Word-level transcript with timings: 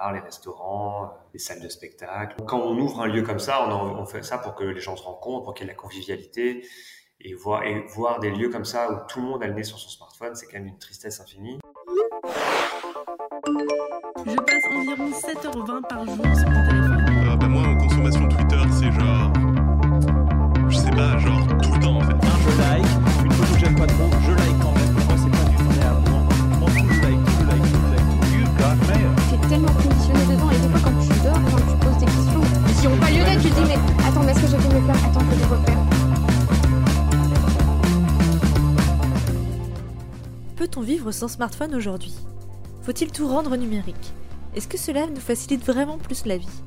bars, 0.00 0.12
les 0.12 0.20
restaurants, 0.20 1.12
les 1.32 1.38
salles 1.38 1.60
de 1.60 1.68
spectacle. 1.68 2.36
Quand 2.46 2.60
on 2.60 2.76
ouvre 2.78 3.02
un 3.02 3.06
lieu 3.06 3.22
comme 3.22 3.38
ça, 3.38 3.66
on, 3.68 3.98
on 3.98 4.06
fait 4.06 4.22
ça 4.22 4.38
pour 4.38 4.54
que 4.54 4.64
les 4.64 4.80
gens 4.80 4.96
se 4.96 5.02
rencontrent, 5.02 5.44
pour 5.44 5.54
qu'il 5.54 5.66
y 5.66 5.70
ait 5.70 5.72
de 5.72 5.76
la 5.76 5.82
convivialité. 5.82 6.64
Et 7.22 7.34
voir, 7.34 7.64
et 7.64 7.84
voir 7.94 8.18
des 8.18 8.30
lieux 8.30 8.48
comme 8.48 8.64
ça 8.64 8.90
où 8.90 8.96
tout 9.06 9.20
le 9.20 9.26
monde 9.26 9.42
a 9.42 9.46
le 9.46 9.52
nez 9.52 9.62
sur 9.62 9.78
son 9.78 9.90
smartphone, 9.90 10.34
c'est 10.34 10.46
quand 10.46 10.54
même 10.54 10.68
une 10.68 10.78
tristesse 10.78 11.20
infinie. 11.20 11.58
Je 14.26 14.36
passe 14.36 14.64
environ 14.74 15.10
7h20 15.10 15.86
par 15.86 16.06
jour 16.06 16.16
sur 16.16 16.50
mon 16.50 16.66
téléphone. 16.66 17.06
Euh, 17.10 17.36
bah 17.36 17.46
moi, 17.46 17.62
en 17.62 17.76
consommation 17.76 18.26
Twitter, 18.26 18.62
c'est 18.70 18.90
genre. 18.92 19.32
Je 20.70 20.76
sais 20.78 20.90
pas, 20.92 21.18
genre 21.18 21.59
Peut-on 40.60 40.82
vivre 40.82 41.10
sans 41.10 41.28
smartphone 41.28 41.74
aujourd'hui? 41.74 42.12
Faut-il 42.82 43.10
tout 43.10 43.26
rendre 43.26 43.56
numérique? 43.56 44.12
Est-ce 44.54 44.68
que 44.68 44.76
cela 44.76 45.06
nous 45.06 45.16
facilite 45.16 45.64
vraiment 45.64 45.96
plus 45.96 46.26
la 46.26 46.36
vie? 46.36 46.62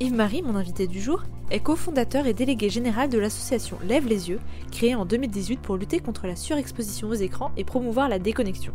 Yves-Marie, 0.00 0.40
mon 0.40 0.56
invité 0.56 0.86
du 0.86 0.98
jour, 0.98 1.22
est 1.50 1.60
cofondateur 1.60 2.26
et 2.26 2.32
délégué 2.32 2.70
général 2.70 3.10
de 3.10 3.18
l'association 3.18 3.76
Lève 3.86 4.06
les 4.06 4.30
yeux, 4.30 4.40
créée 4.72 4.94
en 4.94 5.04
2018 5.04 5.60
pour 5.60 5.76
lutter 5.76 6.00
contre 6.00 6.26
la 6.26 6.36
surexposition 6.36 7.08
aux 7.08 7.14
écrans 7.14 7.52
et 7.58 7.64
promouvoir 7.64 8.08
la 8.08 8.18
déconnexion. 8.18 8.72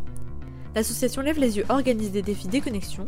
L'association 0.76 1.22
Lève 1.22 1.40
les 1.40 1.56
yeux 1.56 1.66
organise 1.68 2.12
des 2.12 2.22
défis 2.22 2.46
déconnexion, 2.46 3.04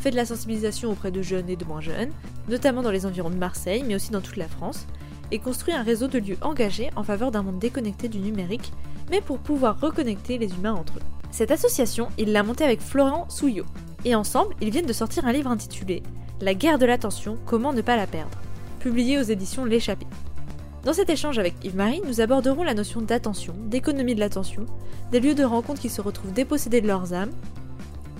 fait 0.00 0.12
de 0.12 0.16
la 0.16 0.24
sensibilisation 0.24 0.90
auprès 0.90 1.10
de 1.10 1.20
jeunes 1.20 1.50
et 1.50 1.56
de 1.56 1.64
moins 1.66 1.82
jeunes, 1.82 2.10
notamment 2.48 2.80
dans 2.80 2.90
les 2.90 3.04
environs 3.04 3.28
de 3.28 3.36
Marseille, 3.36 3.84
mais 3.86 3.96
aussi 3.96 4.12
dans 4.12 4.22
toute 4.22 4.38
la 4.38 4.48
France, 4.48 4.86
et 5.30 5.40
construit 5.40 5.74
un 5.74 5.82
réseau 5.82 6.08
de 6.08 6.18
lieux 6.18 6.38
engagés 6.40 6.88
en 6.96 7.02
faveur 7.02 7.32
d'un 7.32 7.42
monde 7.42 7.58
déconnecté 7.58 8.08
du 8.08 8.18
numérique, 8.18 8.72
mais 9.10 9.20
pour 9.20 9.38
pouvoir 9.38 9.80
reconnecter 9.80 10.38
les 10.38 10.52
humains 10.54 10.74
entre 10.74 10.98
eux. 10.98 11.02
Cette 11.30 11.50
association, 11.50 12.08
il 12.18 12.32
l'a 12.32 12.42
montée 12.42 12.64
avec 12.64 12.80
Florent 12.80 13.26
Souillot, 13.28 13.66
et 14.04 14.14
ensemble, 14.14 14.54
ils 14.60 14.70
viennent 14.70 14.86
de 14.86 14.92
sortir 14.92 15.26
un 15.26 15.32
livre 15.32 15.50
intitulé 15.50 16.02
La 16.40 16.54
guerre 16.54 16.78
de 16.78 16.86
l'attention, 16.86 17.38
comment 17.46 17.72
ne 17.72 17.82
pas 17.82 17.96
la 17.96 18.06
perdre, 18.06 18.38
publié 18.78 19.18
aux 19.18 19.22
éditions 19.22 19.64
L'échappée. 19.64 20.06
Dans 20.84 20.92
cet 20.92 21.08
échange 21.08 21.38
avec 21.38 21.54
Yves-Marie, 21.64 22.02
nous 22.06 22.20
aborderons 22.20 22.62
la 22.62 22.74
notion 22.74 23.00
d'attention, 23.00 23.54
d'économie 23.58 24.14
de 24.14 24.20
l'attention, 24.20 24.66
des 25.10 25.20
lieux 25.20 25.34
de 25.34 25.44
rencontre 25.44 25.80
qui 25.80 25.88
se 25.88 26.02
retrouvent 26.02 26.32
dépossédés 26.32 26.82
de 26.82 26.86
leurs 26.86 27.14
âmes, 27.14 27.32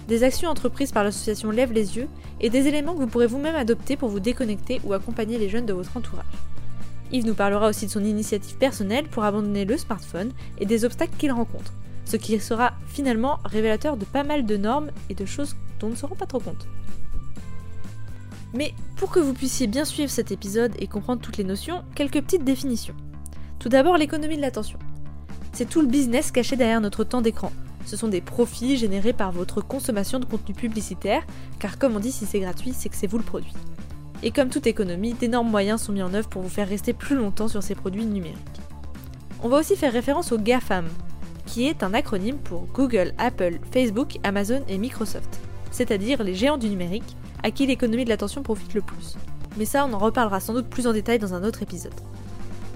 des 0.08 0.22
actions 0.22 0.48
entreprises 0.48 0.92
par 0.92 1.04
l'association 1.04 1.50
Lève 1.50 1.72
les 1.72 1.96
yeux 1.96 2.08
et 2.40 2.50
des 2.50 2.66
éléments 2.66 2.94
que 2.94 3.00
vous 3.00 3.06
pourrez 3.06 3.26
vous-même 3.26 3.54
adopter 3.54 3.96
pour 3.96 4.08
vous 4.08 4.20
déconnecter 4.20 4.80
ou 4.84 4.92
accompagner 4.92 5.38
les 5.38 5.48
jeunes 5.48 5.66
de 5.66 5.72
votre 5.72 5.96
entourage. 5.96 6.24
Yves 7.14 7.26
nous 7.26 7.34
parlera 7.34 7.68
aussi 7.68 7.86
de 7.86 7.92
son 7.92 8.04
initiative 8.04 8.56
personnelle 8.56 9.06
pour 9.06 9.22
abandonner 9.22 9.64
le 9.64 9.78
smartphone 9.78 10.32
et 10.58 10.66
des 10.66 10.84
obstacles 10.84 11.16
qu'il 11.16 11.30
rencontre, 11.30 11.72
ce 12.04 12.16
qui 12.16 12.40
sera 12.40 12.72
finalement 12.88 13.38
révélateur 13.44 13.96
de 13.96 14.04
pas 14.04 14.24
mal 14.24 14.44
de 14.44 14.56
normes 14.56 14.90
et 15.08 15.14
de 15.14 15.24
choses 15.24 15.54
dont 15.78 15.86
on 15.86 15.90
ne 15.90 15.94
se 15.94 16.06
rend 16.06 16.16
pas 16.16 16.26
trop 16.26 16.40
compte. 16.40 16.66
Mais 18.52 18.74
pour 18.96 19.10
que 19.10 19.20
vous 19.20 19.32
puissiez 19.32 19.68
bien 19.68 19.84
suivre 19.84 20.10
cet 20.10 20.32
épisode 20.32 20.72
et 20.80 20.88
comprendre 20.88 21.22
toutes 21.22 21.36
les 21.36 21.44
notions, 21.44 21.84
quelques 21.94 22.20
petites 22.20 22.44
définitions. 22.44 22.96
Tout 23.60 23.68
d'abord, 23.68 23.96
l'économie 23.96 24.36
de 24.36 24.42
l'attention. 24.42 24.80
C'est 25.52 25.68
tout 25.68 25.82
le 25.82 25.86
business 25.86 26.32
caché 26.32 26.56
derrière 26.56 26.80
notre 26.80 27.04
temps 27.04 27.22
d'écran. 27.22 27.52
Ce 27.86 27.96
sont 27.96 28.08
des 28.08 28.22
profits 28.22 28.76
générés 28.76 29.12
par 29.12 29.30
votre 29.30 29.60
consommation 29.60 30.18
de 30.18 30.24
contenu 30.24 30.52
publicitaire, 30.52 31.22
car 31.60 31.78
comme 31.78 31.94
on 31.94 32.00
dit, 32.00 32.10
si 32.10 32.26
c'est 32.26 32.40
gratuit, 32.40 32.72
c'est 32.72 32.88
que 32.88 32.96
c'est 32.96 33.06
vous 33.06 33.18
le 33.18 33.24
produit. 33.24 33.52
Et 34.24 34.30
comme 34.30 34.48
toute 34.48 34.66
économie, 34.66 35.12
d'énormes 35.12 35.50
moyens 35.50 35.82
sont 35.82 35.92
mis 35.92 36.02
en 36.02 36.14
œuvre 36.14 36.30
pour 36.30 36.40
vous 36.40 36.48
faire 36.48 36.66
rester 36.66 36.94
plus 36.94 37.14
longtemps 37.14 37.46
sur 37.46 37.62
ces 37.62 37.74
produits 37.74 38.06
numériques. 38.06 38.38
On 39.42 39.50
va 39.50 39.58
aussi 39.58 39.76
faire 39.76 39.92
référence 39.92 40.32
au 40.32 40.38
GAFAM, 40.38 40.88
qui 41.44 41.68
est 41.68 41.82
un 41.82 41.92
acronyme 41.92 42.38
pour 42.38 42.66
Google, 42.72 43.12
Apple, 43.18 43.58
Facebook, 43.70 44.16
Amazon 44.22 44.62
et 44.66 44.78
Microsoft, 44.78 45.40
c'est-à-dire 45.70 46.24
les 46.24 46.34
géants 46.34 46.56
du 46.56 46.70
numérique 46.70 47.16
à 47.42 47.50
qui 47.50 47.66
l'économie 47.66 48.06
de 48.06 48.08
l'attention 48.08 48.42
profite 48.42 48.72
le 48.72 48.80
plus. 48.80 49.16
Mais 49.58 49.66
ça, 49.66 49.84
on 49.86 49.92
en 49.92 49.98
reparlera 49.98 50.40
sans 50.40 50.54
doute 50.54 50.70
plus 50.70 50.86
en 50.86 50.94
détail 50.94 51.18
dans 51.18 51.34
un 51.34 51.44
autre 51.44 51.62
épisode. 51.62 51.92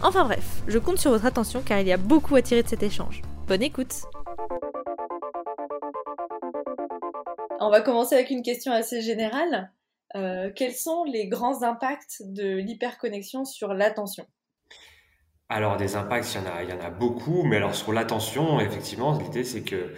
Enfin 0.02 0.24
bref, 0.24 0.62
je 0.68 0.78
compte 0.78 0.98
sur 0.98 1.12
votre 1.12 1.24
attention 1.24 1.62
car 1.64 1.80
il 1.80 1.88
y 1.88 1.92
a 1.92 1.96
beaucoup 1.96 2.36
à 2.36 2.42
tirer 2.42 2.62
de 2.62 2.68
cet 2.68 2.82
échange. 2.82 3.22
Bonne 3.46 3.62
écoute 3.62 4.02
On 7.58 7.70
va 7.70 7.80
commencer 7.80 8.16
avec 8.16 8.28
une 8.28 8.42
question 8.42 8.70
assez 8.70 9.00
générale. 9.00 9.70
Euh, 10.16 10.50
quels 10.54 10.74
sont 10.74 11.04
les 11.04 11.28
grands 11.28 11.62
impacts 11.62 12.22
de 12.24 12.56
l'hyperconnexion 12.56 13.44
sur 13.44 13.74
l'attention? 13.74 14.26
Alors, 15.50 15.76
des 15.76 15.96
impacts, 15.96 16.34
il 16.34 16.70
y, 16.70 16.72
en 16.72 16.80
a, 16.80 16.90
beaucoup, 16.90 17.42
mais 17.42 17.56
alors 17.56 17.74
sur 17.74 17.92
l'attention, 17.92 18.60
effectivement, 18.60 19.18
l'idée 19.18 19.44
c'est 19.44 19.62
que 19.62 19.94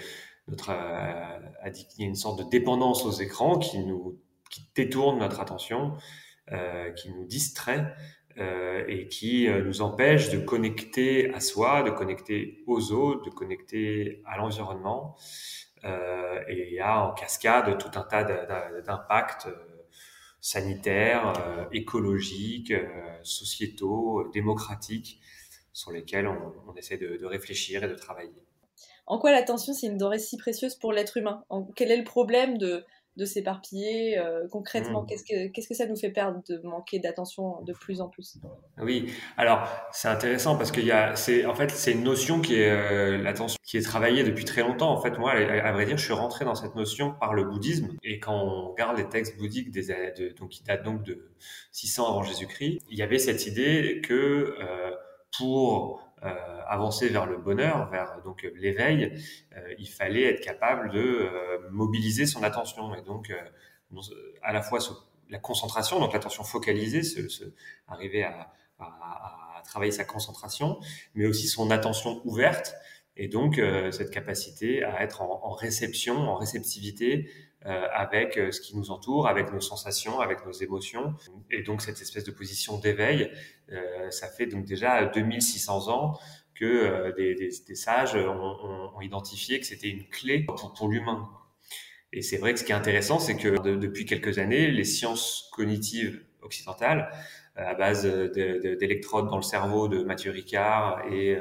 notre 0.48 0.70
euh, 0.70 1.38
il 1.66 2.02
y 2.02 2.04
a 2.04 2.06
une 2.06 2.14
sorte 2.14 2.38
de 2.38 2.48
dépendance 2.48 3.04
aux 3.04 3.12
écrans 3.12 3.58
qui 3.58 3.78
nous 3.80 4.20
qui 4.48 4.68
détourne 4.74 5.18
notre 5.18 5.40
attention, 5.40 5.96
euh, 6.50 6.90
qui 6.92 7.10
nous 7.10 7.24
distrait 7.24 7.94
et 8.88 9.06
qui 9.08 9.48
nous 9.50 9.82
empêche 9.82 10.30
de 10.30 10.38
connecter 10.38 11.34
à 11.34 11.40
soi, 11.40 11.82
de 11.82 11.90
connecter 11.90 12.62
aux 12.66 12.90
autres, 12.90 13.22
de 13.22 13.30
connecter 13.30 14.22
à 14.24 14.38
l'environnement. 14.38 15.14
Et 15.84 16.68
il 16.68 16.72
y 16.72 16.80
a 16.80 17.04
en 17.04 17.12
cascade 17.12 17.76
tout 17.76 17.90
un 17.98 18.02
tas 18.02 18.24
d'impacts 18.80 19.46
sanitaires, 20.40 21.32
euh, 21.38 21.64
écologiques, 21.72 22.72
sociétaux, 23.22 24.28
démocratiques, 24.32 25.20
sur 25.72 25.92
lesquels 25.92 26.26
on, 26.26 26.74
essaie 26.76 26.96
de, 26.96 27.24
réfléchir 27.24 27.84
et 27.84 27.88
de 27.88 27.94
travailler. 27.94 28.42
En 29.06 29.18
quoi 29.18 29.32
l'attention, 29.32 29.72
c'est 29.72 29.86
une 29.86 29.98
denrée 29.98 30.18
si 30.18 30.36
précieuse 30.36 30.74
pour 30.74 30.92
l'être 30.92 31.16
humain? 31.16 31.44
Quel 31.76 31.90
est 31.90 31.96
le 31.96 32.04
problème 32.04 32.58
de, 32.58 32.84
de 33.16 33.24
s'éparpiller 33.24 34.18
euh, 34.18 34.46
concrètement 34.50 35.02
mmh. 35.02 35.06
qu'est-ce 35.06 35.24
que 35.24 35.68
que 35.68 35.74
ça 35.74 35.86
nous 35.86 35.96
fait 35.96 36.10
perdre 36.10 36.42
de 36.48 36.58
manquer 36.64 37.00
d'attention 37.00 37.60
de 37.62 37.72
plus 37.72 38.00
en 38.00 38.08
plus? 38.08 38.38
Oui 38.80 39.12
alors 39.36 39.68
c'est 39.92 40.08
intéressant 40.08 40.56
parce 40.56 40.70
qu'il 40.70 40.84
y 40.84 40.92
a 40.92 41.16
c'est 41.16 41.44
en 41.44 41.54
fait 41.54 41.70
c'est 41.70 41.92
une 41.92 42.04
notion 42.04 42.40
qui 42.40 42.54
est 42.54 42.70
euh, 42.70 43.18
l'attention 43.18 43.58
qui 43.64 43.76
est 43.76 43.82
travaillée 43.82 44.24
depuis 44.24 44.44
très 44.44 44.62
longtemps. 44.62 44.90
En 44.90 45.00
fait 45.00 45.18
moi 45.18 45.32
à, 45.32 45.72
vrai 45.72 45.86
dire 45.86 45.98
je 45.98 46.04
suis 46.04 46.12
rentré 46.12 46.44
dans 46.44 46.54
cette 46.54 46.74
notion 46.76 47.14
par 47.18 47.34
le 47.34 47.44
bouddhisme. 47.44 47.88
Et 48.02 48.20
quand 48.20 48.34
on 48.34 48.70
regarde 48.70 48.96
les 48.96 49.08
textes 49.08 49.36
bouddhiques 49.38 49.70
des 49.70 49.88
de, 49.88 50.34
donc 50.38 50.50
qui 50.50 50.62
datent 50.62 50.84
donc 50.84 51.02
de 51.02 51.30
600 51.72 52.08
avant 52.08 52.22
Jésus-Christ 52.22 52.80
il 52.90 52.98
y 52.98 53.02
avait 53.02 53.18
cette 53.18 53.46
idée 53.46 54.00
que 54.04 54.54
euh, 54.60 54.90
pour 55.36 56.06
avancer 56.70 57.08
vers 57.08 57.26
le 57.26 57.36
bonheur, 57.36 57.90
vers 57.90 58.22
donc 58.24 58.48
l'éveil, 58.54 59.12
euh, 59.56 59.74
il 59.78 59.88
fallait 59.88 60.22
être 60.22 60.40
capable 60.40 60.90
de 60.90 61.00
euh, 61.00 61.70
mobiliser 61.70 62.26
son 62.26 62.42
attention 62.42 62.94
et 62.94 63.02
donc 63.02 63.32
à 64.42 64.52
la 64.52 64.62
fois 64.62 64.78
la 65.28 65.38
concentration, 65.38 65.98
donc 65.98 66.12
l'attention 66.12 66.44
focalisée, 66.44 67.02
arriver 67.88 68.22
à, 68.24 68.52
travailler 69.64 69.92
sa 69.92 70.04
concentration, 70.04 70.80
mais 71.14 71.26
aussi 71.26 71.46
son 71.46 71.70
attention 71.70 72.22
ouverte 72.24 72.74
et 73.16 73.28
donc 73.28 73.58
euh, 73.58 73.90
cette 73.90 74.10
capacité 74.10 74.82
à 74.82 75.02
être 75.02 75.20
en, 75.20 75.50
réception, 75.50 76.16
en 76.16 76.36
réceptivité 76.36 77.30
euh, 77.66 77.86
avec 77.92 78.38
euh, 78.38 78.52
ce 78.52 78.62
qui 78.62 78.74
nous 78.74 78.90
entoure, 78.90 79.28
avec 79.28 79.52
nos 79.52 79.60
sensations, 79.60 80.20
avec 80.20 80.46
nos 80.46 80.52
émotions. 80.52 81.14
Et 81.50 81.60
donc 81.62 81.82
cette 81.82 82.00
espèce 82.00 82.24
de 82.24 82.30
position 82.30 82.78
d'éveil, 82.78 83.30
euh, 83.70 84.10
ça 84.10 84.28
fait 84.28 84.46
donc 84.46 84.64
déjà 84.64 85.04
2600 85.04 85.88
ans 85.88 86.18
que 86.60 87.14
des, 87.16 87.34
des, 87.34 87.74
sages 87.74 88.14
ont, 88.14 89.00
identifié 89.00 89.58
que 89.58 89.66
c'était 89.66 89.88
une 89.88 90.06
clé 90.08 90.46
pour, 90.76 90.88
l'humain. 90.88 91.28
Et 92.12 92.22
c'est 92.22 92.36
vrai 92.36 92.52
que 92.52 92.60
ce 92.60 92.64
qui 92.64 92.72
est 92.72 92.74
intéressant, 92.74 93.18
c'est 93.18 93.36
que 93.36 93.60
de, 93.62 93.76
depuis 93.76 94.04
quelques 94.04 94.38
années, 94.38 94.70
les 94.70 94.84
sciences 94.84 95.48
cognitives 95.52 96.22
occidentales, 96.42 97.10
à 97.56 97.74
base 97.74 98.04
d'électrodes 98.04 99.28
dans 99.28 99.36
le 99.36 99.42
cerveau 99.42 99.88
de 99.88 100.02
Mathieu 100.02 100.30
Ricard 100.30 101.02
et, 101.10 101.38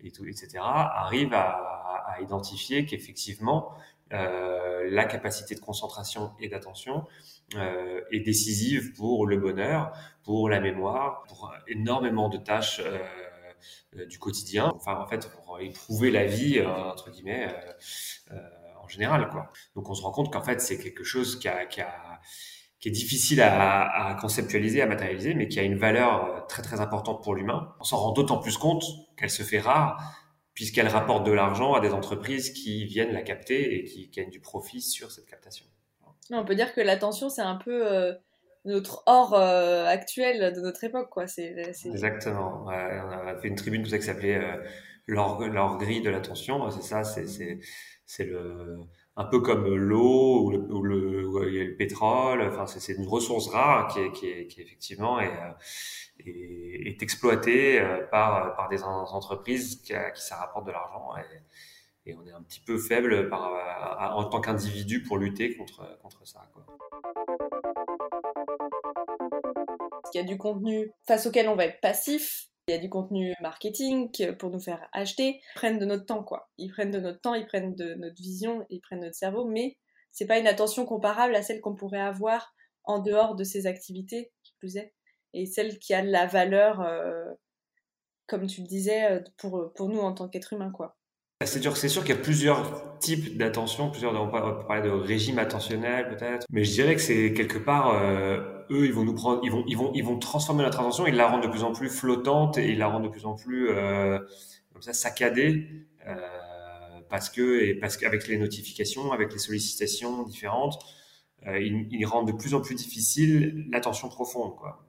et 0.00 0.10
tout, 0.10 0.24
etc., 0.24 0.58
arrivent 0.62 1.34
à, 1.34 1.64
identifier 2.20 2.84
qu'effectivement, 2.84 3.72
euh, 4.12 4.88
la 4.90 5.04
capacité 5.04 5.54
de 5.54 5.60
concentration 5.60 6.32
et 6.40 6.48
d'attention 6.48 7.04
euh, 7.54 8.00
est 8.10 8.20
décisive 8.20 8.92
pour 8.94 9.26
le 9.26 9.36
bonheur, 9.36 9.92
pour 10.24 10.48
la 10.48 10.58
mémoire, 10.58 11.22
pour 11.28 11.52
énormément 11.68 12.28
de 12.28 12.38
tâches 12.38 12.80
euh, 12.84 12.98
du 14.08 14.18
quotidien. 14.18 14.72
Enfin, 14.74 14.96
en 14.96 15.06
fait, 15.06 15.30
pour 15.30 15.60
éprouver 15.60 16.10
la 16.10 16.24
vie 16.24 16.60
entre 16.62 17.10
guillemets 17.10 17.48
en 18.88 18.88
général, 18.88 19.28
quoi. 19.28 19.52
Donc, 19.74 19.88
on 19.90 19.94
se 19.94 20.02
rend 20.02 20.12
compte 20.12 20.32
qu'en 20.32 20.42
fait, 20.42 20.60
c'est 20.60 20.78
quelque 20.78 21.04
chose 21.04 21.38
qui 21.38 21.48
est 21.48 22.90
difficile 22.90 23.42
à, 23.42 24.16
conceptualiser, 24.20 24.80
à 24.80 24.86
matérialiser, 24.86 25.34
mais 25.34 25.48
qui 25.48 25.60
a 25.60 25.62
une 25.62 25.78
valeur 25.78 26.46
très 26.48 26.62
très 26.62 26.80
importante 26.80 27.22
pour 27.22 27.34
l'humain. 27.34 27.74
On 27.80 27.84
s'en 27.84 27.98
rend 27.98 28.12
d'autant 28.12 28.38
plus 28.38 28.56
compte 28.56 28.84
qu'elle 29.16 29.30
se 29.30 29.42
fait 29.42 29.60
rare 29.60 30.00
puisqu'elle 30.54 30.88
rapporte 30.88 31.24
de 31.24 31.30
l'argent 31.30 31.74
à 31.74 31.80
des 31.80 31.92
entreprises 31.92 32.50
qui 32.50 32.84
viennent 32.84 33.12
la 33.12 33.22
capter 33.22 33.78
et 33.78 33.84
qui 33.84 34.08
gagnent 34.08 34.30
du 34.30 34.40
profit 34.40 34.80
sur 34.80 35.12
cette 35.12 35.26
captation. 35.26 35.64
On 36.32 36.44
peut 36.44 36.56
dire 36.56 36.74
que 36.74 36.80
l'attention, 36.80 37.28
c'est 37.28 37.42
un 37.42 37.54
peu 37.54 37.86
euh, 37.86 38.12
notre 38.68 39.02
or 39.06 39.34
euh, 39.34 39.86
actuel 39.86 40.52
de 40.54 40.60
notre 40.60 40.84
époque, 40.84 41.10
quoi. 41.10 41.26
C'est, 41.26 41.72
c'est- 41.72 41.88
Exactement. 41.88 42.64
On 42.66 42.68
a 42.68 43.36
fait 43.40 43.48
une 43.48 43.56
tribune 43.56 43.82
tout 43.82 43.90
ça 43.90 43.98
qui 43.98 44.04
s'appelait 44.04 44.36
euh, 44.36 44.56
l'or 45.06 45.76
gris 45.78 46.00
de 46.02 46.10
l'attention. 46.10 46.70
C'est 46.70 46.82
ça, 46.82 47.02
c'est 47.04 48.24
le 48.24 48.76
un 49.16 49.24
peu 49.24 49.40
comme 49.40 49.66
l'eau 49.74 50.44
ou 50.44 50.50
le, 50.52 50.58
ou 50.72 50.82
le, 50.82 51.22
le 51.66 51.76
pétrole. 51.76 52.40
Enfin, 52.42 52.66
c'est 52.66 52.92
une 52.94 53.06
ressource 53.08 53.48
rare 53.48 53.88
qui 53.88 53.98
est 54.00 54.12
qui 54.12 54.26
est, 54.60 54.62
effectivement 54.64 55.18
est, 55.18 55.26
euh, 55.26 56.24
est, 56.24 57.02
exploitée 57.02 57.80
euh, 57.80 58.06
par 58.06 58.54
par 58.54 58.68
des 58.68 58.84
en- 58.84 59.04
entreprises 59.12 59.82
qui, 59.82 59.92
qui 60.14 60.22
ça 60.22 60.36
rapporte 60.36 60.66
de 60.66 60.72
l'argent 60.72 61.08
et, 61.16 62.14
on 62.16 62.26
est 62.26 62.32
un 62.32 62.40
petit 62.42 62.60
peu 62.60 62.78
faible 62.78 63.28
en 63.32 64.24
tant 64.24 64.40
qu'individu 64.40 65.02
pour 65.02 65.18
lutter 65.18 65.54
contre 65.58 65.98
contre 66.00 66.26
ça. 66.26 66.40
Il 70.14 70.18
y 70.18 70.20
a 70.20 70.24
du 70.24 70.38
contenu 70.38 70.90
face 71.06 71.26
auquel 71.26 71.48
on 71.48 71.56
va 71.56 71.66
être 71.66 71.80
passif. 71.80 72.48
Il 72.68 72.72
y 72.72 72.74
a 72.74 72.78
du 72.78 72.90
contenu 72.90 73.32
marketing 73.40 74.10
pour 74.36 74.50
nous 74.50 74.60
faire 74.60 74.86
acheter. 74.92 75.40
Ils 75.40 75.54
prennent 75.54 75.78
de 75.78 75.86
notre 75.86 76.04
temps, 76.04 76.22
quoi. 76.22 76.50
Ils 76.58 76.68
prennent 76.68 76.90
de 76.90 77.00
notre 77.00 77.20
temps, 77.20 77.34
ils 77.34 77.46
prennent 77.46 77.74
de 77.74 77.94
notre 77.94 78.20
vision, 78.20 78.66
ils 78.68 78.80
prennent 78.80 79.00
notre 79.00 79.16
cerveau, 79.16 79.46
mais 79.46 79.78
c'est 80.12 80.26
pas 80.26 80.38
une 80.38 80.46
attention 80.46 80.84
comparable 80.84 81.34
à 81.34 81.42
celle 81.42 81.62
qu'on 81.62 81.74
pourrait 81.74 82.00
avoir 82.00 82.54
en 82.84 82.98
dehors 82.98 83.36
de 83.36 83.44
ces 83.44 83.66
activités, 83.66 84.32
qui 84.42 84.52
plus 84.58 84.76
est, 84.76 84.92
et 85.32 85.46
celle 85.46 85.78
qui 85.78 85.94
a 85.94 86.02
de 86.02 86.10
la 86.10 86.26
valeur, 86.26 86.82
euh, 86.82 87.24
comme 88.26 88.46
tu 88.46 88.60
le 88.60 88.66
disais, 88.66 89.12
euh, 89.12 89.20
pour, 89.38 89.72
pour 89.74 89.88
nous 89.88 90.00
en 90.00 90.12
tant 90.12 90.28
qu'être 90.28 90.52
humain, 90.52 90.70
quoi. 90.70 90.97
C'est 91.44 91.62
sûr, 91.88 92.02
qu'il 92.02 92.16
y 92.16 92.18
a 92.18 92.20
plusieurs 92.20 92.98
types 92.98 93.38
d'attention, 93.38 93.92
plusieurs, 93.92 94.12
on 94.20 94.26
peut 94.26 94.66
parler 94.66 94.82
de 94.82 94.92
régime 94.92 95.38
attentionnel 95.38 96.08
peut-être, 96.08 96.44
mais 96.50 96.64
je 96.64 96.72
dirais 96.72 96.96
que 96.96 97.00
c'est 97.00 97.32
quelque 97.32 97.58
part, 97.58 97.90
euh, 97.94 98.64
eux, 98.72 98.86
ils 98.86 98.92
vont 98.92 99.04
nous 99.04 99.14
prendre, 99.14 99.40
ils 99.44 99.52
vont, 99.52 99.62
ils 99.68 99.76
vont, 99.76 99.92
ils 99.94 100.02
vont 100.02 100.18
transformer 100.18 100.64
notre 100.64 100.80
attention, 100.80 101.06
ils 101.06 101.14
la 101.14 101.28
rendent 101.28 101.44
de 101.44 101.48
plus 101.48 101.62
en 101.62 101.70
plus 101.72 101.90
flottante 101.90 102.58
et 102.58 102.72
ils 102.72 102.78
la 102.78 102.88
rendent 102.88 103.04
de 103.04 103.08
plus 103.08 103.24
en 103.24 103.36
plus 103.36 103.70
euh, 103.70 104.18
comme 104.72 104.82
ça 104.82 104.92
saccadée, 104.92 105.86
euh, 106.08 106.16
parce 107.08 107.30
que 107.30 107.78
parce 107.78 107.96
qu'avec 107.96 108.26
les 108.26 108.36
notifications, 108.36 109.12
avec 109.12 109.32
les 109.32 109.38
sollicitations 109.38 110.24
différentes, 110.24 110.76
ils, 111.46 112.04
rendent 112.04 112.26
de 112.26 112.36
plus 112.36 112.54
en 112.54 112.60
plus 112.60 112.74
difficile 112.74 113.68
l'attention 113.70 114.08
profonde, 114.08 114.56
quoi, 114.56 114.84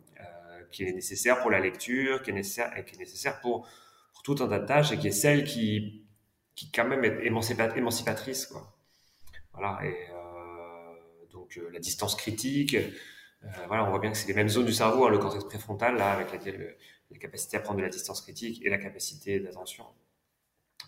qui 0.72 0.84
est 0.84 0.94
nécessaire 0.94 1.42
pour 1.42 1.52
la 1.52 1.60
lecture, 1.60 2.24
qui 2.24 2.32
est 2.32 2.34
nécessaire, 2.34 2.74
qui 2.88 2.96
est 2.96 3.00
nécessaire 3.00 3.40
pour 3.40 3.68
tout 4.24 4.36
un 4.40 4.48
tas 4.48 4.58
de 4.58 4.66
tâches 4.66 4.92
et 4.92 4.98
qui 4.98 5.10
est 5.10 5.12
celle 5.12 5.44
qui 5.44 6.09
qui 6.60 6.72
quand 6.72 6.86
même 6.86 7.04
est 7.06 7.26
émancipa- 7.30 7.78
émancipatrice 7.78 8.46
quoi. 8.48 8.74
Voilà 9.54 9.80
et 9.86 9.96
euh, 10.12 11.28
donc 11.32 11.58
euh, 11.58 11.70
la 11.72 11.80
distance 11.80 12.16
critique, 12.16 12.76
euh, 12.76 13.48
voilà 13.68 13.86
on 13.86 13.90
voit 13.90 14.00
bien 14.00 14.12
que 14.12 14.18
c'est 14.18 14.28
les 14.28 14.34
mêmes 14.34 14.50
zones 14.50 14.66
du 14.66 14.74
cerveau, 14.74 15.06
hein, 15.06 15.10
le 15.10 15.20
cortex 15.20 15.46
préfrontal 15.46 15.96
là 15.96 16.12
avec 16.12 16.32
laquelle 16.34 16.76
la 17.12 17.18
capacité 17.18 17.56
à 17.58 17.62
prendre 17.62 17.78
de 17.80 17.84
la 17.84 17.90
distance 17.90 18.22
critique 18.22 18.62
et 18.66 18.70
la 18.70 18.78
capacité 18.78 19.40
d'attention. 19.40 19.86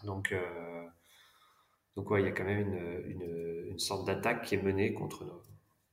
Donc 0.04 0.32
euh, 0.34 0.84
donc 1.96 2.10
ouais 2.12 2.22
il 2.22 2.26
y 2.26 2.30
a 2.30 2.32
quand 2.32 2.44
même 2.44 2.62
une, 2.68 3.12
une, 3.14 3.68
une 3.72 3.80
sorte 3.80 4.06
d'attaque 4.08 4.44
qui 4.46 4.56
est 4.56 4.62
menée 4.62 4.94
contre, 4.94 5.24
nos- 5.24 5.32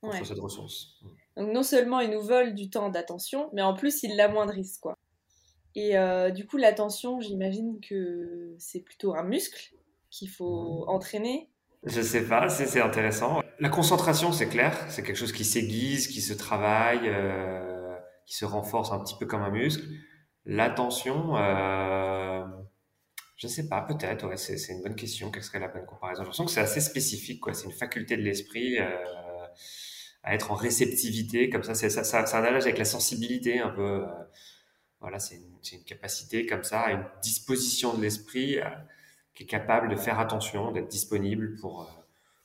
contre 0.01 0.19
Ouais. 0.19 0.25
cette 0.25 0.39
ressource. 0.39 0.99
Donc 1.37 1.53
non 1.53 1.63
seulement 1.63 1.99
ils 2.01 2.09
nous 2.09 2.21
volent 2.21 2.53
du 2.53 2.69
temps 2.69 2.89
d'attention, 2.89 3.49
mais 3.53 3.61
en 3.61 3.73
plus 3.73 4.03
ils 4.03 4.15
l'amoindrissent, 4.17 4.77
quoi. 4.77 4.97
Et 5.79 5.97
euh, 5.97 6.29
du 6.29 6.45
coup, 6.45 6.57
l'attention, 6.57 7.21
j'imagine 7.21 7.79
que 7.79 8.53
c'est 8.57 8.81
plutôt 8.81 9.15
un 9.15 9.23
muscle 9.23 9.73
qu'il 10.09 10.27
faut 10.27 10.83
entraîner. 10.89 11.47
Je 11.85 12.01
sais 12.01 12.27
pas, 12.27 12.49
c'est 12.49 12.81
intéressant. 12.81 13.41
La 13.59 13.69
concentration, 13.69 14.33
c'est 14.33 14.49
clair, 14.49 14.75
c'est 14.89 15.03
quelque 15.03 15.15
chose 15.15 15.31
qui 15.31 15.45
s'aiguise, 15.45 16.07
qui 16.07 16.19
se 16.19 16.33
travaille, 16.33 17.03
euh, 17.05 17.95
qui 18.25 18.35
se 18.35 18.43
renforce 18.43 18.91
un 18.91 18.99
petit 18.99 19.15
peu 19.17 19.25
comme 19.25 19.41
un 19.41 19.51
muscle. 19.51 19.87
L'attention, 20.43 21.37
euh, 21.37 22.43
je 23.37 23.47
sais 23.47 23.69
pas, 23.69 23.79
peut-être, 23.79 24.27
ouais, 24.27 24.35
c'est 24.35 24.73
une 24.73 24.81
bonne 24.81 24.95
question. 24.95 25.31
Quelle 25.31 25.43
serait 25.43 25.59
la 25.59 25.69
bonne 25.69 25.85
comparaison? 25.85 26.23
J'ai 26.23 26.25
l'impression 26.25 26.43
que 26.43 26.51
c'est 26.51 26.59
assez 26.59 26.81
spécifique, 26.81 27.39
quoi. 27.39 27.53
C'est 27.53 27.67
une 27.67 27.71
faculté 27.71 28.17
de 28.17 28.21
l'esprit 28.21 28.79
à 30.23 30.35
être 30.35 30.51
en 30.51 30.55
réceptivité, 30.55 31.49
comme 31.49 31.63
ça. 31.63 31.73
C'est 31.73 31.89
ça, 31.89 32.03
ça, 32.03 32.25
ça 32.25 32.39
un 32.39 32.43
avec 32.43 32.77
la 32.77 32.83
sensibilité, 32.83 33.59
un 33.59 33.69
peu. 33.69 34.03
Voilà, 35.01 35.19
c'est 35.19 35.35
une, 35.71 35.83
capacité 35.83 36.45
comme 36.45 36.63
ça, 36.63 36.91
une 36.91 37.05
disposition 37.21 37.93
de 37.95 38.01
l'esprit. 38.01 38.59
euh, 38.59 38.69
qui 39.39 39.43
est 39.43 39.47
capable 39.47 39.87
de 39.87 39.95
faire 39.95 40.19
attention, 40.19 40.73
d'être 40.73 40.89
disponible 40.89 41.55
pour, 41.61 41.83
euh, 41.83 41.85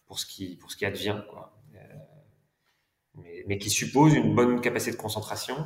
pour, 0.06 0.20
ce, 0.20 0.26
qui, 0.26 0.54
pour 0.54 0.70
ce 0.70 0.76
qui 0.76 0.86
advient. 0.86 1.20
Quoi. 1.28 1.52
Euh, 1.74 3.20
mais, 3.48 3.58
qui 3.58 3.68
suppose 3.68 4.14
une 4.14 4.32
bonne 4.36 4.60
capacité 4.60 4.92
de 4.92 5.02
concentration, 5.02 5.56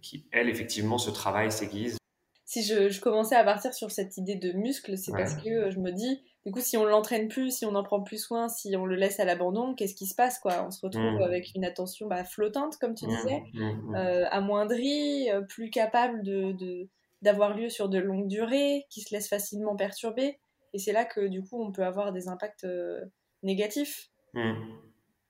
qui, 0.00 0.26
elle, 0.32 0.48
effectivement, 0.48 0.98
se 0.98 1.10
travaille, 1.10 1.52
s'aiguise. 1.52 1.96
Si 2.44 2.62
je, 2.64 2.88
je 2.88 3.00
commençais 3.00 3.36
à 3.36 3.44
partir 3.44 3.72
sur 3.72 3.90
cette 3.90 4.16
idée 4.16 4.34
de 4.36 4.52
muscle, 4.52 4.98
c'est 4.98 5.12
Ouais. 5.12 5.18
parce 5.18 5.34
que 5.36 5.48
euh, 5.48 5.70
je 5.70 5.78
me 5.78 5.90
dis, 5.92 6.22
du 6.44 6.52
coup, 6.52 6.60
si 6.60 6.76
on 6.76 6.84
l'entraîne 6.84 7.28
plus, 7.28 7.56
si 7.56 7.64
on 7.66 7.74
en 7.74 7.82
prend 7.84 8.02
plus 8.02 8.18
soin, 8.18 8.48
si 8.48 8.76
on 8.76 8.84
le 8.84 8.96
laisse 8.96 9.20
à 9.20 9.24
l'abandon, 9.24 9.74
qu'est-ce 9.74 9.94
qui 9.94 10.06
se 10.06 10.14
passe, 10.14 10.38
quoi? 10.40 10.64
On 10.66 10.70
se 10.70 10.84
retrouve 10.84 11.02
Mm. 11.20 11.22
avec 11.22 11.54
une 11.54 11.64
attention 11.64 12.08
bah, 12.08 12.24
flottante, 12.24 12.76
comme 12.78 12.94
tu 12.94 13.06
disais, 13.06 13.42
Mmh, 13.54 13.60
mmh, 13.60 13.90
mmh. 13.90 13.94
euh, 13.94 14.28
amoindrie, 14.30 15.30
euh, 15.30 15.40
plus 15.42 15.70
capable 15.70 16.22
de, 16.22 16.88
d'avoir 17.22 17.56
lieu 17.56 17.68
sur 17.70 17.88
de 17.88 17.98
longues 17.98 18.28
durées, 18.28 18.86
qui 18.90 19.00
se 19.02 19.14
laisse 19.14 19.28
facilement 19.28 19.76
perturber. 19.76 20.38
Et 20.74 20.78
c'est 20.78 20.92
là 20.92 21.04
que 21.04 21.20
du 21.28 21.42
coup 21.44 21.62
on 21.62 21.70
peut 21.70 21.84
avoir 21.84 22.12
des 22.12 22.28
impacts 22.28 22.64
euh, 22.64 23.00
négatifs. 23.42 24.08
Mmh. 24.34 24.52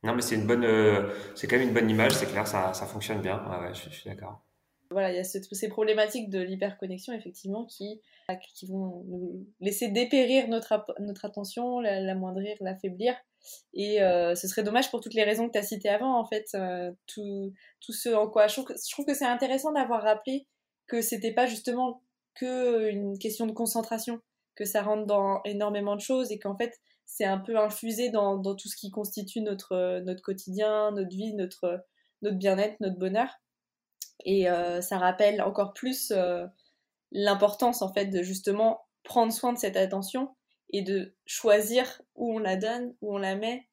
Non, 0.05 0.15
mais 0.15 0.23
c'est 0.23 0.35
une 0.37 0.47
bonne, 0.47 0.65
euh, 0.65 1.11
c'est 1.37 1.47
quand 1.47 1.57
même 1.59 1.69
une 1.69 1.75
bonne 1.75 1.91
image, 1.91 2.13
c'est 2.13 2.27
clair, 2.27 2.47
ça, 2.47 2.73
ça 2.75 2.87
fonctionne 2.87 3.21
bien. 3.21 3.39
Ouais, 3.49 3.69
ouais, 3.69 3.75
je, 3.75 3.85
je 3.91 3.95
suis 3.95 4.09
d'accord. 4.11 4.43
Voilà, 4.93 5.11
il 5.11 5.17
y 5.17 5.19
a 5.19 5.25
ce- 5.25 5.39
ces 5.53 5.69
problématiques 5.69 6.31
de 6.31 6.39
l'hyperconnexion 6.41 7.13
effectivement 7.13 7.65
qui, 7.67 8.01
qui 8.55 8.67
vont 8.67 9.05
nous 9.09 9.47
laisser 9.61 9.89
dépérir 9.89 10.49
notre, 10.49 10.85
notre 11.01 11.25
attention, 11.25 11.81
la- 11.81 12.01
l'amoindrir, 12.01 12.57
l'affaiblir. 12.61 13.15
Et 13.75 14.03
euh, 14.03 14.35
ce 14.37 14.47
serait 14.47 14.63
dommage 14.63 14.91
pour 14.91 15.01
toutes 15.01 15.15
les 15.15 15.25
raisons 15.25 15.49
que 15.49 15.53
tu 15.53 15.59
as 15.59 15.63
citées 15.65 15.89
avant, 15.89 16.17
en 16.19 16.25
fait. 16.25 16.47
euh, 16.55 16.93
tout, 17.07 17.53
tout 17.81 17.93
ce 17.93 18.09
en 18.11 18.29
quoi. 18.29 18.47
Je 18.47 18.55
trouve 18.55 19.05
que, 19.07 19.15
c'est 19.15 19.25
intéressant 19.25 19.73
d'avoir 19.73 20.03
rappelé 20.03 20.47
que 20.87 21.01
c'était 21.03 21.33
pas 21.35 21.47
justement 21.47 22.03
que 22.35 22.89
une 22.89 23.19
question 23.19 23.47
de 23.47 23.53
concentration, 23.53 24.21
que 24.55 24.65
ça 24.65 24.83
rentre 24.83 25.07
dans 25.07 25.43
énormément 25.45 25.97
de 25.97 26.01
choses 26.01 26.31
et 26.33 26.39
qu'en 26.39 26.57
fait 26.57 26.79
c'est 27.05 27.25
un 27.25 27.39
peu 27.39 27.59
infusé 27.59 28.11
dans, 28.11 28.37
dans 28.39 28.55
tout 28.55 28.69
ce 28.69 28.77
qui 28.77 28.91
constitue 28.91 29.41
notre, 29.43 29.73
euh, 29.73 30.01
notre 30.01 30.23
quotidien, 30.23 30.93
notre 30.93 31.11
vie, 31.11 31.35
notre, 31.35 31.85
notre 32.23 32.37
bien-être, 32.37 32.77
notre 32.81 32.97
bonheur. 32.99 33.29
Et 34.25 34.49
euh, 34.49 34.81
ça 34.81 34.99
rappelle 34.99 35.43
encore 35.43 35.73
plus 35.73 36.13
euh, 36.13 36.47
l'importance 37.11 37.83
en 37.83 37.93
fait 37.93 38.07
de 38.07 38.23
justement 38.23 38.87
prendre 39.03 39.33
soin 39.33 39.53
de 39.53 39.59
cette 39.59 39.77
attention 39.77 40.35
et 40.71 40.83
de 40.83 41.15
choisir 41.27 42.01
où 42.15 42.35
on 42.35 42.39
la 42.39 42.57
donne, 42.57 42.95
où 43.03 43.15
on 43.15 43.19
la 43.19 43.35
met, 43.35 43.69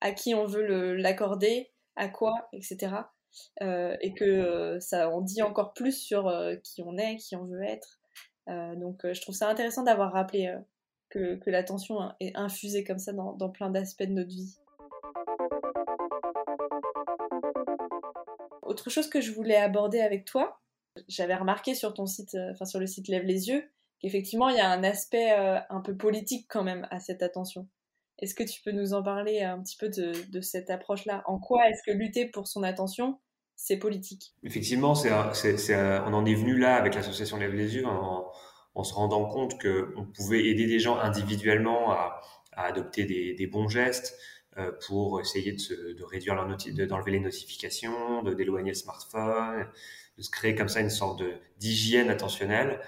à 0.00 0.12
qui 0.12 0.34
on 0.34 0.44
veut 0.44 0.94
l'accorder, 0.94 1.72
à 1.96 2.08
quoi, 2.08 2.48
etc. 2.52 2.92
Euh, 3.62 3.96
et 4.00 4.12
que 4.12 4.78
ça 4.80 5.10
en 5.10 5.22
dit 5.22 5.42
encore 5.42 5.72
plus 5.72 5.98
sur 5.98 6.30
qui 6.62 6.82
on 6.82 6.98
est, 6.98 7.16
qui 7.16 7.34
on 7.34 7.44
veut 7.44 7.62
être. 7.62 8.00
Donc 8.46 9.10
je 9.10 9.20
trouve 9.22 9.34
ça 9.34 9.48
intéressant 9.48 9.84
d'avoir 9.84 10.12
rappelé 10.12 10.54
que, 11.08 11.40
l'attention 11.46 12.12
est 12.20 12.36
infusée 12.36 12.84
comme 12.84 12.98
ça 12.98 13.12
dans 13.12 13.50
plein 13.50 13.70
d'aspects 13.70 14.02
de 14.02 14.12
notre 14.12 14.28
vie. 14.28 14.58
Autre 18.66 18.90
chose 18.90 19.08
que 19.08 19.20
je 19.20 19.32
voulais 19.32 19.56
aborder 19.56 20.00
avec 20.00 20.24
toi, 20.24 20.60
j'avais 21.08 21.34
remarqué 21.34 21.74
sur 21.74 21.94
ton 21.94 22.06
site, 22.06 22.34
euh, 22.34 22.52
enfin 22.52 22.64
sur 22.64 22.80
le 22.80 22.86
site 22.86 23.08
Lève 23.08 23.24
les 23.24 23.48
yeux, 23.48 23.64
qu'effectivement 24.00 24.48
il 24.48 24.56
y 24.56 24.60
a 24.60 24.70
un 24.70 24.84
aspect 24.84 25.32
euh, 25.32 25.58
un 25.70 25.80
peu 25.80 25.96
politique 25.96 26.46
quand 26.48 26.64
même 26.64 26.86
à 26.90 27.00
cette 27.00 27.22
attention. 27.22 27.68
Est-ce 28.18 28.34
que 28.34 28.44
tu 28.44 28.62
peux 28.62 28.72
nous 28.72 28.94
en 28.94 29.02
parler 29.02 29.42
un 29.42 29.60
petit 29.62 29.76
peu 29.76 29.90
de, 29.90 30.40
cette 30.40 30.70
approche-là? 30.70 31.22
En 31.26 31.38
quoi 31.38 31.68
est-ce 31.68 31.82
que 31.84 31.94
lutter 31.94 32.26
pour 32.26 32.48
son 32.48 32.62
attention, 32.62 33.18
c'est 33.56 33.76
politique? 33.76 34.34
Effectivement, 34.42 34.94
on 34.94 36.14
en 36.14 36.24
est 36.24 36.34
venu 36.34 36.58
là 36.58 36.76
avec 36.76 36.94
l'association 36.94 37.36
Lève 37.36 37.52
les 37.52 37.76
yeux 37.76 37.86
en, 37.86 38.84
se 38.84 38.94
rendant 38.94 39.26
compte 39.26 39.60
qu'on 39.60 40.06
pouvait 40.06 40.46
aider 40.46 40.66
des 40.66 40.78
gens 40.78 40.96
individuellement 40.98 41.92
à, 41.92 42.22
adopter 42.52 43.04
des, 43.04 43.46
bons 43.46 43.68
gestes 43.68 44.18
pour 44.86 45.20
essayer 45.20 45.52
de, 45.52 45.58
se, 45.58 45.74
de 45.74 46.04
réduire 46.04 46.34
leur 46.34 46.46
d'enlever 46.46 47.10
les 47.12 47.20
notifications, 47.20 48.22
de 48.22 48.34
d'éloigner 48.34 48.70
le 48.70 48.76
smartphone, 48.76 49.66
de 50.16 50.22
se 50.22 50.30
créer 50.30 50.54
comme 50.54 50.68
ça 50.68 50.80
une 50.80 50.90
sorte 50.90 51.22
d'hygiène 51.58 52.10
attentionnelle. 52.10 52.80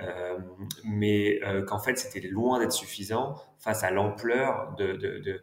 Euh, 0.00 0.38
mais 0.84 1.38
euh, 1.44 1.62
qu'en 1.66 1.78
fait 1.78 1.98
c'était 1.98 2.26
loin 2.26 2.58
d'être 2.58 2.72
suffisant 2.72 3.36
face 3.58 3.84
à 3.84 3.90
l'ampleur 3.90 4.74
de, 4.78 4.94
de, 4.94 5.42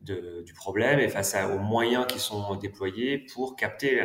de, 0.00 0.42
du 0.42 0.54
problème 0.54 0.98
et 1.00 1.08
face 1.08 1.34
aux 1.34 1.58
moyens 1.58 2.06
qui 2.06 2.18
sont 2.18 2.54
déployés 2.56 3.18
pour 3.18 3.56
capter 3.56 4.02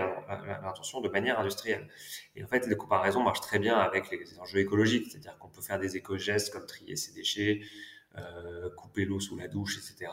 l'intention 0.61 0.99
de 0.99 1.07
manière 1.07 1.39
industrielle. 1.39 1.87
Et 2.35 2.43
en 2.43 2.47
fait, 2.47 2.67
la 2.67 2.75
comparaison 2.75 3.23
marche 3.23 3.39
très 3.39 3.59
bien 3.59 3.77
avec 3.77 4.11
les 4.11 4.39
enjeux 4.39 4.59
écologiques, 4.59 5.07
c'est-à-dire 5.09 5.37
qu'on 5.37 5.47
peut 5.47 5.61
faire 5.61 5.79
des 5.79 5.95
éco-gestes 5.95 6.51
comme 6.51 6.65
trier 6.65 6.97
ses 6.97 7.13
déchets, 7.13 7.61
euh, 8.17 8.69
couper 8.75 9.05
l'eau 9.05 9.19
sous 9.19 9.37
la 9.37 9.47
douche, 9.47 9.77
etc. 9.77 10.11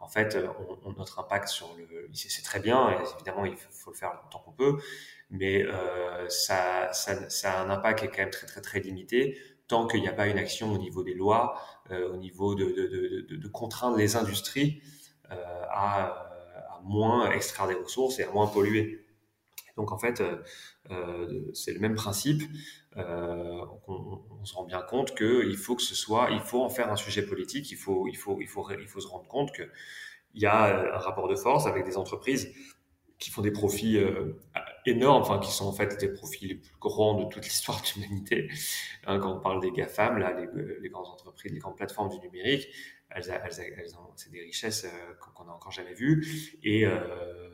En 0.00 0.08
fait, 0.08 0.36
on, 0.84 0.92
notre 0.92 1.18
impact 1.18 1.48
sur 1.48 1.74
le, 1.76 2.08
c'est 2.12 2.42
très 2.42 2.60
bien, 2.60 2.98
évidemment, 3.16 3.44
il 3.44 3.56
faut, 3.56 3.90
le 3.90 3.96
faire 3.96 4.12
le 4.12 4.30
temps 4.30 4.40
qu'on 4.40 4.52
peut, 4.52 4.78
mais 5.30 5.64
euh, 5.64 6.28
ça, 6.28 6.92
ça, 6.92 7.28
ça, 7.30 7.52
a 7.52 7.62
un 7.62 7.70
impact 7.70 8.00
qui 8.00 8.04
est 8.06 8.08
quand 8.08 8.22
même 8.22 8.30
très 8.30 8.46
très 8.46 8.60
très 8.60 8.80
limité 8.80 9.38
tant 9.68 9.86
qu'il 9.86 10.00
n'y 10.00 10.08
a 10.08 10.12
pas 10.12 10.26
une 10.26 10.38
action 10.38 10.72
au 10.72 10.78
niveau 10.78 11.02
des 11.02 11.14
lois, 11.14 11.60
euh, 11.90 12.12
au 12.12 12.16
niveau 12.16 12.54
de, 12.54 12.64
de, 12.66 13.26
de, 13.28 13.36
de, 13.36 13.48
contraindre 13.48 13.96
les 13.96 14.16
industries 14.16 14.80
euh, 15.30 15.34
à, 15.70 16.04
à, 16.70 16.80
moins 16.84 17.30
extraire 17.32 17.66
des 17.66 17.74
ressources 17.74 18.18
et 18.20 18.24
à 18.24 18.30
moins 18.30 18.46
polluer. 18.46 19.05
Donc 19.76 19.92
en 19.92 19.98
fait, 19.98 20.22
euh, 20.90 21.50
c'est 21.52 21.72
le 21.72 21.80
même 21.80 21.94
principe. 21.94 22.42
On, 22.96 23.68
on, 23.88 24.44
se 24.44 24.54
rend 24.54 24.64
bien 24.64 24.80
compte 24.80 25.14
qu'il 25.14 25.56
faut 25.56 25.76
que 25.76 25.82
ce 25.82 25.94
soit, 25.94 26.28
il 26.30 26.40
faut 26.40 26.62
en 26.62 26.70
faire 26.70 26.90
un 26.90 26.96
sujet 26.96 27.22
politique. 27.22 27.70
Il 27.70 27.76
faut, 27.76 28.06
il 28.08 28.16
faut, 28.16 28.38
il 28.40 28.46
faut, 28.46 28.66
il 28.70 28.86
faut 28.86 29.00
se 29.00 29.08
rendre 29.08 29.28
compte 29.28 29.52
que 29.52 29.64
il 30.34 30.42
y 30.42 30.46
a 30.46 30.94
un 30.94 30.98
rapport 30.98 31.28
de 31.28 31.34
force 31.34 31.66
avec 31.66 31.84
des 31.84 31.96
entreprises 31.96 32.52
qui 33.18 33.30
font 33.30 33.40
des 33.40 33.50
profits 33.50 33.96
euh, 33.96 34.38
énormes, 34.84 35.22
enfin 35.22 35.38
qui 35.38 35.50
sont 35.50 35.66
en 35.66 35.72
fait 35.72 35.98
des 35.98 36.08
profits 36.12 36.48
les 36.48 36.54
plus 36.56 36.76
grands 36.78 37.14
de 37.22 37.28
toute 37.28 37.44
l'histoire 37.44 37.80
de 37.80 38.00
l'humanité. 38.00 38.50
Hein, 39.06 39.18
quand 39.18 39.36
on 39.36 39.40
parle 39.40 39.60
des 39.60 39.70
GAFAM, 39.70 40.18
là, 40.18 40.36
les, 40.82 40.88
grandes 40.90 41.06
entreprises, 41.06 41.52
les 41.52 41.58
grandes 41.58 41.76
plateformes 41.76 42.10
du 42.10 42.18
numérique, 42.18 42.68
elles, 43.10 43.24
elles, 43.30 43.88
c'est 44.16 44.30
des 44.30 44.40
richesses 44.40 44.84
euh, 44.84 45.14
qu'on 45.34 45.44
n'a 45.44 45.52
encore 45.52 45.72
jamais 45.72 45.94
vues. 45.94 46.26
Et, 46.62 46.84
euh, 46.84 47.45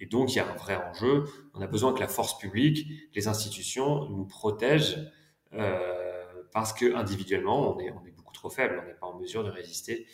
et 0.00 0.06
donc, 0.06 0.32
il 0.32 0.36
y 0.36 0.40
a 0.40 0.48
un 0.48 0.56
vrai 0.56 0.76
enjeu. 0.76 1.24
On 1.54 1.60
a 1.60 1.66
besoin 1.66 1.92
que 1.92 2.00
la 2.00 2.08
force 2.08 2.38
publique, 2.38 2.86
les 3.14 3.28
institutions 3.28 4.08
nous 4.08 4.26
protègent 4.26 5.10
euh, 5.54 6.42
parce 6.52 6.72
que 6.72 6.94
individuellement, 6.94 7.74
on 7.74 7.80
est, 7.80 7.90
beaucoup 8.16 8.32
trop 8.32 8.50
faible, 8.50 8.80
on 8.82 8.86
n'est 8.86 8.94
pas 8.94 9.06
en 9.06 9.18
mesure 9.18 9.44
de 9.44 9.50
résister. 9.50 10.06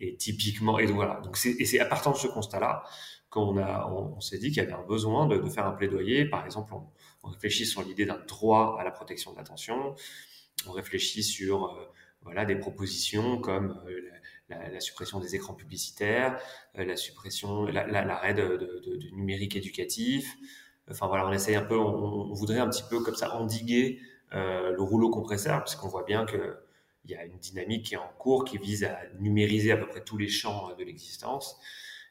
Et 0.00 0.16
typiquement, 0.16 0.78
et 0.78 0.86
voilà. 0.86 1.20
Donc 1.20 1.36
c'est, 1.36 1.50
et 1.50 1.64
c'est 1.64 1.80
à 1.80 1.84
partir 1.84 2.12
de 2.12 2.16
ce 2.16 2.28
constat-là 2.28 2.82
qu'on 3.30 3.58
a, 3.58 3.90
on, 3.90 4.20
s'est 4.20 4.38
dit 4.38 4.48
qu'il 4.48 4.58
y 4.58 4.60
avait 4.60 4.72
un 4.72 4.84
besoin 4.84 5.26
de, 5.26 5.48
faire 5.48 5.66
un 5.66 5.72
plaidoyer. 5.72 6.24
Par 6.24 6.44
exemple, 6.44 6.72
on, 6.74 6.86
on 7.22 7.30
réfléchit 7.30 7.66
sur 7.66 7.82
l'idée 7.82 8.06
d'un 8.06 8.20
droit 8.26 8.76
à 8.80 8.84
la 8.84 8.90
protection 8.90 9.32
de 9.32 9.36
l'attention. 9.36 9.94
On 10.66 10.72
réfléchit 10.72 11.22
sur 11.22 11.66
euh, 11.66 11.92
voilà 12.22 12.44
des 12.44 12.56
propositions 12.56 13.38
comme 13.38 13.80
euh, 13.86 14.10
la, 14.48 14.68
la, 14.68 14.80
suppression 14.80 15.20
des 15.20 15.34
écrans 15.34 15.54
publicitaires, 15.54 16.40
euh, 16.78 16.84
la 16.84 16.96
suppression, 16.96 17.66
l'arrêt 17.66 18.34
de, 18.34 18.56
de, 18.56 18.80
de, 18.84 19.10
numérique 19.14 19.56
éducatif. 19.56 20.36
Enfin 20.90 21.06
voilà, 21.06 21.26
on 21.26 21.32
essaye 21.32 21.56
un 21.56 21.64
peu, 21.64 21.78
on, 21.78 22.30
on 22.30 22.34
voudrait 22.34 22.58
un 22.58 22.68
petit 22.68 22.84
peu 22.88 23.00
comme 23.00 23.16
ça 23.16 23.34
endiguer 23.34 24.00
le 24.30 24.82
rouleau 24.82 25.08
compresseur, 25.08 25.58
parce 25.60 25.74
qu'on 25.74 25.88
voit 25.88 26.04
bien 26.04 26.26
que 26.26 26.58
il 27.08 27.12
y 27.12 27.14
a 27.14 27.24
une 27.24 27.38
dynamique 27.38 27.86
qui 27.86 27.94
est 27.94 27.98
en 27.98 28.10
cours 28.18 28.44
qui 28.44 28.58
vise 28.58 28.84
à 28.84 28.98
numériser 29.18 29.72
à 29.72 29.78
peu 29.78 29.86
près 29.86 30.04
tous 30.04 30.18
les 30.18 30.28
champs 30.28 30.74
de 30.76 30.84
l'existence. 30.84 31.58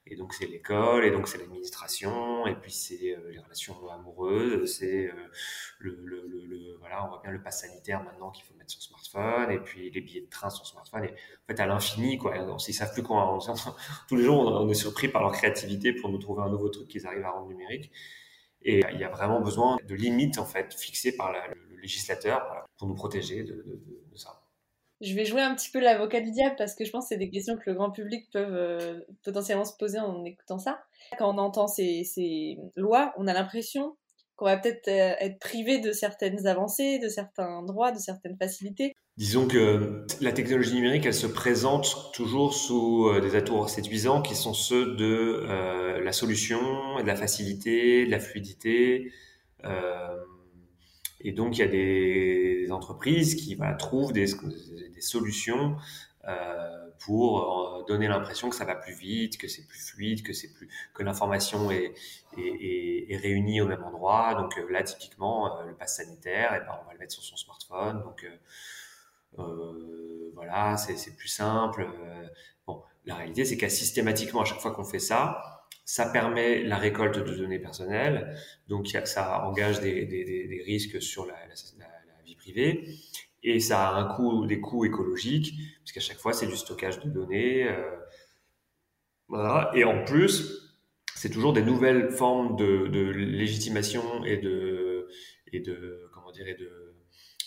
Et 0.10 0.16
donc 0.16 0.34
c'est 0.34 0.46
l'école, 0.46 1.06
et 1.06 1.12
donc 1.12 1.28
c'est 1.28 1.38
l'administration, 1.38 2.48
et 2.48 2.56
puis 2.56 2.72
c'est 2.72 3.16
euh, 3.16 3.32
les 3.32 3.40
relations 3.40 3.76
amoureuses, 3.90 4.78
c'est 4.78 5.08
euh, 5.08 5.14
le, 5.80 5.98
le, 6.06 6.28
le, 6.28 6.78
voilà, 6.80 7.06
on 7.06 7.10
voit 7.10 7.22
bien 7.22 7.32
le 7.32 7.42
pass 7.42 7.62
sanitaire 7.62 8.04
maintenant 8.04 8.32
qu'il 8.32 8.46
faut 8.46 8.54
mettre 8.56 8.72
sur 8.72 8.82
smartphone, 8.82 9.52
et 9.52 9.60
puis 9.60 9.90
les 9.90 10.02
billets 10.02 10.22
de 10.22 10.30
train 10.30 10.50
sur 10.50 10.66
smartphone, 10.66 11.06
et 11.06 11.10
en 11.10 11.48
fait 11.48 11.60
à 11.60 11.66
l'infini 11.66 12.18
quoi. 12.18 12.36
On, 12.38 12.58
ils 12.58 12.74
savent 12.74 12.94
plus 12.94 13.04
quoi. 13.04 13.38
tous 14.08 14.16
les 14.16 14.24
jours 14.24 14.40
on, 14.40 14.70
est 14.70 14.74
surpris 14.74 15.10
par 15.10 15.22
leur 15.22 15.32
créativité 15.34 15.94
pour 15.94 16.10
nous 16.10 16.20
trouver 16.20 16.44
un 16.44 16.50
nouveau 16.50 16.70
truc 16.70 16.88
qu'ils 16.88 17.06
arrivent 17.06 17.26
à 17.26 17.32
rendre 17.32 17.48
numérique. 17.48 17.92
Et 18.64 18.84
il 18.92 19.00
y 19.00 19.04
a 19.04 19.10
vraiment 19.10 19.40
besoin 19.42 19.78
de 19.88 19.96
limites 19.96 20.40
en 20.40 20.46
fait 20.46 20.74
fixées 20.74 21.16
par 21.16 21.32
le, 21.32 21.40
législateur 21.82 22.66
pour 22.78 22.88
nous 22.88 22.96
protéger 22.96 23.44
de 23.44 23.64
ça 24.16 24.47
je 25.02 25.14
vais 25.14 25.26
jouer 25.26 25.42
un 25.42 25.54
petit 25.56 25.70
peu 25.70 25.80
l'avocat 25.80 26.22
du 26.22 26.32
diable 26.32 26.56
parce 26.58 26.74
que 26.74 26.84
je 26.84 26.92
pense 26.92 27.06
que 27.06 27.10
c'est 27.10 27.18
des 27.18 27.30
questions 27.30 27.56
que 27.56 27.70
le 27.70 27.76
grand 27.76 27.92
public 27.92 28.28
peut 28.32 28.40
euh, 28.40 29.00
potentiellement 29.24 29.66
se 29.66 29.76
poser 29.78 30.00
en 30.00 30.24
écoutant 30.26 30.58
ça. 30.58 30.80
Quand 31.18 31.34
on 31.34 31.38
entend 31.38 31.68
ces, 31.68 32.58
lois, 32.76 33.14
on 33.18 33.28
a 33.28 33.34
l'impression 33.34 33.96
qu'on 34.36 34.46
va 34.46 34.58
peut-être 34.58 34.88
euh, 34.88 35.16
être 35.20 35.40
privé 35.40 35.80
de 35.80 35.92
certaines 35.92 36.48
avancées, 36.48 37.00
de 37.00 37.10
certains 37.10 37.64
droits, 37.64 37.92
de 37.92 38.00
certaines 38.00 38.38
facilités. 38.38 38.94
Disons 39.18 39.48
que 39.48 40.06
la 40.22 40.32
technologie 40.32 40.76
numérique, 40.76 41.06
elle 41.06 41.14
se 41.14 41.28
présente 41.28 42.12
toujours 42.14 42.54
sous 42.54 43.08
euh, 43.08 43.22
des 43.22 43.36
atours 43.36 43.70
séduisants 43.70 44.22
qui 44.22 44.36
sont 44.36 44.54
ceux 44.54 44.96
de 44.96 45.44
la 46.04 46.12
solution, 46.12 46.60
de 47.02 47.08
la 47.08 47.16
facilité, 47.16 48.06
de 48.06 48.12
la 48.12 48.20
fluidité. 48.20 49.12
Et 51.22 51.32
donc, 51.32 51.58
il 51.58 51.62
y 51.62 51.64
a 51.64 51.68
des 51.68 52.68
entreprises 52.72 53.36
qui 53.36 53.56
voilà, 53.56 53.74
trouvent 53.74 54.14
des, 54.14 54.28
solutions 55.00 55.78
euh, 56.28 56.90
pour 57.00 57.78
euh, 57.80 57.84
donner 57.88 58.08
l'impression 58.08 58.50
que 58.50 58.56
ça 58.56 58.66
va 58.66 58.76
plus 58.76 58.94
vite, 58.94 59.38
que 59.38 59.48
c'est 59.48 59.66
plus 59.66 59.80
fluide, 59.80 60.24
que 60.24 60.34
que 60.94 61.04
l'information 61.04 61.72
est, 61.72 61.94
est, 62.38 63.12
est, 63.12 63.18
réunie 63.18 63.62
au 63.62 63.68
même 63.68 63.84
endroit. 63.84 64.36
Donc 64.36 64.58
euh, 64.58 64.68
là, 64.70 64.84
typiquement, 64.84 65.60
euh, 65.60 65.66
le 65.66 65.74
pass 65.74 65.98
sanitaire, 65.98 66.54
eh 66.56 66.60
ben, 66.66 66.78
on 66.82 66.86
va 66.86 66.94
le 66.94 67.00
mettre 67.00 67.14
sur 67.14 67.24
son 67.24 67.36
smartphone. 67.38 68.02
Donc 68.04 68.28
euh, 69.40 70.32
voilà, 70.36 70.78
c'est 70.78 71.16
plus 71.16 71.28
simple. 71.30 71.88
bon, 72.66 72.84
la 73.06 73.16
réalité, 73.16 73.46
c'est 73.46 73.58
qu'à 73.58 73.70
systématiquement, 73.70 74.42
à 74.42 74.46
chaque 74.46 74.60
fois 74.60 74.72
qu'on 74.72 74.84
fait 74.84 75.00
ça, 75.00 75.57
ça 75.88 76.06
permet 76.06 76.64
la 76.64 76.76
récolte 76.76 77.18
de 77.18 77.34
données 77.34 77.60
personnelles, 77.60 78.36
donc 78.68 78.88
ça 79.06 79.46
engage 79.46 79.80
des, 79.80 80.62
risques 80.66 81.02
sur 81.02 81.26
la, 81.26 81.34
vie 82.26 82.36
privée, 82.36 82.90
et 83.42 83.62
ça 83.62 83.88
a 83.88 83.94
un 83.94 84.14
coût, 84.14 84.46
des 84.46 84.60
coûts 84.60 84.84
écologiques, 84.84 85.54
parce 85.80 85.94
qu'à 85.94 86.02
chaque 86.02 86.18
fois 86.18 86.34
c'est 86.34 86.46
du 86.46 86.58
stockage 86.58 87.00
de 87.00 87.10
données, 87.10 87.70
euh, 87.70 87.96
voilà. 89.30 89.72
Et 89.76 89.86
en 89.86 90.04
plus, 90.04 90.76
c'est 91.16 91.30
toujours 91.30 91.54
des 91.54 91.62
nouvelles 91.62 92.12
formes 92.12 92.58
de, 92.58 93.10
légitimation 93.12 94.26
et 94.26 94.38
de 94.38 95.08
comment 96.14 96.32
dire 96.32 96.48
de 96.60 96.96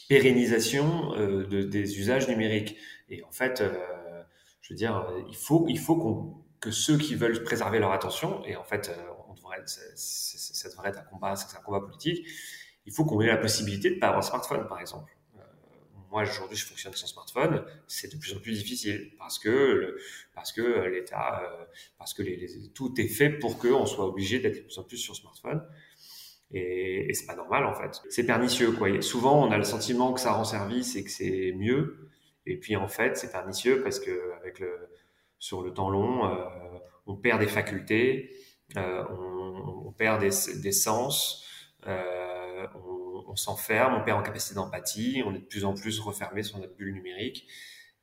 pérennisation 0.09 1.15
euh, 1.15 1.47
de, 1.47 1.63
des 1.63 1.99
usages 1.99 2.27
numériques. 2.27 2.79
Et 3.11 3.23
en 3.23 3.33
fait, 3.33 3.61
euh, 3.61 4.23
je 4.63 4.73
veux 4.73 4.77
dire, 4.79 5.07
il 5.29 5.37
faut 5.37 5.67
il 5.69 5.79
faut 5.79 5.97
qu'on 5.97 6.50
que 6.61 6.71
ceux 6.71 6.99
qui 6.99 7.15
veulent 7.15 7.43
préserver 7.43 7.79
leur 7.79 7.93
attention, 7.93 8.45
et 8.45 8.57
en 8.57 8.65
fait, 8.65 8.91
euh, 8.91 9.13
on 9.29 9.35
devrait, 9.35 9.63
ça 9.67 10.69
devrait 10.69 10.91
être 10.91 10.99
un 10.99 11.05
combat, 11.05 11.35
c'est 11.35 11.57
un 11.57 11.61
combat 11.61 11.81
politique, 11.81 12.27
il 12.87 12.93
faut 12.93 13.05
qu'on 13.05 13.21
ait 13.21 13.27
la 13.27 13.39
possibilité 13.39 13.91
de 13.91 13.99
pas 13.99 14.09
avoir 14.09 14.25
un 14.25 14.27
smartphone, 14.27 14.67
par 14.69 14.81
exemple. 14.81 15.13
Euh, 15.39 15.43
moi, 16.11 16.23
aujourd'hui, 16.23 16.57
je 16.57 16.67
fonctionne 16.67 16.93
sans 16.95 17.07
smartphone. 17.07 17.65
C'est 17.87 18.13
de 18.13 18.19
plus 18.19 18.35
en 18.35 18.41
plus 18.41 18.53
difficile 18.53 19.13
parce 19.19 19.39
que 19.39 19.97
parce 20.35 20.53
que 20.53 20.89
l'État, 20.89 21.43
euh, 21.43 21.65
parce 21.99 22.15
que 22.15 22.23
les, 22.23 22.71
tout 22.75 23.01
est 23.01 23.09
fait 23.09 23.31
pour 23.31 23.59
qu'on 23.59 23.87
soit 23.87 24.07
obligé 24.07 24.41
d'être 24.41 24.57
de 24.57 24.61
plus 24.61 24.79
en 24.79 24.85
plus 24.85 24.97
sur 24.97 25.15
smartphone. 25.15 25.63
Et, 26.53 27.09
et 27.09 27.15
c'est 27.15 27.27
pas 27.27 27.37
normal 27.37 27.65
en 27.65 27.75
fait. 27.75 28.01
C'est 28.11 28.25
pernicieux 28.25 28.73
quoi. 28.73 29.01
Souvent, 29.03 29.47
on 29.47 29.53
a 29.53 29.59
le 29.59 29.65
sentiment 29.65 30.13
que 30.13 30.21
ça 30.21 30.33
rend 30.33 30.45
service 30.45 30.97
et 30.97 31.05
que 31.05 31.11
c'est 31.11 31.53
mieux. 31.57 32.09
Et 32.47 32.59
puis 32.59 32.77
en 32.77 32.89
fait, 32.89 33.17
c'est 33.17 33.31
pernicieux 33.31 33.83
parce 33.83 34.01
que 34.01 34.33
avec 34.41 34.59
le 34.59 34.91
sur 35.41 35.63
le 35.63 35.73
temps 35.75 35.91
long, 35.91 36.27
euh, 36.27 36.45
on 37.07 37.17
perd 37.17 37.41
des 37.41 37.49
facultés, 37.49 38.37
euh, 38.77 39.05
on, 39.09 39.91
perd 39.91 40.21
des, 40.21 40.31
des 40.61 40.73
sens, 40.73 41.45
euh, 41.87 42.67
on, 43.27 43.35
s'enferme, 43.35 43.95
on 43.95 44.05
perd 44.05 44.21
en 44.21 44.23
capacité 44.23 44.55
d'empathie, 44.55 45.23
on 45.27 45.35
est 45.35 45.41
de 45.41 45.45
plus 45.45 45.65
en 45.65 45.75
plus 45.75 45.99
refermé 45.99 46.43
sur 46.43 46.59
notre 46.59 46.77
bulle 46.77 46.93
numérique 46.93 47.49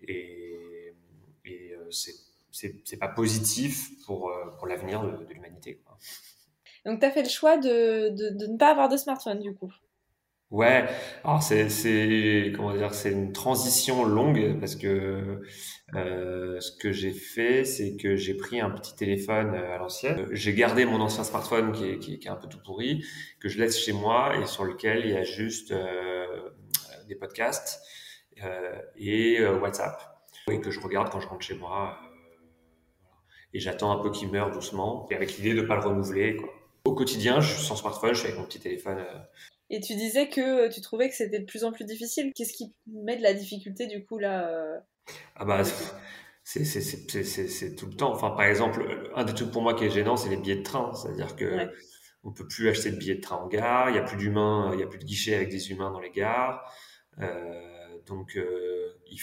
et, 0.01 0.93
et 1.45 1.73
c'est 1.91 2.97
pas 2.99 3.07
positif 3.07 4.03
pour, 4.05 4.33
pour 4.57 4.67
l'avenir 4.67 5.03
de, 5.03 5.23
de 5.23 5.33
l'humanité. 5.33 5.81
Donc, 6.85 6.99
tu 6.99 7.05
as 7.05 7.11
fait 7.11 7.23
le 7.23 7.29
choix 7.29 7.57
de, 7.57 8.09
de, 8.09 8.29
de, 8.29 8.47
ne 8.47 8.57
pas 8.57 8.71
avoir 8.71 8.89
de 8.89 8.97
smartphone, 8.97 9.39
du 9.39 9.53
coup? 9.53 9.71
Ouais, 10.49 10.85
alors 11.25 11.43
c'est 11.43 11.69
c'est 11.69 12.53
comment 12.55 12.73
dire, 12.73 12.93
c'est 12.93 13.11
une 13.11 13.33
transition 13.33 14.05
longue 14.05 14.57
parce 14.61 14.77
que 14.77 15.41
euh, 15.93 16.59
ce 16.61 16.71
que 16.71 16.93
j'ai 16.93 17.11
fait, 17.11 17.65
c'est 17.65 17.97
que 17.97 18.15
j'ai 18.15 18.33
pris 18.33 18.61
un 18.61 18.69
petit 18.69 18.95
téléphone 18.95 19.53
euh, 19.55 19.75
à 19.75 19.77
l'ancienne. 19.77 20.25
J'ai 20.31 20.53
gardé 20.53 20.85
mon 20.85 21.01
ancien 21.01 21.25
smartphone 21.25 21.73
qui 21.73 21.85
est, 21.89 21.99
qui, 21.99 22.13
est, 22.13 22.19
qui 22.19 22.27
est 22.27 22.31
un 22.31 22.37
peu 22.37 22.47
tout 22.47 22.59
pourri, 22.65 23.03
que 23.41 23.49
je 23.49 23.59
laisse 23.59 23.77
chez 23.77 23.91
moi 23.91 24.37
et 24.37 24.45
sur 24.45 24.63
lequel 24.63 25.05
il 25.05 25.11
y 25.11 25.17
a 25.17 25.23
juste 25.23 25.71
euh, 25.71 26.49
des 27.07 27.15
podcasts 27.15 27.81
euh, 28.43 28.81
et 28.97 29.39
euh, 29.39 29.59
WhatsApp 29.59 30.01
et 30.49 30.61
que 30.61 30.71
je 30.71 30.79
regarde 30.79 31.09
quand 31.09 31.19
je 31.19 31.27
rentre 31.27 31.45
chez 31.45 31.55
moi. 31.55 31.97
et 33.53 33.59
j'attends 33.59 33.91
un 33.91 34.01
peu 34.01 34.11
qu'il 34.11 34.31
meure 34.31 34.51
doucement 34.51 35.07
et 35.09 35.15
avec 35.15 35.37
l'idée 35.37 35.53
de 35.53 35.61
pas 35.61 35.75
le 35.75 35.81
renouveler. 35.81 36.37
Quoi. 36.37 36.49
Au 36.85 36.93
quotidien, 36.93 37.41
je 37.41 37.53
suis 37.53 37.65
sans 37.65 37.75
smartphone, 37.75 38.13
je 38.13 38.19
suis 38.19 38.27
avec 38.27 38.39
mon 38.39 38.45
petit 38.45 38.59
téléphone. 38.59 39.03
Et 39.69 39.81
tu 39.81 39.95
disais 39.95 40.29
que 40.29 40.69
tu 40.69 40.81
trouvais 40.81 41.09
que 41.09 41.15
c'était 41.15 41.39
de 41.39 41.45
plus 41.45 41.63
en 41.63 41.71
plus 41.71 41.83
difficile. 41.83 42.31
Qu'est-ce 42.33 42.53
qui 42.53 42.73
met 42.87 43.17
de 43.17 43.23
la 43.23 43.33
difficulté 43.33 43.87
du 43.87 44.05
coup 44.05 44.17
là 44.17 44.47
euh... 44.49 44.77
Ah 45.35 45.45
bah 45.45 45.63
c'est 46.43 47.75
tout 47.75 47.87
le 47.87 47.93
temps. 47.93 48.11
Enfin 48.11 48.31
par 48.31 48.43
exemple, 48.43 49.09
un 49.15 49.25
des 49.25 49.33
trucs 49.33 49.51
pour 49.51 49.61
moi 49.61 49.73
qui 49.73 49.85
est 49.85 49.89
gênant, 49.89 50.15
c'est 50.15 50.29
les 50.29 50.37
billets 50.37 50.57
de 50.57 50.63
train. 50.63 50.93
C'est-à-dire 50.93 51.35
que 51.35 51.45
ouais. 51.45 51.69
on 52.23 52.31
peut 52.31 52.47
plus 52.47 52.69
acheter 52.69 52.91
de 52.91 52.97
billets 52.97 53.15
de 53.15 53.21
train 53.21 53.37
en 53.37 53.47
gare. 53.47 53.89
Il 53.89 53.95
y 53.95 53.99
a 53.99 54.03
plus 54.03 54.17
d'humains, 54.17 54.71
il 54.73 54.79
y 54.79 54.83
a 54.83 54.87
plus 54.87 54.99
de 54.99 55.05
guichets 55.05 55.35
avec 55.35 55.49
des 55.49 55.71
humains 55.71 55.91
dans 55.91 55.99
les 55.99 56.11
gares. 56.11 56.63
Euh, 57.19 57.99
donc 58.05 58.37
euh, 58.37 58.93
il 59.11 59.19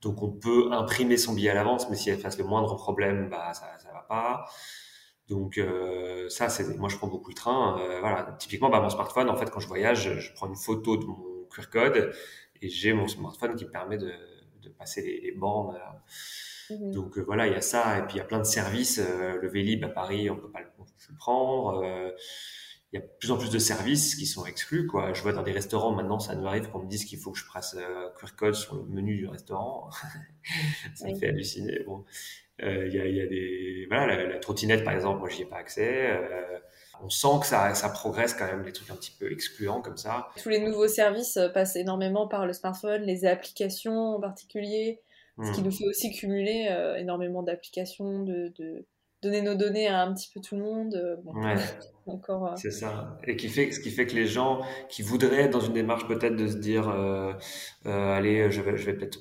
Donc 0.00 0.22
on 0.22 0.30
peut 0.30 0.70
imprimer 0.70 1.16
son 1.16 1.34
billet 1.34 1.50
à 1.50 1.54
l'avance, 1.54 1.90
mais 1.90 1.96
si 1.96 2.10
elle 2.10 2.18
fasse 2.20 2.38
le 2.38 2.44
moindre 2.44 2.76
problème, 2.76 3.28
bah 3.28 3.52
ça 3.54 3.76
ça 3.78 3.92
va 3.92 4.06
pas. 4.08 4.44
Donc 5.28 5.58
euh, 5.58 6.28
ça, 6.28 6.48
c'est 6.48 6.76
moi 6.78 6.88
je 6.88 6.96
prends 6.96 7.08
beaucoup 7.08 7.30
le 7.30 7.34
train. 7.34 7.78
Euh, 7.80 8.00
voilà, 8.00 8.36
typiquement, 8.38 8.70
bah, 8.70 8.80
mon 8.80 8.90
smartphone, 8.90 9.30
en 9.30 9.36
fait, 9.36 9.50
quand 9.50 9.60
je 9.60 9.68
voyage, 9.68 10.18
je 10.18 10.32
prends 10.34 10.48
une 10.48 10.56
photo 10.56 10.96
de 10.96 11.04
mon 11.04 11.46
QR 11.50 11.68
code 11.70 12.12
et 12.60 12.68
j'ai 12.68 12.92
mon 12.92 13.08
smartphone 13.08 13.54
qui 13.54 13.64
me 13.64 13.70
permet 13.70 13.98
de, 13.98 14.12
de 14.62 14.68
passer 14.68 15.02
les, 15.02 15.20
les 15.20 15.32
bornes. 15.32 15.78
Mhm. 16.70 16.92
Donc 16.92 17.18
euh, 17.18 17.22
voilà, 17.22 17.46
il 17.46 17.52
y 17.52 17.56
a 17.56 17.60
ça 17.60 17.98
et 17.98 18.02
puis 18.02 18.14
il 18.14 18.18
y 18.18 18.20
a 18.20 18.24
plein 18.24 18.38
de 18.38 18.44
services. 18.44 18.98
Euh, 18.98 19.38
le 19.40 19.48
Vélib 19.48 19.84
à 19.84 19.88
Paris, 19.88 20.30
on 20.30 20.36
peut 20.36 20.50
pas 20.50 20.60
le, 20.60 20.66
on 20.78 20.84
peut 20.84 20.90
le 21.08 21.16
prendre. 21.16 21.82
Euh, 21.84 22.10
il 22.92 23.00
y 23.00 23.02
a 23.02 23.06
de 23.06 23.10
plus 23.18 23.30
en 23.30 23.38
plus 23.38 23.50
de 23.50 23.58
services 23.58 24.16
qui 24.16 24.26
sont 24.26 24.44
exclus. 24.44 24.86
Quoi. 24.86 25.14
Je 25.14 25.22
vois 25.22 25.32
dans 25.32 25.42
des 25.42 25.52
restaurants 25.52 25.92
maintenant, 25.92 26.18
ça 26.20 26.34
nous 26.34 26.46
arrive 26.46 26.68
qu'on 26.68 26.80
me 26.80 26.88
dise 26.88 27.06
qu'il 27.06 27.18
faut 27.18 27.32
que 27.32 27.38
je 27.38 27.44
passe 27.50 27.74
QR 28.18 28.36
code 28.36 28.54
sur 28.54 28.76
le 28.76 28.84
menu 28.84 29.16
du 29.16 29.26
restaurant. 29.26 29.88
ça 30.94 31.08
me 31.08 31.14
fait 31.14 31.28
halluciner. 31.28 31.84
Bon. 31.86 32.04
Euh, 32.62 32.86
Il 32.86 32.94
y, 32.94 33.00
a, 33.00 33.06
il 33.06 33.16
y 33.16 33.20
a 33.20 33.26
des 33.26 33.86
voilà 33.88 34.06
la, 34.16 34.26
la 34.26 34.38
trottinette 34.38 34.84
par 34.84 34.94
exemple, 34.94 35.20
moi 35.20 35.28
j'y 35.28 35.42
ai 35.42 35.46
pas 35.46 35.56
accès. 35.56 36.10
Euh, 36.10 36.58
on 37.02 37.08
sent 37.08 37.40
que 37.40 37.46
ça, 37.46 37.74
ça 37.74 37.88
progresse 37.88 38.34
quand 38.34 38.46
même, 38.46 38.62
les 38.64 38.72
trucs 38.72 38.90
un 38.90 38.94
petit 38.94 39.10
peu 39.18 39.32
excluants 39.32 39.80
comme 39.80 39.96
ça. 39.96 40.28
Tous 40.40 40.48
les 40.50 40.60
nouveaux 40.60 40.86
services 40.86 41.36
euh, 41.38 41.48
passent 41.48 41.76
énormément 41.76 42.28
par 42.28 42.46
le 42.46 42.52
smartphone, 42.52 43.02
les 43.02 43.24
applications 43.24 44.16
en 44.16 44.20
particulier, 44.20 45.00
ce 45.42 45.50
qui 45.52 45.62
Hmm. 45.62 45.64
nous 45.64 45.72
fait 45.72 45.86
aussi 45.88 46.12
cumuler 46.12 46.68
euh, 46.70 46.96
énormément 46.96 47.42
d'applications, 47.42 48.22
de, 48.22 48.52
de 48.58 48.86
donner 49.22 49.40
nos 49.40 49.54
données 49.54 49.88
à 49.88 50.02
un 50.02 50.12
petit 50.12 50.30
peu 50.32 50.40
tout 50.40 50.56
le 50.56 50.62
monde. 50.62 51.18
bon, 51.24 51.32
Ouais. 51.34 51.54
encore. 52.06 52.48
euh, 52.48 52.56
C'est 52.56 52.70
ça. 52.70 53.18
Et 53.26 53.36
qui 53.36 53.48
fait, 53.48 53.72
ce 53.72 53.80
qui 53.80 53.90
fait 53.90 54.06
que 54.06 54.14
les 54.14 54.26
gens 54.26 54.60
qui 54.90 55.02
voudraient 55.02 55.44
être 55.44 55.52
dans 55.52 55.60
une 55.60 55.72
démarche 55.72 56.06
peut-être 56.06 56.36
de 56.36 56.46
se 56.48 56.56
dire, 56.58 56.88
euh, 56.90 57.32
allez, 57.86 58.50
je 58.50 58.60
vais, 58.60 58.76
je 58.76 58.84
vais 58.86 58.94
peut-être 58.94 59.18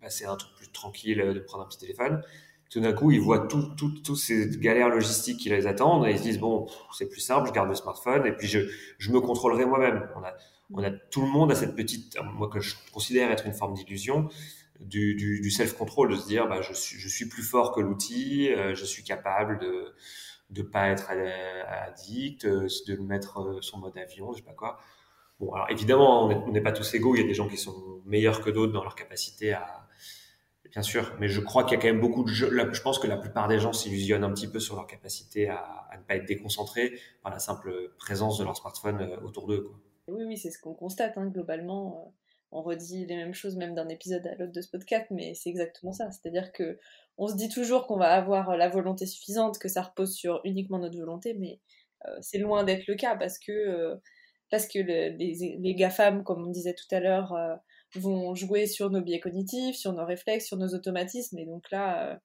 passer 0.00 0.26
un 0.26 0.36
truc 0.36 0.54
plus 0.56 0.70
tranquille, 0.70 1.18
de 1.34 1.40
prendre 1.40 1.64
un 1.64 1.68
petit 1.68 1.78
téléphone. 1.78 2.22
Tout 2.70 2.80
d'un 2.80 2.92
coup, 2.92 3.10
ils 3.10 3.20
voient 3.20 3.46
tout, 3.46 3.70
tout, 3.76 3.90
toutes 4.04 4.16
ces 4.16 4.50
galères 4.58 4.90
logistiques 4.90 5.40
qui 5.40 5.48
les 5.48 5.66
attendent 5.66 6.06
et 6.06 6.10
ils 6.10 6.18
se 6.18 6.22
disent, 6.22 6.38
bon, 6.38 6.66
c'est 6.92 7.08
plus 7.08 7.20
simple, 7.20 7.48
je 7.48 7.52
garde 7.52 7.68
le 7.68 7.74
smartphone 7.74 8.26
et 8.26 8.32
puis 8.32 8.46
je, 8.46 8.60
je 8.98 9.10
me 9.10 9.20
contrôlerai 9.20 9.64
moi-même. 9.64 10.06
On 10.16 10.22
a, 10.22 10.34
on 10.74 10.82
a, 10.82 10.90
tout 10.90 11.22
le 11.22 11.28
monde 11.28 11.50
a 11.50 11.54
cette 11.54 11.74
petite, 11.74 12.18
moi 12.34 12.48
que 12.48 12.60
je 12.60 12.74
considère 12.92 13.30
être 13.30 13.46
une 13.46 13.54
forme 13.54 13.74
d'illusion, 13.74 14.28
du, 14.80 15.14
du, 15.14 15.40
du 15.40 15.50
self-control, 15.50 16.10
de 16.10 16.16
se 16.16 16.26
dire, 16.26 16.46
bah, 16.46 16.60
je 16.60 16.72
suis, 16.72 16.98
je 16.98 17.08
suis 17.08 17.28
plus 17.28 17.42
fort 17.42 17.74
que 17.74 17.80
l'outil, 17.80 18.52
euh, 18.52 18.74
je 18.74 18.84
suis 18.84 19.02
capable 19.02 19.58
de, 19.58 19.94
de 20.50 20.62
pas 20.62 20.88
être 20.88 21.10
addict, 21.10 22.44
euh, 22.44 22.68
de 22.86 22.96
mettre 22.96 23.40
euh, 23.40 23.60
sur 23.60 23.78
mode 23.78 23.96
avion, 23.96 24.32
je 24.32 24.38
sais 24.38 24.44
pas 24.44 24.52
quoi. 24.52 24.78
Bon, 25.40 25.52
alors 25.52 25.70
évidemment, 25.70 26.26
on 26.26 26.50
n'est 26.50 26.60
pas 26.60 26.72
tous 26.72 26.94
égaux. 26.94 27.14
Il 27.14 27.20
y 27.20 27.24
a 27.24 27.26
des 27.26 27.34
gens 27.34 27.48
qui 27.48 27.56
sont 27.56 28.02
meilleurs 28.04 28.40
que 28.42 28.50
d'autres 28.50 28.72
dans 28.72 28.82
leur 28.82 28.96
capacité 28.96 29.52
à, 29.52 29.87
bien 30.70 30.82
sûr. 30.82 31.14
Mais 31.18 31.28
je 31.28 31.40
crois 31.40 31.64
qu'il 31.64 31.76
y 31.76 31.78
a 31.78 31.82
quand 31.82 31.88
même 31.88 32.00
beaucoup 32.00 32.24
de 32.24 32.28
jeux. 32.28 32.50
Je 32.72 32.80
pense 32.82 32.98
que 32.98 33.06
la 33.06 33.16
plupart 33.16 33.48
des 33.48 33.58
gens 33.58 33.72
s'illusionnent 33.72 34.24
un 34.24 34.32
petit 34.32 34.48
peu 34.48 34.60
sur 34.60 34.76
leur 34.76 34.86
capacité 34.86 35.48
à, 35.48 35.88
ne 35.96 36.02
pas 36.02 36.16
être 36.16 36.26
déconcentrés 36.26 36.98
par 37.22 37.32
la 37.32 37.38
simple 37.38 37.92
présence 37.98 38.38
de 38.38 38.44
leur 38.44 38.56
smartphone 38.56 39.00
euh, 39.00 39.20
autour 39.20 39.46
d'eux. 39.46 39.70
Oui, 40.08 40.24
oui, 40.24 40.36
c'est 40.36 40.50
ce 40.50 40.58
qu'on 40.60 40.74
constate 40.74 41.18
hein, 41.18 41.26
globalement. 41.26 42.04
euh, 42.06 42.10
on 42.50 42.62
redit 42.62 43.04
les 43.04 43.16
mêmes 43.16 43.34
choses 43.34 43.56
même 43.56 43.74
d'un 43.74 43.88
épisode 43.88 44.26
à 44.26 44.34
l'autre 44.36 44.52
de 44.52 44.60
ce 44.62 44.70
podcast, 44.70 45.06
mais 45.10 45.34
c'est 45.34 45.50
exactement 45.50 45.92
ça. 45.92 46.10
C'est-à-dire 46.10 46.50
que 46.52 46.78
on 47.18 47.28
se 47.28 47.34
dit 47.36 47.50
toujours 47.50 47.86
qu'on 47.86 47.98
va 47.98 48.12
avoir 48.14 48.56
la 48.56 48.68
volonté 48.70 49.04
suffisante, 49.04 49.58
que 49.58 49.68
ça 49.68 49.82
repose 49.82 50.14
sur 50.14 50.40
uniquement 50.44 50.78
notre 50.78 50.96
volonté, 50.96 51.34
mais 51.34 51.60
euh, 52.06 52.16
c'est 52.22 52.38
loin 52.38 52.64
d'être 52.64 52.86
le 52.86 52.94
cas 52.94 53.16
parce 53.16 53.38
que 53.38 53.98
parce 54.50 54.66
que 54.66 54.78
le- 54.78 55.14
les, 55.18 55.58
les 55.60 55.74
GAFAM, 55.74 56.24
comme 56.24 56.46
on 56.46 56.50
disait 56.50 56.74
tout 56.74 56.86
à 56.94 57.00
l'heure, 57.00 57.34
vont 57.94 58.34
jouer 58.34 58.66
sur 58.66 58.90
nos 58.90 59.00
biais 59.00 59.20
cognitifs, 59.20 59.76
sur 59.76 59.92
nos 59.92 60.04
réflexes, 60.04 60.46
sur 60.46 60.56
nos 60.56 60.74
automatismes, 60.74 61.38
et 61.38 61.46
donc 61.46 61.70
là, 61.70 62.12
euh, 62.12 62.16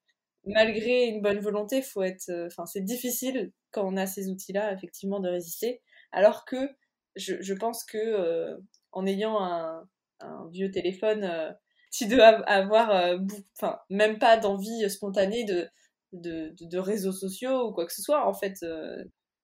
malgré 0.46 1.05
une 1.05 1.22
bonne 1.22 1.39
volonté, 1.39 1.82
faut 1.82 2.03
être, 2.03 2.29
euh, 2.29 2.48
enfin, 2.48 2.65
c'est 2.65 2.84
difficile 2.84 3.51
quand 3.72 3.86
on 3.86 3.98
a 3.98 4.05
ces 4.05 4.29
outils-là, 4.29 4.74
effectivement, 4.74 5.20
de 5.20 5.29
résister, 5.29 5.82
alors 6.12 6.46
que 6.46 6.70
je, 7.15 7.53
pense 7.53 7.83
que 7.83 7.98
euh, 7.98 8.57
en 8.92 9.05
ayant 9.05 9.42
un, 9.42 9.87
vieux 10.51 10.72
téléphone, 10.72 11.55
tu 11.92 12.07
dois 12.07 12.27
av- 12.27 12.44
avoir, 12.48 13.20
enfin, 13.57 13.77
même 13.90 14.20
pas 14.20 14.37
d'envie 14.37 14.90
spontanée 14.90 15.44
de, 15.44 15.70
de, 16.14 16.77
réseaux 16.77 17.11
sociaux 17.11 17.68
ou 17.68 17.74
quoi 17.74 17.85
que 17.85 17.94
ce 17.94 18.01
soit. 18.01 18.25
En 18.27 18.33
fait, 18.33 18.55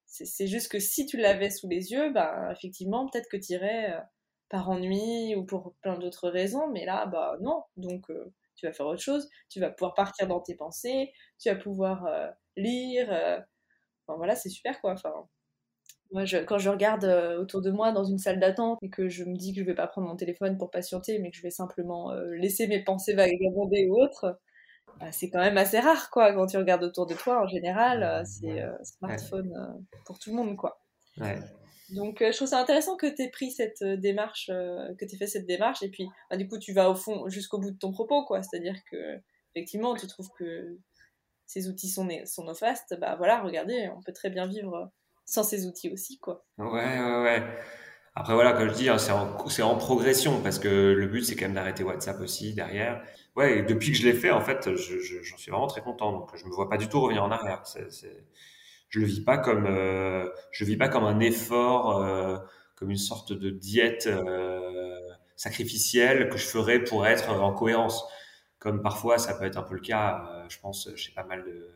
c'est 0.06 0.48
juste 0.48 0.72
que 0.72 0.80
si 0.80 1.06
tu 1.06 1.18
l'avais 1.18 1.50
sous 1.50 1.68
les 1.68 1.92
yeux, 1.92 2.12
bah, 2.12 2.50
effectivement, 2.52 3.08
peut-être 3.10 3.28
que 3.30 3.38
tu 3.38 3.54
irais 3.54 3.94
par 4.50 4.70
ennui 4.70 5.36
ou 5.36 5.46
pour 5.46 5.76
plein 5.82 5.98
d'autres 5.98 6.30
raisons, 6.30 6.68
mais 6.70 6.86
là, 6.86 7.06
bah 7.08 7.38
non. 7.42 7.64
Donc, 7.78 8.10
euh, 8.12 8.34
tu 8.56 8.66
vas 8.68 8.74
faire 8.74 8.88
autre 8.88 9.02
chose. 9.02 9.30
Tu 9.50 9.60
vas 9.60 9.70
pouvoir 9.72 9.94
partir 9.96 10.28
dans 10.28 10.42
tes 10.42 10.56
pensées, 10.56 11.14
tu 11.40 11.50
vas 11.50 11.56
pouvoir 11.56 12.06
euh, 12.08 12.30
lire. 12.58 13.12
euh, 13.12 13.40
Enfin, 14.08 14.18
voilà, 14.18 14.36
c'est 14.36 14.50
super 14.50 14.82
quoi. 14.82 14.94
Enfin, 14.94 15.14
moi, 16.12 16.26
je- 16.26 16.38
quand 16.40 16.58
je 16.58 16.70
regarde 16.70 17.06
autour 17.40 17.62
de 17.62 17.70
moi 17.72 17.92
dans 17.92 18.04
une 18.04 18.18
salle 18.18 18.40
d'attente 18.40 18.80
et 18.82 18.90
que 18.90 19.10
je 19.10 19.24
me 19.24 19.36
dis 19.38 19.54
que 19.54 19.60
je 19.62 19.66
vais 19.66 19.76
pas 19.76 19.88
prendre 19.88 20.08
mon 20.08 20.16
téléphone 20.16 20.58
pour 20.58 20.72
patienter, 20.72 21.20
mais 21.20 21.30
que 21.32 21.38
je 21.38 21.44
vais 21.44 21.52
simplement 21.52 22.12
laisser 22.38 22.68
mes 22.68 22.84
pensées 22.84 23.14
vagabonder 23.16 23.88
ou 23.90 24.02
autre, 24.02 24.40
bah, 25.00 25.12
c'est 25.12 25.30
quand 25.32 25.40
même 25.42 25.58
assez 25.58 25.80
rare, 25.80 26.10
quoi. 26.12 26.34
Quand 26.34 26.48
tu 26.48 26.58
regardes 26.58 26.84
autour 26.84 27.08
de 27.08 27.16
toi, 27.16 27.44
en 27.44 27.48
général, 27.48 28.24
c'est 28.26 28.62
smartphone 28.84 29.54
pour 30.06 30.20
tout 30.20 30.32
le 30.32 30.38
monde, 30.38 30.58
quoi. 30.58 30.80
Ouais. 31.20 31.40
Donc, 31.90 32.22
euh, 32.22 32.32
je 32.32 32.38
trouve 32.38 32.48
ça 32.48 32.60
intéressant 32.60 32.96
que 32.98 33.08
tu 33.08 33.24
aies 33.24 33.30
pris 33.30 33.52
cette 33.52 33.82
euh, 33.82 33.98
démarche, 33.98 34.50
euh, 34.54 34.94
que 34.96 35.06
tu 35.06 35.18
fait 35.18 35.28
cette 35.28 35.46
démarche, 35.48 35.82
et 35.84 35.90
puis, 35.90 36.08
bah, 36.30 36.38
du 36.38 36.48
coup, 36.48 36.60
tu 36.60 36.74
vas 36.74 36.90
au 36.90 36.96
fond 36.96 37.28
jusqu'au 37.30 37.58
bout 37.60 37.72
de 37.72 37.78
ton 37.78 37.92
propos, 37.92 38.26
quoi. 38.26 38.44
C'est-à-dire 38.44 38.76
que, 38.92 39.20
effectivement, 39.56 39.96
tu 39.96 40.08
trouves 40.08 40.30
que 40.38 40.78
ces 41.46 41.70
outils 41.70 41.90
sont, 41.90 42.06
né- 42.06 42.26
sont 42.26 42.46
bah 43.00 43.16
voilà, 43.18 43.42
regardez, 43.44 43.90
on 43.96 44.02
peut 44.04 44.14
très 44.14 44.30
bien 44.32 44.48
vivre 44.48 44.92
sans 45.26 45.44
ces 45.44 45.68
outils 45.68 45.92
aussi, 45.92 46.20
quoi. 46.20 46.46
Ouais, 46.58 46.68
ouais, 46.68 47.22
ouais. 47.24 47.44
Après, 48.16 48.34
voilà, 48.34 48.54
comme 48.54 48.70
je 48.70 48.74
dis, 48.74 48.90
hein, 48.90 48.98
c'est 48.98 49.12
en, 49.14 49.38
en 49.64 49.78
progression 49.78 50.42
parce 50.42 50.60
que 50.60 50.68
le 50.94 51.08
but, 51.08 51.24
c'est 51.24 51.36
quand 51.36 51.46
même 51.46 51.54
d'arrêter 51.54 51.84
WhatsApp 51.84 52.20
aussi 52.20 52.54
derrière. 52.54 53.04
Ouais, 53.36 53.60
et 53.60 53.64
depuis 53.64 53.92
que 53.92 53.98
je 53.98 54.04
l'ai 54.08 54.14
fait, 54.14 54.32
en 54.32 54.42
fait, 54.42 54.76
je, 54.76 55.00
je- 55.00 55.22
j'en 55.24 55.38
suis 55.38 55.52
vraiment 55.52 55.68
très 55.68 55.82
content. 55.82 56.12
Donc, 56.12 56.36
je 56.36 56.46
me 56.46 56.52
vois 56.52 56.70
pas 56.70 56.78
du 56.78 56.90
tout 56.90 57.00
revenir 57.02 57.24
en 57.24 57.32
arrière. 57.32 57.66
C'est, 57.66 57.92
je 58.90 59.00
le 59.00 59.06
vis 59.06 59.22
pas 59.22 59.38
comme, 59.38 59.66
euh, 59.68 60.30
je 60.52 60.66
vis 60.66 60.78
pas 60.78 60.90
comme 60.90 61.06
un 61.06 61.20
effort, 61.20 62.04
euh, 62.04 62.38
comme 62.76 62.92
une 62.92 62.98
sorte 62.98 63.34
de 63.34 63.50
diète 63.50 64.08
euh, 64.08 65.00
sacrificielle 65.36 66.30
que 66.30 66.38
je 66.38 66.46
ferais 66.46 66.84
pour 66.84 67.08
être 67.08 67.30
en 67.30 67.54
cohérence. 67.54 68.04
Comme 68.60 68.82
parfois, 68.82 69.18
ça 69.18 69.36
peut 69.36 69.46
être 69.46 69.58
un 69.58 69.64
peu 69.64 69.76
le 69.76 69.82
cas, 69.82 70.26
euh, 70.32 70.46
je 70.50 70.60
pense, 70.60 70.90
chez 70.96 71.14
pas 71.14 71.24
mal 71.24 71.46
de, 71.46 71.70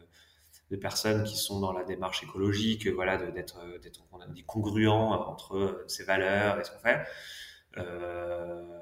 de 0.71 0.75
personnes 0.75 1.23
qui 1.23 1.37
sont 1.37 1.59
dans 1.59 1.71
la 1.71 1.83
démarche 1.83 2.23
écologique, 2.23 2.87
voilà, 2.87 3.17
d'être, 3.17 3.57
d'être, 3.81 4.01
on 4.11 4.19
a 4.19 4.27
dit, 4.27 4.43
congruent 4.43 4.87
entre 4.89 5.83
ses 5.87 6.03
valeurs 6.03 6.59
et 6.59 6.63
ce 6.63 6.71
qu'on 6.71 6.79
fait. 6.79 7.03
Euh, 7.77 8.79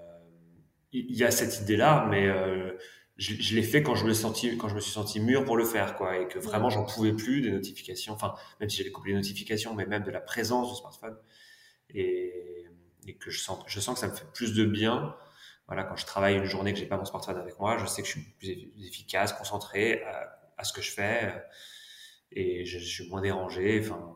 il 0.93 1.15
y 1.15 1.23
a 1.23 1.31
cette 1.31 1.61
idée-là, 1.61 2.05
mais 2.09 2.27
euh, 2.27 2.77
je, 3.21 3.35
je 3.41 3.55
l'ai 3.55 3.63
fait 3.63 3.83
quand 3.83 3.95
je 3.95 4.05
me 4.05 4.13
senti, 4.13 4.57
quand 4.57 4.69
je 4.69 4.75
me 4.75 4.79
suis 4.81 4.91
senti 4.91 5.19
mûr 5.19 5.45
pour 5.45 5.57
le 5.57 5.65
faire, 5.65 5.95
quoi, 5.97 6.17
et 6.17 6.27
que 6.27 6.39
vraiment 6.39 6.69
j'en 6.69 6.85
pouvais 6.85 7.13
plus 7.13 7.41
des 7.41 7.51
notifications. 7.51 8.13
Enfin, 8.13 8.35
même 8.59 8.69
si 8.69 8.77
j'avais 8.77 8.91
coupé 8.91 9.09
les 9.09 9.15
notifications, 9.15 9.75
mais 9.75 9.85
même 9.85 10.03
de 10.03 10.11
la 10.11 10.21
présence 10.21 10.71
du 10.71 10.77
smartphone, 10.79 11.17
et, 11.93 12.65
et 13.07 13.15
que 13.17 13.31
je 13.31 13.39
sens, 13.41 13.63
je 13.67 13.79
sens 13.79 13.95
que 13.95 14.01
ça 14.01 14.07
me 14.07 14.13
fait 14.15 14.31
plus 14.33 14.53
de 14.55 14.65
bien. 14.65 15.15
Voilà, 15.67 15.83
quand 15.85 15.95
je 15.97 16.05
travaille 16.05 16.35
une 16.37 16.45
journée 16.45 16.73
que 16.73 16.79
j'ai 16.79 16.85
pas 16.87 16.97
mon 16.97 17.05
smartphone 17.05 17.37
avec 17.37 17.59
moi, 17.59 17.77
je 17.79 17.85
sais 17.85 18.01
que 18.01 18.07
je 18.07 18.13
suis 18.13 18.21
plus 18.39 18.49
effi- 18.49 18.87
efficace, 18.87 19.33
concentré 19.33 20.03
à, 20.03 20.39
à 20.57 20.63
ce 20.63 20.73
que 20.73 20.81
je 20.81 20.91
fais, 20.91 21.25
euh, 21.35 21.39
et 22.31 22.65
je, 22.65 22.79
je 22.79 22.85
suis 22.85 23.09
moins 23.09 23.21
dérangé. 23.21 23.79
Enfin, 23.83 24.15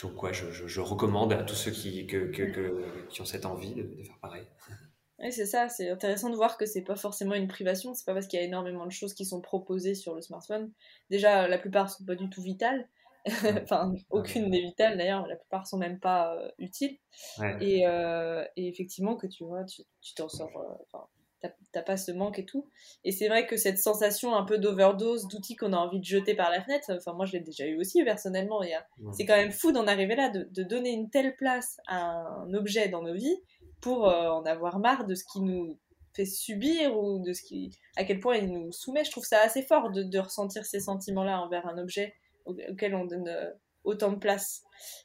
donc 0.00 0.22
ouais, 0.22 0.34
je, 0.34 0.52
je, 0.52 0.66
je 0.68 0.80
recommande 0.80 1.32
à 1.34 1.42
tous 1.44 1.54
ceux 1.56 1.70
qui, 1.72 2.06
que, 2.08 2.26
que, 2.32 2.44
que- 2.44 3.06
qui 3.10 3.22
ont 3.22 3.26
cette 3.26 3.46
envie 3.46 3.74
de, 3.74 3.82
de 3.84 4.04
faire 4.04 4.18
pareil. 4.20 4.46
Oui, 5.24 5.32
c'est 5.32 5.46
ça, 5.46 5.70
c'est 5.70 5.88
intéressant 5.88 6.28
de 6.28 6.36
voir 6.36 6.58
que 6.58 6.66
c'est 6.66 6.82
pas 6.82 6.96
forcément 6.96 7.34
une 7.34 7.48
privation, 7.48 7.94
c'est 7.94 8.04
pas 8.04 8.12
parce 8.12 8.26
qu'il 8.26 8.38
y 8.38 8.42
a 8.42 8.44
énormément 8.44 8.84
de 8.84 8.92
choses 8.92 9.14
qui 9.14 9.24
sont 9.24 9.40
proposées 9.40 9.94
sur 9.94 10.14
le 10.14 10.20
smartphone. 10.20 10.70
Déjà, 11.10 11.48
la 11.48 11.56
plupart 11.56 11.88
sont 11.90 12.04
pas 12.04 12.14
du 12.14 12.28
tout 12.28 12.42
vitales. 12.42 12.86
enfin, 13.62 13.94
aucune 14.10 14.50
n'est 14.50 14.60
vitale 14.60 14.98
d'ailleurs, 14.98 15.26
la 15.26 15.36
plupart 15.36 15.66
sont 15.66 15.78
même 15.78 15.98
pas 15.98 16.36
euh, 16.36 16.50
utiles. 16.58 16.98
Ouais. 17.38 17.56
Et, 17.62 17.86
euh, 17.86 18.44
et 18.56 18.68
effectivement, 18.68 19.16
que 19.16 19.26
tu 19.26 19.44
vois, 19.44 19.64
tu 19.64 20.14
t'en 20.14 20.28
sors, 20.28 20.54
euh, 20.58 20.74
enfin, 20.92 21.06
t'as 21.40 21.48
t'as 21.72 21.82
pas 21.82 21.96
ce 21.96 22.12
manque 22.12 22.38
et 22.38 22.44
tout. 22.44 22.68
Et 23.02 23.10
c'est 23.12 23.28
vrai 23.28 23.46
que 23.46 23.56
cette 23.56 23.78
sensation 23.78 24.34
un 24.36 24.44
peu 24.44 24.58
d'overdose 24.58 25.26
d'outils 25.28 25.56
qu'on 25.56 25.72
a 25.72 25.78
envie 25.78 26.00
de 26.00 26.04
jeter 26.04 26.34
par 26.34 26.50
la 26.50 26.62
fenêtre, 26.62 26.92
enfin, 26.94 27.14
moi 27.14 27.24
je 27.24 27.32
l'ai 27.32 27.40
déjà 27.40 27.66
eu 27.66 27.78
aussi 27.78 28.04
personnellement, 28.04 28.58
Ouais. 28.58 28.72
c'est 29.16 29.24
quand 29.24 29.36
même 29.36 29.52
fou 29.52 29.72
d'en 29.72 29.86
arriver 29.86 30.16
là, 30.16 30.28
de, 30.28 30.46
de 30.50 30.62
donner 30.62 30.90
une 30.90 31.08
telle 31.08 31.34
place 31.36 31.78
à 31.86 32.02
un 32.02 32.52
objet 32.52 32.88
dans 32.88 33.00
nos 33.00 33.14
vies 33.14 33.40
pour 33.84 34.08
euh, 34.08 34.30
en 34.30 34.46
avoir 34.46 34.78
marre 34.78 35.04
de 35.04 35.14
ce 35.14 35.24
qui 35.30 35.42
nous 35.42 35.78
fait 36.14 36.24
subir 36.24 36.96
ou 36.96 37.18
de 37.18 37.34
ce 37.34 37.42
qui, 37.42 37.78
à 37.96 38.04
quel 38.04 38.18
point 38.18 38.36
il 38.36 38.50
nous 38.50 38.72
soumet. 38.72 39.04
Je 39.04 39.10
trouve 39.10 39.26
ça 39.26 39.40
assez 39.40 39.60
fort 39.60 39.90
de, 39.90 40.18
ressentir 40.18 40.64
ces 40.64 40.80
sentiments-là 40.80 41.38
envers 41.42 41.66
un 41.66 41.76
objet 41.76 42.14
au- 42.46 42.56
auquel 42.70 42.94
on 42.94 43.04
donne 43.04 43.28
euh, 43.28 43.50
autant 43.84 44.10
de 44.10 44.16
place. 44.16 44.62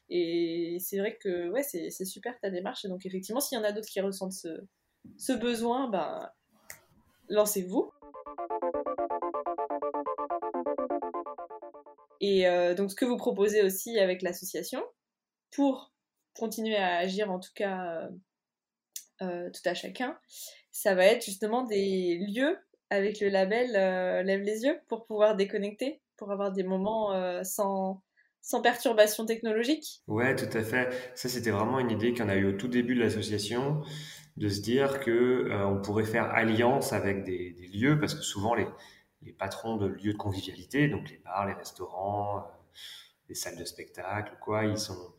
Et 0.08 0.78
c'est 0.80 0.98
vrai 0.98 1.18
que 1.18 1.50
ouais, 1.50 1.62
c'est 1.62 1.90
super 2.06 2.40
ta 2.40 2.48
démarche. 2.48 2.86
Et 2.86 2.88
donc 2.88 3.04
effectivement, 3.04 3.40
s'il 3.40 3.58
y 3.58 3.60
en 3.60 3.64
a 3.64 3.72
d'autres 3.72 3.88
qui 3.88 4.00
ressentent 4.00 4.32
ce, 4.32 4.62
ce 5.18 5.34
besoin, 5.34 5.90
ben 5.90 6.30
lancez-vous. 7.28 7.92
Et 12.22 12.48
euh, 12.48 12.74
donc 12.74 12.90
ce 12.90 12.96
que 12.96 13.04
vous 13.04 13.18
proposez 13.18 13.62
aussi 13.62 13.98
avec 13.98 14.22
l'association, 14.22 14.82
pour 15.50 15.92
continuer 16.34 16.76
à 16.76 16.96
agir 16.96 17.30
en 17.30 17.40
tout 17.40 17.52
cas 17.54 18.08
euh, 19.22 19.50
tout 19.50 19.68
à 19.68 19.74
chacun, 19.74 20.16
ça 20.70 20.94
va 20.94 21.04
être 21.04 21.24
justement 21.24 21.64
des 21.64 22.18
lieux 22.18 22.56
avec 22.90 23.20
le 23.20 23.28
label 23.28 23.76
euh, 23.76 24.22
Lève 24.22 24.42
les 24.42 24.64
yeux 24.64 24.78
pour 24.88 25.06
pouvoir 25.06 25.36
déconnecter, 25.36 26.00
pour 26.16 26.32
avoir 26.32 26.52
des 26.52 26.62
moments 26.62 27.12
euh, 27.12 27.42
sans, 27.44 28.02
sans 28.40 28.62
perturbation 28.62 29.26
technologique. 29.26 30.02
Ouais, 30.06 30.34
tout 30.34 30.56
à 30.56 30.62
fait. 30.62 30.88
Ça, 31.14 31.28
c'était 31.28 31.50
vraiment 31.50 31.78
une 31.78 31.90
idée 31.90 32.14
qu'on 32.14 32.28
a 32.28 32.36
eue 32.36 32.46
au 32.46 32.52
tout 32.52 32.68
début 32.68 32.94
de 32.94 33.00
l'association, 33.00 33.82
de 34.36 34.48
se 34.48 34.60
dire 34.60 35.00
que 35.00 35.50
on 35.66 35.80
pourrait 35.82 36.04
faire 36.04 36.30
alliance 36.30 36.92
avec 36.92 37.24
des, 37.24 37.50
lieux, 37.72 37.98
parce 37.98 38.14
que 38.14 38.22
souvent 38.22 38.54
les, 38.54 38.66
les 39.22 39.32
patrons 39.32 39.76
de 39.76 39.86
lieux 39.86 40.12
de 40.12 40.18
convivialité, 40.18 40.88
donc 40.88 41.10
les 41.10 41.18
bars, 41.18 41.46
les 41.46 41.54
restaurants, 41.54 42.46
les 43.28 43.34
salles 43.34 43.56
de 43.56 43.64
spectacle, 43.64 44.36
quoi, 44.40 44.64
ils 44.64 44.78
sont, 44.78 45.14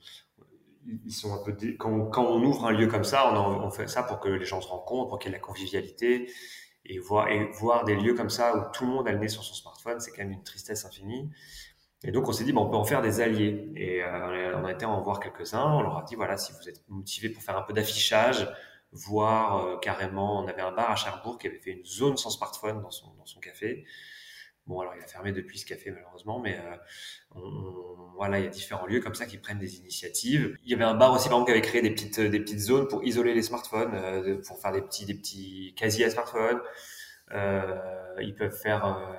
ils 1.05 1.11
sont 1.13 1.33
un 1.33 1.43
peu 1.43 1.55
quand, 1.79 2.05
quand 2.07 2.25
on 2.25 2.43
ouvre 2.43 2.65
un 2.65 2.71
lieu 2.71 2.87
comme 2.87 3.03
ça, 3.03 3.31
on, 3.31 3.35
en- 3.37 3.65
on 3.65 3.71
fait 3.71 3.87
ça 3.87 4.03
pour 4.03 4.19
que 4.19 4.29
les 4.29 4.45
gens 4.45 4.61
se 4.61 4.67
rencontrent, 4.67 5.09
pour 5.09 5.19
qu'il 5.19 5.31
y 5.31 5.35
ait 5.35 5.37
de 5.37 5.41
la 5.41 5.45
convivialité 5.47 6.31
et 6.85 6.99
voir 6.99 7.27
et 7.29 7.45
voir 7.59 7.83
des 7.85 7.95
lieux 7.95 8.15
comme 8.15 8.29
ça 8.29 8.55
où 8.57 8.71
tout 8.73 8.85
le 8.85 8.91
monde 8.91 9.07
a 9.07 9.11
le 9.11 9.19
nez 9.19 9.27
sur 9.27 9.43
son 9.43 9.53
smartphone, 9.53 9.99
c'est 9.99 10.11
quand 10.11 10.23
même 10.23 10.31
une 10.31 10.43
tristesse 10.43 10.85
infinie. 10.85 11.29
Et 12.03 12.11
donc 12.11 12.27
on 12.27 12.31
s'est 12.33 12.43
dit, 12.43 12.53
bon, 12.53 12.65
on 12.65 12.69
peut 12.69 12.77
en 12.77 12.83
faire 12.83 13.01
des 13.01 13.21
alliés. 13.21 13.71
Et 13.75 14.03
euh, 14.03 14.57
on 14.59 14.65
a 14.65 14.71
été 14.71 14.85
en 14.85 15.01
voir 15.01 15.19
quelques-uns. 15.19 15.63
On 15.73 15.81
leur 15.81 15.97
a 15.97 16.03
dit, 16.03 16.15
voilà, 16.15 16.37
si 16.37 16.51
vous 16.53 16.67
êtes 16.69 16.83
motivés 16.89 17.29
pour 17.29 17.43
faire 17.43 17.57
un 17.57 17.61
peu 17.61 17.73
d'affichage, 17.73 18.47
voire 18.91 19.65
euh, 19.65 19.77
carrément, 19.77 20.43
on 20.43 20.47
avait 20.47 20.61
un 20.61 20.71
bar 20.71 20.91
à 20.91 20.95
Cherbourg 20.95 21.37
qui 21.37 21.47
avait 21.47 21.59
fait 21.59 21.71
une 21.71 21.85
zone 21.85 22.17
sans 22.17 22.29
smartphone 22.31 22.81
dans 22.81 22.91
son, 22.91 23.13
dans 23.15 23.25
son 23.25 23.39
café. 23.39 23.85
Bon, 24.71 24.79
alors 24.79 24.93
il 24.95 25.03
a 25.03 25.07
fermé 25.07 25.33
depuis 25.33 25.59
ce 25.59 25.65
café 25.65 25.91
malheureusement, 25.91 26.39
mais 26.39 26.57
euh, 26.57 27.39
voilà, 28.15 28.39
il 28.39 28.45
y 28.45 28.47
a 28.47 28.49
différents 28.49 28.85
lieux 28.85 29.01
comme 29.01 29.15
ça 29.15 29.25
qui 29.25 29.37
prennent 29.37 29.59
des 29.59 29.75
initiatives. 29.75 30.55
Il 30.63 30.71
y 30.71 30.73
avait 30.73 30.85
un 30.85 30.93
bar 30.93 31.11
aussi 31.11 31.27
par 31.27 31.39
exemple 31.39 31.51
qui 31.51 31.57
avait 31.57 31.67
créé 31.67 31.81
des 31.81 31.91
petites 31.91 32.21
des 32.21 32.39
petites 32.39 32.59
zones 32.59 32.87
pour 32.87 33.03
isoler 33.03 33.33
les 33.33 33.41
smartphones, 33.41 33.93
euh, 33.93 34.41
pour 34.47 34.61
faire 34.61 34.71
des 34.71 34.81
petits 34.81 35.05
des 35.05 35.15
petits 35.15 35.73
casiers 35.75 36.05
à 36.05 36.09
smartphone. 36.09 36.61
Euh, 37.33 37.75
ils 38.21 38.33
peuvent 38.33 38.57
faire 38.57 38.85
euh, 38.85 39.13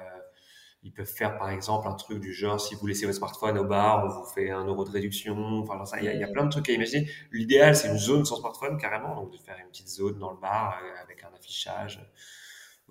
ils 0.84 0.92
peuvent 0.94 1.04
faire 1.04 1.36
par 1.36 1.50
exemple 1.50 1.86
un 1.86 1.94
truc 1.96 2.18
du 2.20 2.32
genre 2.32 2.58
si 2.58 2.74
vous 2.74 2.86
laissez 2.86 3.04
votre 3.04 3.18
smartphone 3.18 3.58
au 3.58 3.64
bar, 3.64 4.06
on 4.06 4.08
vous 4.08 4.24
fait 4.24 4.50
un 4.50 4.64
euro 4.64 4.84
de 4.86 4.90
réduction. 4.90 5.36
Enfin, 5.68 5.98
il 6.00 6.04
y, 6.04 6.24
a, 6.24 6.28
plein 6.28 6.46
de 6.46 6.50
trucs 6.50 6.70
à 6.70 6.72
imaginer. 6.72 7.10
L'idéal 7.30 7.76
c'est 7.76 7.88
une 7.88 7.98
zone 7.98 8.24
sans 8.24 8.36
smartphone 8.36 8.78
carrément, 8.78 9.14
donc 9.16 9.30
de 9.30 9.36
faire 9.36 9.58
une 9.62 9.68
petite 9.68 9.88
zone 9.88 10.18
dans 10.18 10.30
le 10.30 10.38
bar 10.38 10.80
avec 11.02 11.22
un 11.24 11.34
affichage. 11.36 12.00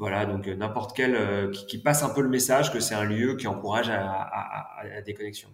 Voilà, 0.02 0.26
donc 0.26 0.48
euh, 0.48 0.56
n'importe 0.56 0.96
quel 0.98 1.16
euh, 1.16 1.52
qui, 1.52 1.66
qui 1.68 1.78
passe 1.78 2.04
un 2.04 2.10
peu 2.10 2.22
le 2.22 2.30
message 2.30 2.74
que 2.74 2.80
c'est 2.80 2.96
un 2.96 3.06
lieu 3.06 3.38
qui 3.38 3.48
encourage 3.48 3.90
à, 3.90 4.02
à, 4.04 4.80
à, 4.80 4.82
à 4.82 4.84
la 4.88 5.02
déconnexion. 5.04 5.50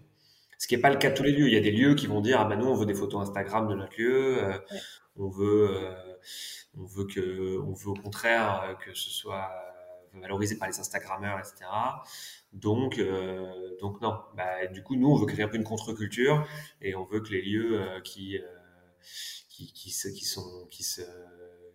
Ce 0.58 0.66
qui 0.66 0.74
n'est 0.74 0.80
pas 0.82 0.90
le 0.90 0.96
cas 0.98 1.10
de 1.10 1.16
tous 1.16 1.22
les 1.22 1.32
lieux. 1.32 1.48
Il 1.48 1.54
y 1.54 1.58
a 1.58 1.60
des 1.60 1.70
lieux 1.72 1.94
qui 1.94 2.06
vont 2.08 2.20
dire 2.22 2.40
ah 2.40 2.46
ben 2.46 2.56
nous 2.56 2.66
on 2.66 2.74
veut 2.74 2.86
des 2.86 2.94
photos 2.94 3.22
Instagram 3.22 3.68
de 3.68 3.74
notre 3.74 3.94
lieu, 4.00 4.42
euh, 4.44 4.58
Ouais. 4.70 4.80
on 5.16 5.28
veut 5.28 5.70
euh, 5.72 6.14
on 6.78 6.84
veut 6.86 7.06
que 7.06 7.58
on 7.60 7.74
veut 7.74 7.90
au 7.90 7.94
contraire 7.94 8.62
euh, 8.64 8.74
que 8.74 8.94
ce 8.94 9.10
soit 9.10 9.50
valorisé 10.14 10.56
par 10.58 10.68
les 10.68 10.80
Instagrammeurs, 10.80 11.38
etc. 11.40 11.70
Donc 12.52 12.98
euh, 12.98 13.76
donc 13.80 14.00
non. 14.00 14.14
Bah, 14.36 14.66
du 14.68 14.82
coup 14.82 14.96
nous 14.96 15.08
on 15.10 15.16
veut 15.16 15.26
créer 15.26 15.44
un 15.44 15.48
peu 15.48 15.56
une 15.58 15.64
contre-culture 15.64 16.46
et 16.82 16.94
on 16.96 17.04
veut 17.04 17.20
que 17.20 17.30
les 17.30 17.42
lieux 17.42 17.80
euh, 17.80 18.00
qui, 18.00 18.38
euh, 18.38 18.42
qui 19.50 19.72
qui 19.72 19.90
se, 19.90 20.08
qui 20.08 20.24
sont 20.24 20.66
qui 20.70 20.82
se 20.84 21.02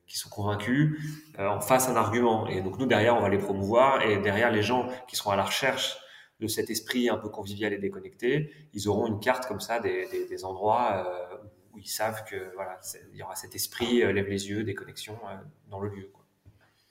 qui 0.08 0.18
sont 0.18 0.30
convaincus 0.30 1.00
euh, 1.40 1.48
en 1.48 1.62
fassent 1.62 1.90
un 1.90 1.96
argument. 1.96 2.48
Et 2.48 2.62
donc 2.62 2.78
nous 2.80 2.86
derrière 2.86 3.16
on 3.16 3.22
va 3.22 3.30
les 3.30 3.38
promouvoir 3.38 4.02
et 4.04 4.18
derrière 4.18 4.52
les 4.52 4.64
gens 4.64 4.88
qui 5.08 5.16
seront 5.16 5.32
à 5.32 5.36
la 5.36 5.44
recherche 5.44 5.98
de 6.40 6.48
cet 6.48 6.70
esprit 6.70 7.10
un 7.10 7.18
peu 7.18 7.30
convivial 7.30 7.74
et 7.74 7.78
déconnecté, 7.78 8.52
ils 8.74 8.90
auront 8.90 9.08
une 9.08 9.20
carte 9.20 9.48
comme 9.48 9.62
ça 9.62 9.80
des, 9.80 10.08
des, 10.08 10.28
des 10.28 10.46
endroits 10.46 11.06
euh, 11.08 11.38
où 11.74 11.80
ils 11.80 11.88
savent 11.88 12.24
que 12.26 12.54
voilà, 12.56 12.80
il 13.12 13.18
y 13.18 13.24
aura 13.24 13.36
cet 13.36 13.56
esprit 13.56 14.04
euh, 14.04 14.12
lève 14.12 14.28
les 14.28 14.50
yeux, 14.50 14.64
déconnexion 14.64 15.18
euh, 15.28 15.36
dans 15.68 15.80
le 15.80 15.90
lieu. 15.90 16.10
Quoi. 16.14 16.26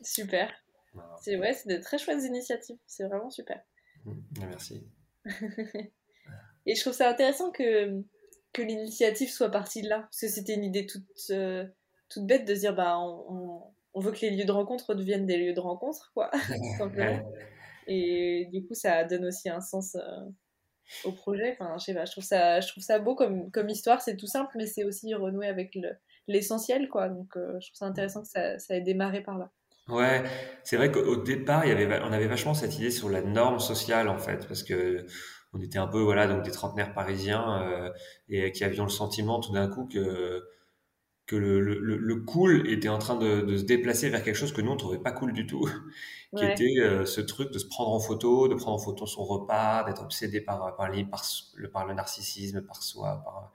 Super. 0.02 0.52
Voilà. 0.92 1.16
C'est 1.22 1.36
ouais, 1.36 1.52
c'est 1.54 1.68
de 1.68 1.82
très 1.82 1.98
chouettes 1.98 2.24
initiatives. 2.24 2.76
C'est 2.86 3.04
vraiment 3.04 3.30
super. 3.30 3.62
Mm, 4.04 4.20
Merci. 4.40 4.86
Et 6.66 6.74
je 6.74 6.80
trouve 6.80 6.92
ça 6.92 7.08
intéressant 7.08 7.50
que, 7.50 8.02
que 8.52 8.62
l'initiative 8.62 9.30
soit 9.30 9.50
partie 9.50 9.82
de 9.82 9.88
là. 9.88 10.00
Parce 10.00 10.20
que 10.20 10.28
c'était 10.28 10.54
une 10.54 10.64
idée 10.64 10.86
toute, 10.86 11.04
euh, 11.30 11.66
toute 12.12 12.26
bête 12.26 12.46
de 12.46 12.54
se 12.54 12.60
dire 12.60 12.74
bah, 12.74 12.98
on, 12.98 13.24
on, 13.28 13.62
on 13.94 14.00
veut 14.00 14.12
que 14.12 14.20
les 14.20 14.30
lieux 14.30 14.44
de 14.44 14.52
rencontre 14.52 14.94
deviennent 14.94 15.26
des 15.26 15.36
lieux 15.38 15.54
de 15.54 15.60
rencontre, 15.60 16.12
quoi, 16.14 16.30
tout 16.32 16.70
simplement. 16.78 17.24
Et 17.86 18.48
du 18.52 18.66
coup, 18.66 18.74
ça 18.74 19.04
donne 19.04 19.26
aussi 19.26 19.48
un 19.50 19.60
sens 19.60 19.96
euh, 19.96 20.00
au 21.04 21.12
projet. 21.12 21.52
Enfin, 21.58 21.76
je 21.78 21.84
sais 21.84 21.94
pas, 21.94 22.04
je 22.04 22.12
trouve 22.12 22.24
ça, 22.24 22.60
je 22.60 22.68
trouve 22.68 22.82
ça 22.82 22.98
beau 22.98 23.14
comme, 23.14 23.50
comme 23.50 23.68
histoire. 23.68 24.00
C'est 24.02 24.16
tout 24.16 24.26
simple, 24.26 24.52
mais 24.56 24.66
c'est 24.66 24.84
aussi 24.84 25.14
renouer 25.14 25.46
avec 25.48 25.74
le- 25.74 25.96
l'essentiel, 26.28 26.88
quoi. 26.88 27.08
Donc, 27.08 27.36
euh, 27.36 27.58
je 27.60 27.68
trouve 27.68 27.76
ça 27.78 27.86
intéressant 27.86 28.22
que 28.22 28.28
ça, 28.28 28.58
ça 28.58 28.76
ait 28.76 28.80
démarré 28.82 29.22
par 29.22 29.38
là. 29.38 29.50
Ouais, 29.88 30.22
c'est 30.62 30.76
vrai 30.76 30.92
qu'au 30.92 31.16
départ, 31.16 31.64
il 31.64 31.68
y 31.68 31.72
avait, 31.72 31.86
va- 31.86 32.06
on 32.06 32.12
avait 32.12 32.28
vachement 32.28 32.54
cette 32.54 32.76
idée 32.78 32.90
sur 32.92 33.08
la 33.10 33.20
norme 33.20 33.58
sociale 33.58 34.08
en 34.08 34.16
fait, 34.18 34.46
parce 34.46 34.62
que 34.62 35.04
on 35.52 35.60
était 35.60 35.78
un 35.78 35.88
peu 35.88 36.00
voilà 36.00 36.28
donc 36.28 36.44
des 36.44 36.52
trentenaires 36.52 36.94
parisiens 36.94 37.62
euh, 37.68 37.90
et 38.28 38.52
qui 38.52 38.62
avions 38.64 38.84
le 38.84 38.90
sentiment 38.90 39.40
tout 39.40 39.52
d'un 39.52 39.68
coup 39.68 39.86
que 39.86 40.44
que 41.32 41.36
le, 41.36 41.60
le, 41.60 41.78
le- 41.80 41.96
le 41.98 42.16
cool 42.22 42.68
était 42.68 42.88
en 42.88 42.98
train 42.98 43.16
de, 43.16 43.42
de 43.42 43.56
se 43.58 43.64
déplacer 43.64 44.10
vers 44.10 44.22
quelque 44.22 44.36
chose 44.36 44.52
que 44.52 44.60
nous 44.62 44.70
on 44.72 44.76
trouvait 44.76 44.98
pas 44.98 45.12
cool 45.12 45.32
du 45.32 45.46
tout, 45.46 45.68
qui 46.36 46.44
Ouais. 46.44 46.46
était 46.46 46.80
euh, 46.80 47.06
ce 47.06 47.20
truc 47.20 47.52
de 47.52 47.58
se 47.58 47.66
prendre 47.66 47.90
en 47.92 48.00
photo, 48.00 48.48
de 48.48 48.54
prendre 48.54 48.76
en 48.76 48.78
photo 48.78 49.06
son 49.06 49.24
repas, 49.24 49.84
d'être 49.84 50.02
obsédé 50.02 50.40
par 50.40 50.76
par, 50.76 50.90
les- 50.90 51.04
par 51.04 51.22
le 51.56 51.70
par 51.70 51.86
le 51.86 51.94
narcissisme, 51.94 52.62
par 52.62 52.82
soi, 52.82 53.22
par 53.24 53.52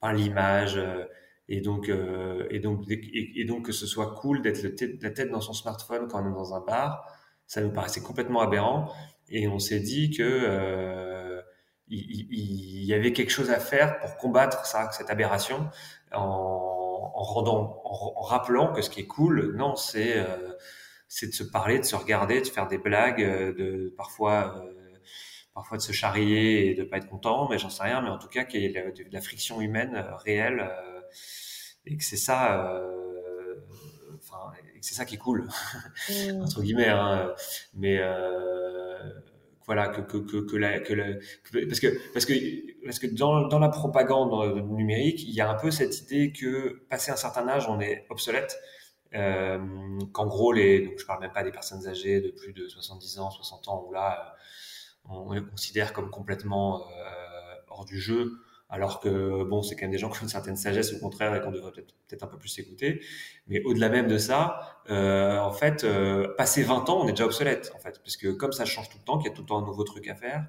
par 0.00 0.12
l'image. 0.12 0.76
euh, 0.76 1.04
et 1.48 1.60
donc, 1.60 1.88
euh, 1.88 2.46
et 2.50 2.58
donc, 2.58 2.82
et, 2.90 3.40
et 3.40 3.44
donc 3.44 3.66
que 3.66 3.72
ce 3.72 3.86
soit 3.86 4.14
cool 4.16 4.42
d'être 4.42 4.62
la 5.02 5.10
tête 5.10 5.30
dans 5.30 5.40
son 5.40 5.52
smartphone 5.52 6.08
quand 6.08 6.22
on 6.24 6.28
est 6.28 6.34
dans 6.34 6.54
un 6.54 6.60
bar, 6.60 7.06
ça 7.46 7.60
nous 7.60 7.70
paraissait 7.70 8.00
complètement 8.02 8.40
aberrant. 8.40 8.92
Et 9.28 9.46
on 9.48 9.58
s'est 9.60 9.78
dit 9.80 10.10
que 10.10 10.22
euh, 10.24 11.40
il, 11.88 12.00
il- 12.00 12.28
il 12.80 12.84
y 12.84 12.94
avait 12.94 13.12
quelque 13.12 13.30
chose 13.30 13.50
à 13.50 13.60
faire 13.60 13.98
pour 14.00 14.16
combattre 14.16 14.66
ça, 14.66 14.90
cette 14.92 15.10
aberration, 15.10 15.68
en, 16.12 16.20
en 17.14 17.22
rendant, 17.22 17.82
en, 17.84 18.12
en 18.16 18.22
rappelant 18.22 18.72
que 18.72 18.82
ce 18.82 18.90
qui 18.90 19.00
est 19.00 19.06
cool, 19.06 19.54
non, 19.56 19.76
c'est 19.76 20.16
euh, 20.18 20.52
c'est 21.08 21.28
de 21.28 21.32
se 21.34 21.44
parler, 21.44 21.78
de 21.78 21.84
se 21.84 21.96
regarder, 21.96 22.40
de 22.40 22.46
faire 22.48 22.68
des 22.68 22.78
blagues, 22.78 23.22
euh, 23.22 23.52
de 23.54 23.94
parfois. 23.96 24.62
euh, 24.64 24.72
parfois 25.54 25.78
de 25.78 25.82
se 25.82 25.92
charrier 25.92 26.70
et 26.70 26.74
de 26.74 26.84
pas 26.84 26.98
être 26.98 27.08
content, 27.08 27.48
mais 27.48 27.58
j'en 27.58 27.70
sais 27.70 27.82
rien, 27.82 28.02
mais 28.02 28.10
en 28.10 28.18
tout 28.18 28.28
cas 28.28 28.44
qu'il 28.44 28.60
y 28.60 28.66
ait 28.66 28.68
de, 28.70 29.04
de 29.04 29.12
la 29.12 29.20
friction 29.22 29.60
humaine 29.62 29.96
réelle 30.24 30.60
euh, 30.60 31.00
et 31.86 31.96
que 31.96 32.04
c'est 32.04 32.16
ça, 32.18 32.72
enfin, 34.16 34.52
et 34.74 34.80
que 34.80 34.86
c'est 34.86 34.94
ça 34.94 35.04
qui 35.04 35.14
est 35.14 35.18
cool 35.18 35.48
Mm. 36.08 36.42
entre 36.42 36.62
guillemets, 36.62 36.88
hein, 36.88 37.34
mais 37.74 38.00
voilà 39.66 39.88
que 39.88 40.00
que 40.02 40.18
que, 40.18 40.36
que, 40.46 40.56
la, 40.56 40.80
que 40.80 40.94
la- 40.94 41.14
parce 41.68 41.80
que 41.80 42.12
parce 42.12 42.24
que 42.26 42.32
parce 42.84 42.98
que 42.98 43.06
dans 43.08 43.48
dans 43.48 43.58
la 43.58 43.68
propagande 43.68 44.62
numérique, 44.70 45.22
il 45.24 45.34
y 45.34 45.40
a 45.40 45.50
un 45.50 45.54
peu 45.54 45.70
cette 45.70 46.00
idée 46.02 46.32
que 46.32 46.84
passé 46.88 47.10
un 47.10 47.16
certain 47.16 47.46
âge, 47.48 47.68
on 47.68 47.80
est 47.80 48.06
obsolète. 48.10 48.58
Euh, 49.14 49.58
qu'en 50.12 50.26
gros 50.26 50.52
les 50.52 50.80
donc 50.80 50.98
je 50.98 51.06
parle 51.06 51.20
même 51.20 51.32
pas 51.32 51.44
des 51.44 51.52
personnes 51.52 51.86
âgées 51.86 52.20
de 52.20 52.30
plus 52.30 52.52
de 52.52 52.66
70 52.68 53.18
ans 53.20 53.30
60 53.30 53.68
ans 53.68 53.84
où 53.88 53.92
là 53.92 54.34
euh, 55.06 55.10
on 55.14 55.32
les 55.32 55.42
considère 55.44 55.92
comme 55.92 56.10
complètement 56.10 56.88
euh, 56.90 57.54
hors 57.68 57.84
du 57.84 58.00
jeu 58.00 58.32
alors 58.68 59.00
que 59.00 59.44
bon 59.44 59.62
c'est 59.62 59.76
quand 59.76 59.82
même 59.84 59.92
des 59.92 59.98
gens 59.98 60.10
qui 60.10 60.18
ont 60.18 60.22
une 60.22 60.28
certaine 60.28 60.56
sagesse 60.56 60.92
au 60.92 60.98
contraire 60.98 61.34
et 61.34 61.40
qu'on 61.40 61.52
devrait 61.52 61.72
peut-être 61.72 62.22
un 62.24 62.26
peu 62.26 62.36
plus 62.36 62.58
écouter 62.58 63.00
mais 63.46 63.62
au-delà 63.62 63.88
même 63.88 64.08
de 64.08 64.18
ça 64.18 64.80
euh, 64.90 65.38
en 65.38 65.52
fait 65.52 65.84
euh, 65.84 66.34
passé 66.36 66.62
20 66.62 66.88
ans 66.90 67.00
on 67.02 67.08
est 67.08 67.12
déjà 67.12 67.26
obsolète 67.26 67.72
en 67.76 67.78
fait. 67.78 68.00
Parce 68.02 68.16
que 68.16 68.28
comme 68.28 68.52
ça 68.52 68.64
change 68.64 68.88
tout 68.88 68.98
le 68.98 69.04
temps 69.04 69.18
qu'il 69.18 69.28
y 69.28 69.32
a 69.32 69.34
tout 69.36 69.42
le 69.42 69.48
temps 69.48 69.62
un 69.62 69.66
nouveau 69.66 69.84
truc 69.84 70.08
à 70.08 70.14
faire 70.14 70.46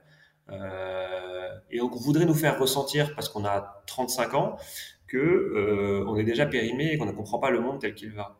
euh, 0.49 1.49
et 1.71 1.81
on 1.81 1.89
voudrait 1.89 2.25
nous 2.25 2.33
faire 2.33 2.59
ressentir 2.59 3.13
parce 3.15 3.29
qu'on 3.29 3.45
a 3.45 3.83
35 3.87 4.33
ans 4.33 4.57
que 5.07 5.17
euh, 5.17 6.05
on 6.07 6.17
est 6.17 6.23
déjà 6.23 6.45
périmé 6.45 6.91
et 6.91 6.97
qu'on 6.97 7.05
ne 7.05 7.11
comprend 7.11 7.39
pas 7.39 7.49
le 7.49 7.59
monde 7.59 7.79
tel 7.79 7.95
qu'il 7.95 8.13
va. 8.13 8.39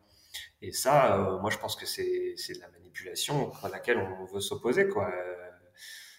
Et 0.62 0.72
ça, 0.72 1.16
euh, 1.16 1.38
moi, 1.40 1.50
je 1.50 1.58
pense 1.58 1.76
que 1.76 1.86
c'est 1.86 2.34
c'est 2.36 2.54
de 2.54 2.60
la 2.60 2.68
manipulation 2.68 3.52
à 3.62 3.68
laquelle 3.68 3.98
on 3.98 4.24
veut 4.24 4.40
s'opposer, 4.40 4.88
quoi. 4.88 5.10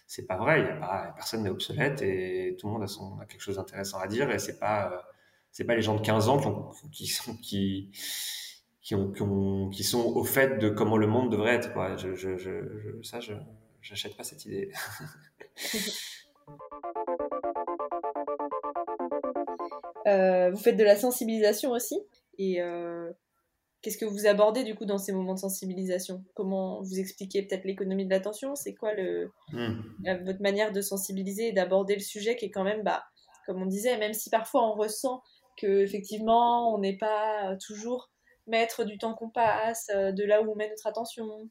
C'est 0.09 0.25
pas 0.25 0.37
vrai. 0.37 0.79
Personne 1.15 1.43
n'est 1.43 1.51
obsolète 1.51 2.01
et 2.01 2.57
tout 2.59 2.65
le 2.65 2.73
monde 2.73 2.83
a, 3.21 3.25
quelque 3.25 3.41
chose 3.41 3.57
d'intéressant 3.57 3.99
à 3.99 4.07
dire. 4.07 4.31
Et 4.31 4.39
c'est 4.39 4.57
pas, 4.57 4.91
euh, 4.91 4.97
c'est 5.51 5.65
pas 5.65 5.75
les 5.75 5.83
gens 5.83 5.95
de 5.95 6.01
15 6.01 6.29
ans 6.29 6.39
qui, 6.39 6.47
ont, 6.47 6.71
qui 6.91 7.05
sont 7.05 7.35
qui 7.35 7.91
qui, 8.81 8.95
ont, 8.95 9.11
qui, 9.11 9.21
ont, 9.21 9.69
qui 9.69 9.83
sont 9.83 10.03
au 10.03 10.23
fait 10.23 10.57
de 10.57 10.69
comment 10.69 10.97
le 10.97 11.05
monde 11.05 11.31
devrait 11.31 11.53
être, 11.53 11.69
ça, 13.03 13.19
je 13.19 13.33
j'achète 13.81 14.17
pas 14.17 14.23
cette 14.23 14.45
idée. 14.45 14.71
Euh, 20.07 20.49
vous 20.49 20.57
faites 20.57 20.77
de 20.77 20.83
la 20.83 20.95
sensibilisation 20.95 21.71
aussi. 21.71 21.99
Euh, 22.39 23.11
Qu'est-ce 23.81 23.97
que 23.97 24.05
vous 24.05 24.27
abordez 24.27 24.63
du 24.63 24.75
coup 24.75 24.85
dans 24.85 24.97
ces 24.97 25.13
moments 25.13 25.35
de 25.35 25.39
sensibilisation? 25.39 26.23
Comment 26.35 26.81
vous 26.81 26.99
expliquez 26.99 27.43
peut-être 27.43 27.63
l'économie 27.65 28.05
de 28.05 28.09
l'attention? 28.09 28.55
C'est 28.55 28.75
quoi 28.75 28.93
le, 28.93 29.31
Hmm. 29.51 29.81
votre 30.25 30.41
manière 30.41 30.71
de 30.71 30.81
sensibiliser 30.81 31.47
et 31.49 31.53
d'aborder 31.53 31.95
le 31.95 32.01
sujet 32.01 32.35
qui 32.35 32.45
est 32.45 32.51
quand 32.51 32.63
même, 32.63 32.83
bah, 32.83 33.03
comme 33.45 33.61
on 33.61 33.65
disait, 33.65 33.97
même 33.97 34.13
si 34.13 34.29
parfois 34.29 34.69
on 34.69 34.73
ressent 34.75 35.21
que 35.57 35.81
effectivement 35.83 36.73
on 36.73 36.79
n'est 36.79 36.97
pas 36.97 37.57
toujours 37.65 38.11
maître 38.47 38.83
du 38.83 38.97
temps 38.97 39.13
qu'on 39.15 39.29
passe, 39.29 39.87
euh, 39.95 40.11
de 40.11 40.23
là 40.23 40.41
où 40.41 40.51
on 40.51 40.55
met 40.55 40.69
notre 40.69 40.87
attention, 40.87 41.49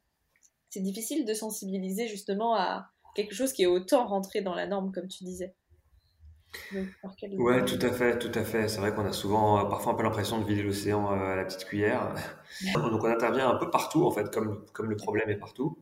c'est 0.71 0.81
difficile 0.81 1.25
de 1.27 1.35
sensibiliser 1.35 2.09
justement 2.09 2.55
à 2.55 2.89
quelque 3.15 3.35
chose 3.35 3.53
qui 3.53 3.63
est 3.65 3.67
autant 3.67 4.07
rentré 4.07 4.43
dans 4.43 4.55
la 4.55 4.67
norme, 4.67 4.93
comme 4.93 5.09
tu 5.09 5.25
disais. 5.25 5.55
Ouais, 7.37 7.65
tout 7.65 7.79
à 7.83 7.93
fait, 7.93 8.19
tout 8.19 8.33
à 8.35 8.43
fait. 8.45 8.69
C'est 8.69 8.79
vrai 8.81 8.93
qu'on 8.95 9.05
a 9.07 9.13
souvent, 9.13 9.59
euh, 9.65 9.69
parfois 9.69 9.93
un 9.93 9.95
peu 9.97 10.03
l'impression 10.03 10.41
de 10.41 10.45
vider 10.45 10.63
l'océan 10.63 11.13
euh, 11.13 11.33
à 11.33 11.37
la 11.37 11.45
petite 11.45 11.65
cuillère. 11.65 12.15
Donc 12.75 13.03
on 13.05 13.07
intervient 13.09 13.49
un 13.51 13.57
peu 13.57 13.71
partout, 13.71 14.05
en 14.07 14.11
fait, 14.11 14.31
comme, 14.33 14.65
comme 14.73 14.91
le 14.91 14.97
problème 14.97 15.31
est 15.31 15.37
partout. 15.39 15.79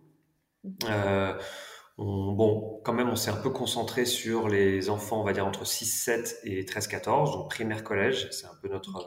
Euh, 0.91 1.35
on- 1.99 2.33
bon, 2.33 2.81
quand 2.85 2.93
même, 2.95 3.11
on 3.11 3.17
s'est 3.17 3.31
un 3.31 3.37
peu 3.37 3.51
concentré 3.51 4.05
sur 4.07 4.49
les 4.49 4.91
enfants, 4.91 5.21
on 5.23 5.25
va 5.25 5.33
dire, 5.35 5.47
entre 5.47 5.67
6, 5.67 5.87
7 5.87 6.39
et 6.45 6.65
13, 6.67 6.89
14, 6.89 7.33
donc 7.33 7.51
primaire, 7.51 7.85
collège. 7.85 8.29
C'est 8.33 8.47
un 8.47 8.57
peu 8.63 8.69
notre, 8.69 8.99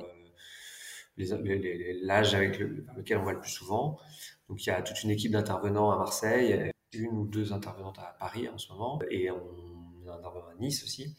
euh, 1.17 1.93
l'âge 2.03 2.33
avec 2.35 2.59
le, 2.59 2.85
lequel 2.97 3.17
on 3.17 3.23
va 3.23 3.33
le 3.33 3.39
plus 3.39 3.49
souvent. 3.51 3.99
Donc 4.47 4.65
il 4.65 4.69
y 4.69 4.71
a 4.71 4.81
toute 4.81 5.03
une 5.03 5.11
équipe 5.11 5.31
d'intervenants 5.31 5.91
à 5.91 5.97
Marseille, 5.97 6.71
une 6.93 7.07
ou 7.17 7.27
deux 7.27 7.53
intervenantes 7.53 7.99
à 7.99 8.15
Paris 8.19 8.47
en 8.49 8.57
ce 8.57 8.71
moment, 8.71 8.99
et 9.11 9.29
on 9.31 9.39
intervenant 10.11 10.47
à 10.47 10.55
Nice 10.55 10.83
aussi. 10.83 11.15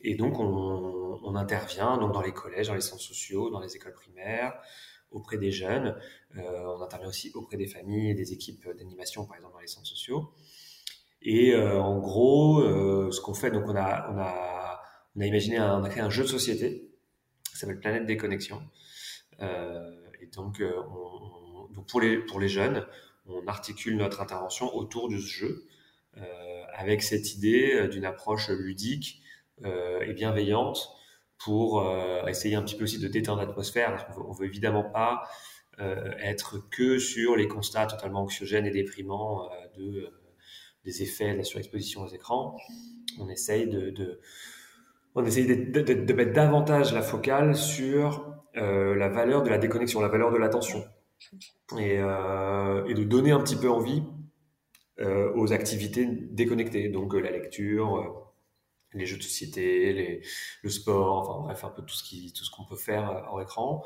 Et 0.00 0.14
donc, 0.16 0.38
on, 0.38 1.34
intervient 1.36 1.96
donc 1.98 2.12
dans 2.12 2.20
les 2.22 2.32
collèges, 2.32 2.68
dans 2.68 2.74
les 2.74 2.80
centres 2.80 3.02
sociaux, 3.02 3.50
dans 3.50 3.60
les 3.60 3.74
écoles 3.74 3.94
primaires, 3.94 4.54
auprès 5.10 5.36
des 5.38 5.50
jeunes. 5.50 5.96
Euh, 6.36 6.64
on 6.76 6.80
intervient 6.82 7.08
aussi 7.08 7.32
auprès 7.34 7.56
des 7.56 7.66
familles 7.66 8.10
et 8.10 8.14
des 8.14 8.32
équipes 8.32 8.68
d'animation, 8.76 9.24
par 9.26 9.36
exemple, 9.36 9.54
dans 9.54 9.60
les 9.60 9.66
centres 9.66 9.86
sociaux. 9.86 10.30
Et 11.22 11.52
euh, 11.54 11.80
en 11.80 11.98
gros, 12.00 12.60
euh, 12.60 13.10
ce 13.10 13.20
qu'on 13.20 13.34
fait, 13.34 13.50
donc 13.50 13.64
on 13.66 13.74
a, 13.76 14.10
on 14.12 14.18
a, 14.18 14.80
on 15.16 15.20
a 15.20 15.26
imaginé, 15.26 15.58
on 15.60 15.82
a 15.82 15.88
créé 15.88 16.02
un 16.02 16.10
jeu 16.10 16.22
de 16.24 16.28
société 16.28 16.90
qui 17.50 17.56
s'appelle 17.56 17.80
Planète 17.80 18.06
des 18.06 18.16
connexions. 18.16 18.62
Euh, 19.40 19.90
et 20.20 20.26
donc, 20.26 20.62
on- 20.62 21.64
on- 21.66 21.68
donc 21.72 21.88
pour, 21.88 22.00
les, 22.00 22.18
pour 22.18 22.38
les 22.40 22.48
jeunes, 22.48 22.86
on 23.26 23.46
articule 23.46 23.96
notre 23.96 24.20
intervention 24.20 24.74
autour 24.76 25.08
de 25.08 25.16
ce 25.18 25.26
jeu, 25.26 25.64
avec 26.74 27.02
cette 27.02 27.34
idée 27.34 27.74
euh, 27.74 27.88
d'une 27.88 28.04
approche 28.04 28.48
ludique 28.50 29.22
euh, 29.64 30.00
et 30.00 30.12
bienveillante 30.12 30.90
pour 31.38 31.80
euh, 31.80 32.24
essayer 32.26 32.54
un 32.54 32.62
petit 32.62 32.76
peu 32.76 32.84
aussi 32.84 32.98
de 33.00 33.08
détendre 33.08 33.40
l'atmosphère. 33.40 33.90
Parce 33.90 34.04
qu'on 34.04 34.12
veut, 34.20 34.26
on 34.28 34.32
veut 34.32 34.46
évidemment 34.46 34.84
pas 34.84 35.22
euh, 35.80 36.12
être 36.18 36.68
que 36.70 36.98
sur 36.98 37.36
les 37.36 37.48
constats 37.48 37.86
totalement 37.86 38.22
anxiogènes 38.22 38.66
et 38.66 38.70
déprimants 38.70 39.44
euh, 39.44 39.48
de, 39.76 39.98
euh, 40.02 40.10
des 40.84 41.02
effets 41.02 41.32
de 41.32 41.38
la 41.38 41.44
surexposition 41.44 42.02
aux 42.02 42.08
écrans. 42.08 42.56
On 43.20 43.28
essaye 43.28 43.68
de, 43.68 43.90
de 43.90 44.20
on 45.14 45.24
essaye 45.24 45.46
de, 45.46 45.54
de- 45.54 45.80
de- 45.82 46.04
de 46.04 46.12
mettre 46.12 46.32
davantage 46.32 46.92
la 46.92 47.02
focale 47.02 47.54
sur 47.56 48.32
euh, 48.56 48.94
la 48.96 49.08
valeur 49.08 49.42
de 49.42 49.48
la 49.50 49.58
déconnexion, 49.58 50.00
la 50.00 50.08
valeur 50.08 50.32
de 50.32 50.36
l'attention, 50.36 50.84
et, 51.78 51.98
euh, 51.98 52.84
et 52.86 52.94
de 52.94 53.04
donner 53.04 53.30
un 53.32 53.40
petit 53.40 53.56
peu 53.56 53.68
envie 53.68 54.02
euh, 54.02 54.13
aux 55.00 55.52
activités 55.52 56.06
déconnectées, 56.06 56.88
donc 56.88 57.14
euh, 57.14 57.20
la 57.20 57.30
lecture, 57.30 57.96
euh, 57.96 58.04
les 58.92 59.06
jeux 59.06 59.16
de 59.18 59.22
société, 59.22 59.92
les, 59.92 60.22
le 60.62 60.70
sport, 60.70 61.28
enfin 61.28 61.42
bref, 61.42 61.64
un 61.64 61.70
peu 61.70 61.82
tout 61.82 61.94
ce 61.94 62.04
qui, 62.04 62.32
tout 62.32 62.44
qu'on 62.54 62.64
peut 62.64 62.76
faire 62.76 63.10
euh, 63.10 63.20
hors 63.28 63.42
écran. 63.42 63.84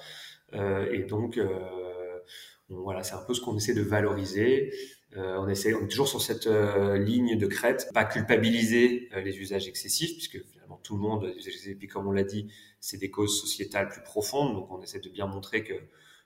Euh, 0.55 0.91
et 0.93 1.03
donc, 1.05 1.39
euh, 1.39 2.21
voilà, 2.69 3.03
c'est 3.03 3.15
un 3.15 3.23
peu 3.23 3.35
ce 3.35 3.41
qu'on 3.41 3.57
essaie 3.57 3.75
de 3.75 3.83
valoriser. 3.83 4.73
Euh, 5.17 5.39
on, 5.39 5.49
essaie, 5.49 5.73
on 5.75 5.85
est 5.85 5.89
toujours 5.89 6.09
sur 6.09 6.21
cette 6.21 6.47
euh, 6.47 6.99
ligne 6.99 7.39
de 7.39 7.47
crête, 7.47 7.89
pas 7.95 8.05
culpabiliser 8.05 9.09
euh, 9.15 9.23
les 9.23 9.39
usages 9.39 9.67
excessifs, 9.67 10.13
puisque 10.13 10.45
finalement 10.53 10.79
tout 10.83 10.97
le 10.97 11.01
monde, 11.01 11.25
les 11.25 11.33
usages 11.37 11.55
excessifs, 11.55 11.73
et 11.73 11.75
puis 11.77 11.89
comme 11.89 12.07
on 12.07 12.13
l'a 12.13 12.25
dit, 12.25 12.53
c'est 12.81 12.99
des 12.99 13.11
causes 13.11 13.41
sociétales 13.41 13.89
plus 13.89 14.03
profondes, 14.03 14.55
donc 14.55 14.71
on 14.71 14.83
essaie 14.83 15.01
de 15.01 15.09
bien 15.09 15.27
montrer 15.27 15.65
que 15.65 15.75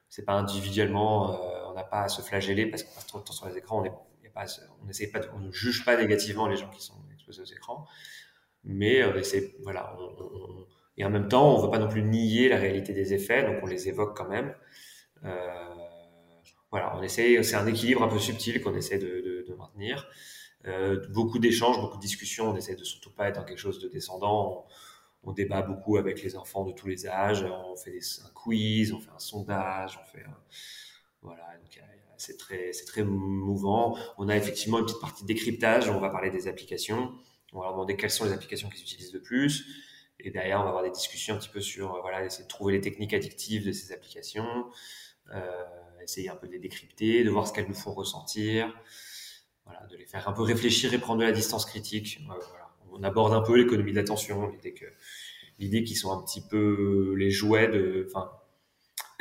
c'est 0.08 0.24
pas 0.24 0.32
individuellement, 0.34 1.32
euh, 1.32 1.70
on 1.70 1.74
n'a 1.74 1.84
pas 1.84 2.02
à 2.02 2.08
se 2.08 2.22
flageller 2.22 2.66
parce 2.66 2.82
qu'on 2.82 2.94
passe 2.94 3.06
trop 3.06 3.20
de 3.20 3.24
temps 3.24 3.32
sur 3.32 3.48
les 3.48 3.56
écrans, 3.56 3.82
on 4.36 4.88
essaie 4.88 5.08
pas, 5.08 5.20
on 5.34 5.40
ne 5.40 5.52
juge 5.52 5.84
pas 5.84 5.96
négativement 5.96 6.46
les 6.46 6.56
gens 6.56 6.70
qui 6.70 6.82
sont 6.82 6.94
exposés 7.12 7.42
aux 7.42 7.56
écrans, 7.56 7.86
mais 8.64 8.98
essaie, 9.16 9.54
voilà, 9.62 9.96
et 10.96 11.04
en 11.04 11.10
même 11.10 11.28
temps, 11.28 11.56
on 11.56 11.62
veut 11.62 11.70
pas 11.70 11.78
non 11.78 11.88
plus 11.88 12.02
nier 12.02 12.48
la 12.48 12.58
réalité 12.58 12.92
des 12.92 13.14
effets, 13.14 13.44
donc 13.44 13.62
on 13.62 13.66
les 13.66 13.88
évoque 13.88 14.16
quand 14.16 14.28
même. 14.28 14.54
Euh, 15.24 15.74
voilà, 16.70 16.96
on 16.96 17.02
essaie, 17.02 17.42
c'est 17.42 17.56
un 17.56 17.66
équilibre 17.66 18.02
un 18.02 18.08
peu 18.08 18.18
subtil 18.18 18.62
qu'on 18.62 18.74
essaie 18.74 18.98
de, 18.98 19.54
maintenir. 19.58 20.08
Euh, 20.66 21.06
beaucoup 21.10 21.38
d'échanges, 21.38 21.78
beaucoup 21.80 21.96
de 21.96 22.02
discussions. 22.02 22.50
On 22.50 22.56
essaie 22.56 22.76
de 22.76 22.84
surtout 22.84 23.10
pas 23.10 23.28
être 23.28 23.36
dans 23.36 23.44
quelque 23.44 23.58
chose 23.58 23.78
de 23.80 23.88
descendant. 23.88 24.66
On, 25.24 25.32
débat 25.32 25.62
beaucoup 25.62 25.98
avec 25.98 26.22
les 26.22 26.36
enfants 26.36 26.64
de 26.64 26.72
tous 26.72 26.88
les 26.88 27.06
âges. 27.06 27.44
On 27.44 27.76
fait 27.76 27.98
un 28.24 28.30
quiz, 28.34 28.92
on 28.92 29.00
fait 29.00 29.10
un 29.14 29.18
sondage, 29.18 29.98
on 30.02 30.04
fait 30.06 30.24
un- 30.24 30.38
voilà. 31.22 31.44
donc, 31.62 31.74
il 31.76 31.78
y 31.78 31.82
a- 31.82 31.91
c'est 32.22 32.36
très, 32.36 32.70
très 32.86 33.02
mouvant. 33.02 33.96
On 34.16 34.28
a 34.28 34.36
effectivement 34.36 34.78
une 34.78 34.84
petite 34.84 35.00
partie 35.00 35.24
décryptage. 35.24 35.88
On 35.88 35.98
va 35.98 36.08
parler 36.08 36.30
des 36.30 36.46
applications. 36.46 37.12
On 37.52 37.58
va 37.58 37.64
leur 37.64 37.72
demander 37.72 37.96
quelles 37.96 38.10
sont 38.10 38.24
les 38.24 38.32
applications 38.32 38.68
qu'ils 38.68 38.82
utilisent 38.82 39.12
le 39.12 39.20
plus. 39.20 39.66
Et 40.20 40.30
derrière, 40.30 40.60
on 40.60 40.62
va 40.62 40.68
avoir 40.68 40.84
des 40.84 40.90
discussions 40.90 41.34
un 41.34 41.38
petit 41.38 41.48
peu 41.48 41.60
sur, 41.60 41.94
euh, 41.94 42.00
voilà, 42.00 42.24
essayer 42.24 42.44
de 42.44 42.48
trouver 42.48 42.74
les 42.74 42.80
techniques 42.80 43.12
addictives 43.12 43.66
de 43.66 43.72
ces 43.72 43.92
applications, 43.92 44.66
euh, 45.34 45.64
essayer 46.02 46.28
un 46.28 46.36
peu 46.36 46.46
de 46.46 46.52
les 46.52 46.60
décrypter, 46.60 47.24
de 47.24 47.30
voir 47.30 47.48
ce 47.48 47.52
qu'elles 47.52 47.66
nous 47.66 47.74
font 47.74 47.92
ressentir, 47.92 48.72
voilà, 49.64 49.84
de 49.86 49.96
les 49.96 50.06
faire 50.06 50.28
un 50.28 50.32
peu 50.32 50.42
réfléchir 50.42 50.94
et 50.94 50.98
prendre 50.98 51.20
de 51.20 51.24
la 51.24 51.32
distance 51.32 51.66
critique. 51.66 52.20
Euh. 52.30 52.34
On 52.92 53.02
aborde 53.02 53.32
un 53.32 53.40
peu 53.40 53.56
l'économie 53.56 53.92
de 53.92 53.96
l'attention, 53.96 54.48
l'idée 54.48 54.74
que, 54.74 54.84
l'idée 55.58 55.84
sont 55.94 56.12
un 56.12 56.22
petit 56.22 56.42
peu 56.42 57.14
les 57.16 57.30
jouets 57.30 57.68
de, 57.68 58.06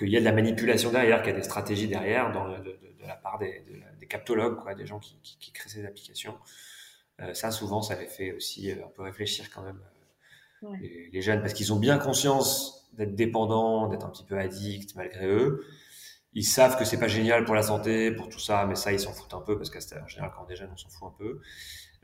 qu'il 0.02 0.14
y 0.14 0.18
a 0.18 0.22
de 0.22 0.26
la 0.26 0.34
manipulation 0.34 0.92
derrière, 0.92 1.22
qu'il 1.22 1.32
y 1.32 1.36
a 1.36 1.38
des 1.38 1.44
stratégies 1.44 1.88
derrière 1.88 2.32
dans, 2.32 2.50
de, 2.50 2.58
de- 2.58 2.64
de 3.02 3.08
la 3.08 3.16
part 3.16 3.40
des, 3.40 3.64
de 3.70 3.80
la- 3.80 3.92
des 4.00 4.08
captologues, 4.08 4.58
quoi, 4.62 4.76
des 4.76 4.86
gens 4.88 5.00
qui, 5.00 5.20
qui- 5.24 5.38
qui 5.40 5.52
créent 5.54 5.70
ces 5.70 5.86
applications. 5.86 6.38
Euh, 7.22 7.34
ça, 7.34 7.52
souvent, 7.52 7.82
ça 7.82 7.96
les 8.00 8.08
fait 8.08 8.34
aussi 8.34 8.72
euh, 8.72 8.86
un 8.86 8.90
peu 8.90 9.04
réfléchir 9.04 9.50
quand 9.54 9.64
même 9.64 9.80
euh, 9.82 10.68
Ouais. 10.70 10.78
les, 10.82 11.10
les 11.12 11.22
jeunes, 11.22 11.42
parce 11.42 11.54
qu'ils 11.54 11.74
ont 11.74 11.80
bien 11.80 11.98
conscience 11.98 12.90
d'être 12.94 13.16
dépendants, 13.16 13.88
d'être 13.88 14.06
un 14.06 14.10
petit 14.10 14.26
peu 14.26 14.38
addicts 14.40 14.96
malgré 14.96 15.26
eux. 15.28 15.66
Ils 16.34 16.46
savent 16.46 16.78
que 16.80 16.86
c'est 16.86 17.00
pas 17.00 17.08
génial 17.10 17.46
pour 17.46 17.56
la 17.56 17.64
santé, 17.64 18.12
pour 18.12 18.30
tout 18.30 18.40
ça, 18.40 18.66
mais 18.68 18.76
ça, 18.76 18.94
ils 18.94 19.00
s'en 19.00 19.14
foutent 19.14 19.34
un 19.34 19.42
peu, 19.42 19.58
parce 19.58 19.70
qu'en 19.70 20.08
général, 20.08 20.32
quand 20.36 20.46
on 20.48 20.52
est 20.52 20.56
jeune, 20.56 20.70
on 20.74 20.78
s'en 20.78 20.90
fout 20.90 21.08
un 21.10 21.16
peu. 21.18 21.42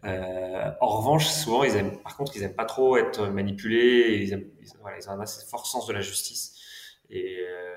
Euh, 0.06 0.72
en 0.82 0.88
revanche, 0.88 1.28
souvent, 1.28 1.64
ils 1.64 1.76
aiment, 1.76 1.98
par 2.02 2.18
contre, 2.18 2.36
ils 2.36 2.44
aiment 2.44 2.56
pas 2.56 2.66
trop 2.66 2.98
être 2.98 3.28
manipulés, 3.28 4.20
ils, 4.24 4.34
aiment, 4.34 4.50
ils, 4.62 4.70
voilà, 4.82 4.98
ils 5.00 5.10
ont 5.10 5.14
un 5.14 5.22
assez 5.22 5.46
fort 5.48 5.66
sens 5.68 5.88
de 5.88 5.94
la 5.94 6.02
justice. 6.02 6.57
Et 7.10 7.40
euh, 7.42 7.76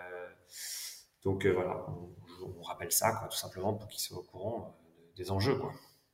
donc, 1.25 1.47
euh, 1.47 1.53
voilà, 1.53 1.85
on, 1.89 2.55
on 2.59 2.63
rappelle 2.63 2.93
ça, 2.93 3.13
quoi, 3.13 3.29
tout 3.29 3.37
simplement, 3.37 3.75
pour 3.75 3.89
qu'ils 3.89 4.01
soient 4.01 4.19
au 4.19 4.23
courant 4.23 4.63
euh, 4.63 5.13
des 5.17 5.31
enjeux, 5.31 5.57
quoi. 5.57 5.73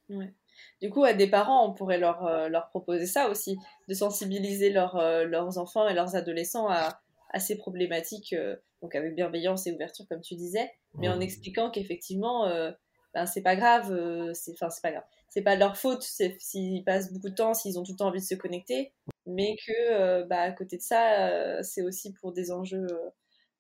Ouais. 0.09 0.33
Du 0.81 0.91
coup, 0.91 1.05
à 1.05 1.13
des 1.13 1.29
parents, 1.29 1.69
on 1.69 1.75
pourrait 1.75 1.99
leur, 1.99 2.25
euh, 2.27 2.49
leur 2.49 2.69
proposer 2.69 3.07
ça 3.07 3.29
aussi, 3.29 3.59
de 3.89 3.95
sensibiliser 3.95 4.71
leurs 4.71 4.97
euh, 4.97 5.25
leurs 5.25 5.59
enfants 5.59 5.89
et 5.89 5.95
leurs 5.95 6.17
adolescents 6.17 6.69
à, 6.69 7.01
à 7.31 7.41
ces 7.41 7.57
problématiques, 7.57 8.33
euh, 8.33 8.57
donc 8.83 8.95
avec 8.95 9.15
bienveillance 9.15 9.67
et 9.67 9.73
ouverture, 9.73 10.07
comme 10.09 10.21
tu 10.21 10.35
disais, 10.35 10.71
mais 10.95 11.09
en 11.09 11.21
expliquant 11.21 11.71
qu'effectivement, 11.71 12.47
ben, 13.15 13.27
c'est 13.27 13.43
pas 13.43 13.57
grave, 13.57 13.89
c'est 14.35 14.53
enfin, 14.53 14.71
c'est 14.71 14.83
pas 14.83 14.93
grave. 14.93 15.05
C'est 15.29 15.43
pas 15.43 15.57
leur 15.57 15.77
faute 15.77 16.03
s'ils 16.03 16.85
passent 16.85 17.13
beaucoup 17.13 17.29
de 17.31 17.35
temps, 17.35 17.53
s'ils 17.53 17.79
ont 17.79 17.83
tout 17.83 17.93
le 17.93 17.97
temps 17.99 18.09
envie 18.09 18.21
de 18.21 18.25
se 18.25 18.35
connecter, 18.35 18.93
mais 19.27 19.57
que, 19.67 19.73
euh, 19.93 20.25
bah, 20.25 20.41
à 20.41 20.53
côté 20.53 20.77
de 20.77 20.83
ça, 20.83 21.29
euh, 21.29 21.63
c'est 21.63 21.83
aussi 21.83 22.13
pour 22.15 22.33
des 22.33 22.51
enjeux 22.51 22.87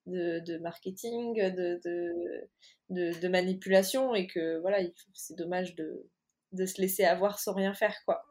euh, 0.08 0.40
de, 0.40 0.58
marketing, 0.58 1.34
de, 1.34 1.80
de, 2.90 3.28
manipulation, 3.28 4.14
et 4.14 4.26
que 4.26 4.58
voilà, 4.60 4.78
c'est 5.14 5.36
dommage 5.36 5.74
de, 5.74 6.06
de 6.52 6.66
se 6.66 6.80
laisser 6.80 7.04
avoir 7.04 7.38
sans 7.38 7.54
rien 7.54 7.74
faire, 7.74 7.94
quoi. 8.04 8.22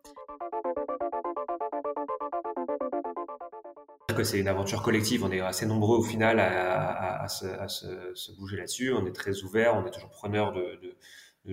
c'est 4.24 4.40
une 4.40 4.48
aventure 4.48 4.82
collective. 4.82 5.24
On 5.24 5.32
est 5.32 5.40
assez 5.40 5.66
nombreux 5.66 5.98
au 5.98 6.04
final 6.04 6.40
à, 6.40 7.22
à- 7.24 7.28
se, 7.28 7.46
se- 7.68 8.32
bouger 8.38 8.58
là-dessus. 8.58 8.94
On 8.94 9.06
est 9.06 9.12
très 9.14 9.44
ouvert, 9.44 9.76
on 9.76 9.86
est 9.86 9.92
toujours 9.92 10.10
preneur 10.10 10.54
de, 10.54 10.80
de- 10.82 10.96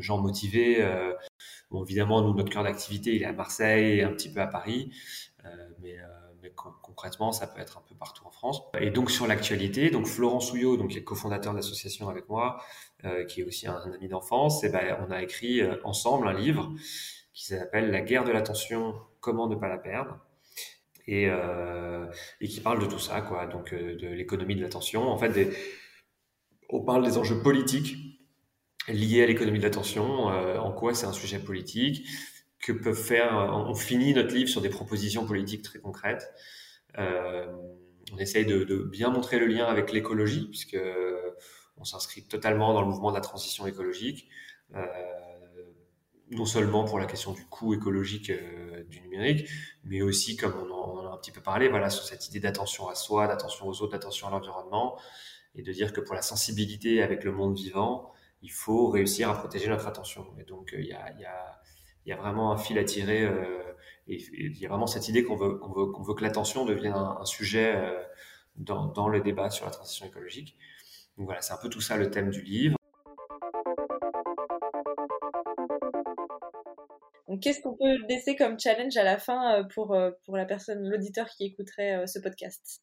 gens 0.00 0.18
motivés. 0.18 0.82
Euh, 0.82 1.12
évidemment, 1.82 2.22
nous, 2.22 2.34
notre 2.34 2.50
cœur 2.50 2.62
d'activité, 2.64 3.14
il 3.14 3.22
est 3.22 3.26
à 3.26 3.32
Marseille 3.32 4.02
un 4.02 4.10
petit 4.12 4.32
peu 4.32 4.40
à 4.40 4.46
Paris. 4.46 4.90
Euh, 5.44 5.68
mais, 5.80 5.98
euh, 5.98 6.48
concrètement, 6.82 7.32
ça 7.32 7.46
peut 7.46 7.60
être 7.60 7.78
un 7.78 7.82
peu 7.88 7.94
partout 7.94 8.24
en 8.26 8.30
France. 8.30 8.62
Et 8.80 8.90
donc, 8.90 9.10
sur 9.10 9.26
l'actualité, 9.26 9.90
donc 9.90 10.06
Florent 10.06 10.40
Souillot, 10.40 10.76
donc, 10.76 10.90
qui 10.90 10.98
est 10.98 11.04
cofondateur 11.04 11.52
de 11.52 11.58
l'association 11.58 12.08
avec 12.08 12.28
moi, 12.28 12.62
euh, 13.04 13.24
qui 13.24 13.40
est 13.40 13.44
aussi 13.44 13.66
un, 13.66 13.80
ami 13.92 14.08
d'enfance, 14.08 14.62
et 14.64 14.68
ben, 14.68 14.98
on 15.06 15.10
a 15.10 15.22
écrit 15.22 15.62
ensemble 15.84 16.28
un 16.28 16.32
livre 16.32 16.72
qui 17.32 17.46
s'appelle 17.46 17.90
La 17.90 18.00
guerre 18.00 18.24
de 18.24 18.32
l'attention, 18.32 18.94
comment 19.20 19.48
ne 19.48 19.56
pas 19.56 19.68
la 19.68 19.78
perdre 19.78 20.18
et, 21.08 21.28
qui 22.48 22.60
parle 22.60 22.80
de 22.80 22.86
tout 22.86 22.98
ça, 22.98 23.20
quoi. 23.22 23.46
Donc, 23.46 23.74
de 23.74 24.06
l'économie 24.06 24.54
de 24.54 24.62
l'attention. 24.62 25.08
En 25.08 25.18
fait, 25.18 25.52
on 26.68 26.84
parle 26.84 27.04
des 27.04 27.18
enjeux 27.18 27.42
politiques 27.42 27.96
liés 28.88 29.22
à 29.22 29.26
l'économie 29.26 29.58
de 29.58 29.64
l'attention, 29.64 30.26
en 30.26 30.72
quoi 30.72 30.94
c'est 30.94 31.06
un 31.06 31.12
sujet 31.12 31.40
politique, 31.40 32.06
que 32.62 32.72
peuvent 32.72 32.94
faire. 32.94 33.34
On 33.34 33.74
finit 33.74 34.14
notre 34.14 34.34
livre 34.34 34.48
sur 34.48 34.60
des 34.60 34.70
propositions 34.70 35.26
politiques 35.26 35.62
très 35.62 35.78
concrètes. 35.78 36.32
Euh, 36.98 37.46
on 38.12 38.18
essaye 38.18 38.46
de, 38.46 38.64
de, 38.64 38.78
bien 38.78 39.10
montrer 39.10 39.38
le 39.38 39.46
lien 39.46 39.66
avec 39.66 39.92
l'écologie, 39.92 40.48
puisque 40.48 40.78
on 41.76 41.84
s'inscrit 41.84 42.22
totalement 42.22 42.72
dans 42.72 42.80
le 42.80 42.88
mouvement 42.88 43.10
de 43.10 43.16
la 43.16 43.20
transition 43.20 43.66
écologique. 43.66 44.28
Euh, 44.74 44.86
non 46.30 46.46
seulement 46.46 46.84
pour 46.84 46.98
la 46.98 47.06
question 47.06 47.32
du 47.32 47.44
coût 47.44 47.74
écologique 47.74 48.30
euh, 48.30 48.84
du 48.84 49.00
numérique, 49.02 49.48
mais 49.84 50.00
aussi, 50.02 50.36
comme 50.36 50.54
on 50.54 50.72
en, 50.72 51.06
a 51.06 51.14
un 51.14 51.18
petit 51.18 51.30
peu 51.30 51.42
parlé, 51.42 51.68
voilà, 51.68 51.90
sur 51.90 52.04
cette 52.04 52.26
idée 52.28 52.40
d'attention 52.40 52.88
à 52.88 52.94
soi, 52.94 53.26
d'attention 53.26 53.66
aux 53.66 53.82
autres, 53.82 53.92
d'attention 53.92 54.28
à 54.28 54.30
l'environnement, 54.30 54.98
et 55.54 55.62
de 55.62 55.72
dire 55.72 55.92
que 55.92 56.00
pour 56.00 56.14
la 56.14 56.22
sensibilité 56.22 57.02
avec 57.02 57.24
le 57.24 57.32
monde 57.32 57.54
vivant, 57.54 58.12
il 58.40 58.50
faut 58.50 58.88
réussir 58.88 59.28
à 59.28 59.34
protéger 59.38 59.68
notre 59.68 59.86
attention. 59.86 60.26
Et 60.38 60.44
donc, 60.44 60.72
euh, 60.72 60.80
il 60.80 60.86
y, 60.86 60.92
a, 60.92 61.12
y, 61.18 61.24
a, 61.24 61.60
y, 62.06 62.12
a, 62.12 62.16
vraiment 62.16 62.52
un 62.52 62.56
fil 62.56 62.78
à 62.78 62.84
tirer, 62.84 63.22
euh, 63.22 63.62
et 64.08 64.18
il 64.32 64.58
y 64.58 64.66
a 64.66 64.68
vraiment 64.68 64.86
cette 64.86 65.08
idée 65.08 65.22
qu'on 65.22 65.36
veut, 65.36 65.54
qu'on 65.58 65.72
veut, 65.72 65.86
qu'on 65.86 66.02
veut 66.02 66.14
que 66.14 66.22
l'attention 66.22 66.64
devienne 66.64 66.94
un, 66.94 67.18
un 67.20 67.24
sujet 67.24 67.74
euh, 67.76 68.02
dans, 68.56 68.86
dans 68.86 69.08
le 69.08 69.20
débat 69.20 69.50
sur 69.50 69.64
la 69.64 69.70
transition 69.70 70.06
écologique. 70.06 70.56
Donc 71.16 71.26
voilà, 71.26 71.40
c'est 71.40 71.52
un 71.52 71.58
peu 71.62 71.68
tout 71.68 71.80
ça 71.80 71.96
le 71.96 72.10
thème 72.10 72.30
du 72.30 72.42
livre. 72.42 72.76
Qu'est-ce 77.40 77.62
qu'on 77.62 77.76
peut 77.76 77.96
laisser 78.08 78.36
comme 78.36 78.60
challenge 78.60 78.96
à 78.96 79.04
la 79.04 79.18
fin 79.18 79.54
euh, 79.54 79.64
pour, 79.64 79.96
pour 80.24 80.36
la 80.36 80.44
personne, 80.44 80.88
l'auditeur 80.88 81.28
qui 81.28 81.46
écouterait 81.46 82.06
ce 82.06 82.18
podcast? 82.18 82.82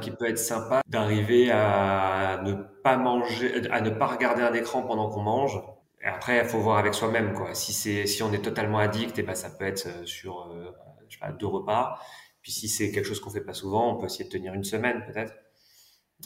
Qui 0.00 0.10
peut 0.10 0.28
être 0.28 0.38
sympa 0.38 0.82
d'arriver 0.86 1.50
à 1.50 2.40
ne 2.44 2.54
pas 2.82 2.96
manger, 2.96 3.68
à 3.70 3.80
ne 3.80 3.90
pas 3.90 4.06
regarder 4.06 4.42
un 4.42 4.52
écran 4.52 4.82
pendant 4.82 5.08
qu'on 5.08 5.22
mange. 5.22 5.60
Après, 6.02 6.38
il 6.38 6.44
faut 6.48 6.58
voir 6.60 6.78
avec 6.78 6.94
soi-même, 6.94 7.34
quoi. 7.34 7.54
Si 7.54 7.72
c'est, 7.72 8.06
si 8.06 8.22
on 8.22 8.32
est 8.32 8.42
totalement 8.42 8.78
addict, 8.78 9.18
et 9.18 9.20
eh 9.20 9.24
ben, 9.24 9.34
ça 9.34 9.50
peut 9.50 9.66
être 9.66 10.06
sur, 10.06 10.50
euh, 10.50 10.72
je 11.08 11.14
sais 11.14 11.20
pas, 11.20 11.32
deux 11.32 11.46
repas. 11.46 11.98
Puis 12.42 12.52
si 12.52 12.68
c'est 12.68 12.90
quelque 12.90 13.04
chose 13.04 13.20
qu'on 13.20 13.30
fait 13.30 13.42
pas 13.42 13.52
souvent, 13.54 13.94
on 13.94 13.98
peut 13.98 14.06
essayer 14.06 14.24
de 14.24 14.30
tenir 14.30 14.54
une 14.54 14.64
semaine, 14.64 15.04
peut-être. 15.06 15.34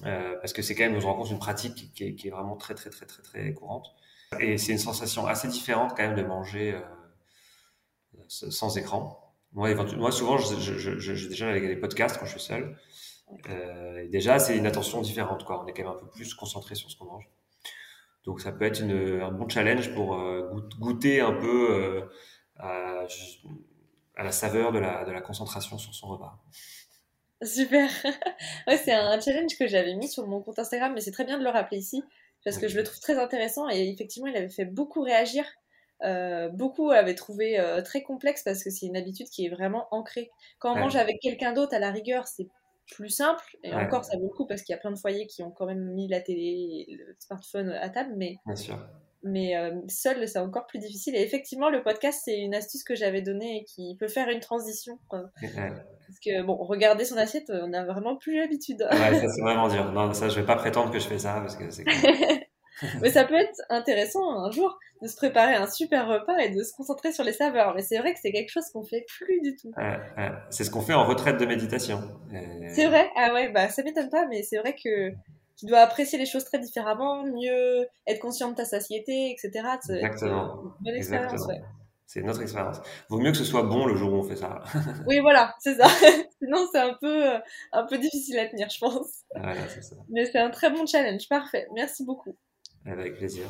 Euh, 0.05 0.37
parce 0.41 0.53
que 0.53 0.63
c'est 0.63 0.75
quand 0.75 0.85
même, 0.85 0.97
on 0.97 1.01
se 1.01 1.07
rend 1.07 1.25
une 1.25 1.39
pratique 1.39 1.93
qui 1.95 2.05
est, 2.05 2.15
qui 2.15 2.29
est, 2.29 2.31
vraiment 2.31 2.57
très, 2.57 2.75
très, 2.75 2.91
très, 2.91 3.07
très, 3.07 3.23
très 3.23 3.53
courante. 3.55 3.87
Et 4.41 4.59
c'est 4.59 4.73
une 4.73 4.79
sensation 4.79 5.27
assez 5.27 5.49
différente, 5.49 5.91
quand 5.97 6.03
même, 6.03 6.17
de 6.17 6.23
manger 6.23 6.75
euh, 6.75 8.25
sans 8.29 8.77
écran. 8.77 9.35
Moi, 9.53 9.75
moi 9.97 10.11
souvent, 10.11 10.37
je, 10.39 10.57
je, 10.59 11.29
déjeune 11.29 11.49
avec 11.49 11.65
des 11.67 11.77
podcasts 11.77 12.19
quand 12.19 12.27
je 12.27 12.33
suis 12.33 12.41
seul. 12.41 12.77
Euh, 13.49 14.09
déjà, 14.09 14.39
c'est 14.39 14.57
une 14.57 14.67
attention 14.67 15.01
différente. 15.01 15.45
Quoi. 15.45 15.63
On 15.63 15.67
est 15.67 15.73
quand 15.73 15.85
même 15.85 15.93
un 15.93 15.99
peu 15.99 16.09
plus 16.09 16.35
concentré 16.35 16.75
sur 16.75 16.91
ce 16.91 16.97
qu'on 16.97 17.07
mange. 17.07 17.29
Donc, 18.25 18.41
ça 18.41 18.53
peut 18.53 18.65
être 18.65 18.81
une, 18.81 19.21
un 19.21 19.31
bon 19.31 19.49
challenge 19.49 19.93
pour 19.95 20.15
euh, 20.15 20.51
goûter 20.81 21.21
un 21.21 21.33
peu 21.33 21.71
euh, 21.71 22.01
à, 22.57 23.05
à, 24.17 24.25
la 24.25 24.33
saveur 24.33 24.73
de 24.73 24.79
la, 24.79 25.05
de 25.05 25.13
la 25.13 25.21
concentration 25.21 25.79
sur 25.79 25.95
son 25.95 26.09
repas. 26.09 26.43
Super. 27.43 27.91
ouais, 28.67 28.77
c'est 28.79 28.93
un 28.93 29.21
challenge 29.21 29.59
que 29.59 29.67
j'avais 29.67 29.95
mis 29.95 30.09
sur 30.09 30.27
mon 30.27 30.41
compte 30.41 30.59
Instagram, 30.59 30.93
mais 30.95 31.01
c'est 31.01 31.11
très 31.11 31.25
bien 31.25 31.39
de 31.39 31.45
le 31.45 31.51
rappeler 31.51 31.79
ici 31.79 32.03
parce 32.45 32.59
que 32.59 32.69
je 32.69 32.77
le 32.77 32.85
trouve 32.85 33.01
très 33.01 33.19
intéressant 33.19 33.69
et 33.71 33.89
effectivement, 33.89 34.29
il 34.29 34.37
avait 34.37 34.51
fait 34.51 34.67
beaucoup 34.67 35.03
réagir. 35.03 35.45
Euh, 36.03 36.49
beaucoup 36.51 36.91
avaient 36.91 37.15
trouvé 37.15 37.59
euh, 37.59 37.81
très 37.81 38.03
complexe 38.03 38.43
parce 38.43 38.63
que 38.63 38.71
c'est 38.71 38.87
une 38.87 38.97
habitude 38.97 39.29
qui 39.29 39.47
est 39.47 39.49
vraiment 39.49 39.89
ancrée. 39.91 40.31
Quand 40.59 40.73
on 40.73 40.75
ouais. 40.75 40.81
mange 40.81 40.97
avec 40.97 41.21
quelqu'un 41.21 41.53
d'autre, 41.53 41.75
à 41.75 41.79
la 41.79 41.91
rigueur, 41.91 42.27
c'est 42.27 42.47
plus 42.93 43.11
simple. 43.11 43.45
Et 43.63 43.75
ouais. 43.75 43.85
encore, 43.85 44.05
ça 44.05 44.17
vaut 44.17 44.29
le 44.31 44.37
coup 44.37 44.47
parce 44.47 44.63
qu'il 44.63 44.73
y 44.73 44.77
a 44.77 44.81
plein 44.81 44.93
de 44.93 44.99
foyers 44.99 45.27
qui 45.27 45.43
ont 45.43 45.51
quand 45.51 45.67
même 45.67 45.93
mis 45.95 46.09
la 46.09 46.21
télé 46.21 46.87
et 46.89 46.97
le 46.97 47.17
smartphone 47.19 47.71
à 47.71 47.89
table. 47.89 48.15
Mais, 48.17 48.37
mais 49.23 49.57
euh, 49.57 49.73
seul, 49.89 50.29
c'est 50.29 50.39
encore 50.39 50.67
plus 50.67 50.79
difficile. 50.79 51.15
Et 51.17 51.23
effectivement, 51.23 51.71
le 51.71 51.83
podcast, 51.83 52.23
c'est 52.25 52.39
une 52.39 52.55
astuce 52.55 52.85
que 52.85 52.95
j'avais 52.95 53.23
donnée 53.23 53.61
et 53.61 53.65
qui 53.65 53.97
peut 53.99 54.09
faire 54.09 54.29
une 54.29 54.41
transition. 54.41 54.99
Parce 55.11 56.21
que, 56.23 56.43
bon, 56.43 56.57
regarder 56.57 57.05
son 57.05 57.17
assiette, 57.17 57.51
on 57.51 57.69
n'a 57.69 57.85
vraiment 57.85 58.17
plus 58.17 58.37
l'habitude. 58.37 58.87
Ouais, 58.91 59.21
ça, 59.21 59.29
c'est 59.35 59.41
vraiment 59.41 59.69
dur. 59.69 59.91
Non, 59.93 60.13
ça, 60.13 60.29
je 60.29 60.39
vais 60.39 60.47
pas 60.47 60.57
prétendre 60.57 60.93
que 60.93 60.99
je 60.99 61.07
fais 61.07 61.19
ça 61.19 61.41
parce 61.41 61.57
que 61.57 61.71
c'est. 61.71 61.85
mais 63.01 63.11
ça 63.11 63.25
peut 63.25 63.35
être 63.35 63.61
intéressant 63.71 64.45
un 64.45 64.51
jour 64.51 64.79
de 65.03 65.09
se 65.09 65.17
préparer 65.17 65.55
un 65.55 65.67
super 65.67 66.09
repas 66.09 66.39
et 66.39 66.51
de 66.51 66.63
se 66.63 66.73
concentrer 66.75 67.13
sur 67.13 67.25
les 67.25 67.33
saveurs. 67.33 67.75
Mais 67.75 67.83
c'est 67.83 67.99
vrai 67.99 68.15
que 68.15 68.21
c'est 68.21 68.33
quelque 68.33 68.51
chose 68.51 68.65
qu'on 68.73 68.85
fait 68.85 69.05
plus 69.07 69.41
du 69.41 69.57
tout. 69.57 69.73
Euh, 69.79 69.97
euh, 70.19 70.31
c'est 70.51 70.65
ce 70.65 70.71
qu'on 70.71 70.81
fait 70.81 70.95
en 70.95 71.05
retraite 71.05 71.39
de 71.39 71.47
méditation. 71.47 72.01
Et... 72.33 72.69
C'est 72.71 72.87
vrai? 72.87 73.11
Ah 73.17 73.33
ouais, 73.33 73.51
bah 73.51 73.69
ça 73.69 73.83
m'étonne 73.83 74.09
pas, 74.09 74.27
mais 74.27 74.43
c'est 74.43 74.59
vrai 74.59 74.75
que 74.75 75.11
tu 75.57 75.67
dois 75.67 75.81
apprécier 75.81 76.19
les 76.19 76.27
choses 76.27 76.45
très 76.45 76.59
différemment, 76.59 77.25
mieux 77.25 77.87
être 78.07 78.21
conscient 78.21 78.51
de 78.51 78.57
ta 78.57 78.65
satiété, 78.65 79.31
etc. 79.31 79.51
Exactement. 79.89 80.63
Une 80.63 80.85
bonne 80.85 80.95
expérience, 80.95 81.47
ouais. 81.47 81.63
C'est 82.07 82.23
notre 82.23 82.43
expérience. 82.43 82.81
Vaut 83.09 83.19
mieux 83.19 83.33
que 83.33 83.39
ce 83.39 83.45
soit 83.45 83.63
bon 83.63 83.87
le 83.87 83.97
jour 83.97 84.13
où 84.13 84.17
on 84.17 84.23
fait 84.23 84.37
ça. 84.37 84.63
oui, 85.07 85.21
voilà, 85.21 85.55
c'est 85.59 85.75
ça. 85.75 85.89
Sinon, 86.43 86.67
c'est 86.71 86.81
un 86.81 86.95
peu, 87.01 87.25
un 87.73 87.85
peu 87.85 87.99
difficile 87.99 88.39
à 88.39 88.47
tenir, 88.47 88.69
je 88.69 88.79
pense. 88.79 89.25
Voilà, 89.35 89.69
c'est 89.69 89.83
ça. 89.83 89.97
Mais 90.11 90.27
c'est 90.27 90.39
un 90.39 90.51
très 90.51 90.71
bon 90.71 90.87
challenge. 90.87 91.29
Parfait. 91.29 91.67
Merci 91.75 92.05
beaucoup. 92.05 92.37
Avec 92.87 93.17
plaisir. 93.17 93.45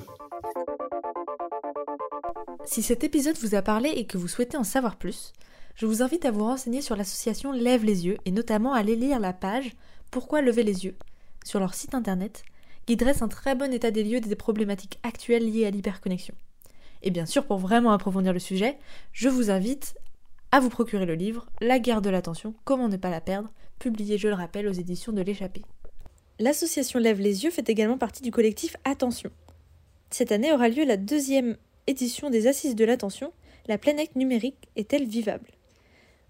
Si 2.65 2.83
cet 2.83 3.05
épisode 3.05 3.37
vous 3.39 3.55
a 3.55 3.63
parlé 3.63 3.91
et 3.91 4.07
que 4.07 4.17
vous 4.17 4.29
souhaitez 4.29 4.57
en 4.57 4.65
savoir 4.65 4.97
plus, 4.97 5.33
je 5.75 5.87
vous 5.87 6.03
invite 6.03 6.25
à 6.25 6.31
vous 6.31 6.45
renseigner 6.45 6.83
sur 6.83 6.97
l'association 6.97 7.53
Lève 7.53 7.85
les 7.85 8.07
yeux 8.07 8.17
et 8.25 8.31
notamment 8.31 8.75
à 8.75 8.79
aller 8.79 8.97
lire 8.97 9.19
la 9.19 9.33
page 9.33 9.73
Pourquoi 10.11 10.41
lever 10.41 10.63
les 10.63 10.85
yeux 10.85 10.97
sur 11.45 11.61
leur 11.61 11.75
site 11.75 11.95
internet 11.95 12.45
qui 12.87 12.97
dresse 12.97 13.23
un 13.23 13.29
très 13.29 13.55
bon 13.55 13.73
état 13.73 13.91
des 13.91 14.05
lieux 14.05 14.21
des 14.21 14.37
problématiques 14.37 14.99
actuelles 15.03 15.51
liées 15.51 15.67
à 15.67 15.71
l'hyperconnexion. 15.71 16.35
Et 17.03 17.11
bien 17.11 17.27
sûr, 17.27 17.47
pour 17.47 17.59
vraiment 17.59 17.93
approfondir 17.93 18.33
le 18.33 18.39
sujet, 18.39 18.79
je 19.13 19.29
vous 19.29 19.51
invite 19.51 19.95
à 20.53 20.61
vous 20.61 20.71
procurer 20.71 21.07
le 21.07 21.15
livre 21.15 21.47
La 21.61 21.79
guerre 21.79 22.03
de 22.03 22.11
l'attention, 22.11 22.55
comment 22.65 22.89
ne 22.89 22.97
pas 22.97 23.11
la 23.11 23.21
perdre, 23.21 23.51
publié, 23.79 24.19
je 24.19 24.29
le 24.29 24.35
rappelle, 24.35 24.69
aux 24.69 24.73
éditions 24.73 25.13
de 25.13 25.23
l'échappée. 25.23 25.63
L'association 26.41 26.99
Lève 26.99 27.21
les 27.21 27.45
yeux 27.45 27.53
fait 27.53 27.69
également 27.69 27.97
partie 27.97 28.23
du 28.23 28.33
collectif 28.33 28.77
Attention. 28.83 29.31
Cette 30.11 30.33
année 30.33 30.53
aura 30.53 30.69
lieu 30.69 30.85
la 30.85 30.97
deuxième 30.97 31.57
édition 31.87 32.29
des 32.29 32.49
Assises 32.49 32.75
de 32.75 32.85
l'attention, 32.85 33.33
La 33.69 33.79
planète 33.79 34.17
numérique 34.17 34.69
est-elle 34.75 35.07
vivable? 35.07 35.53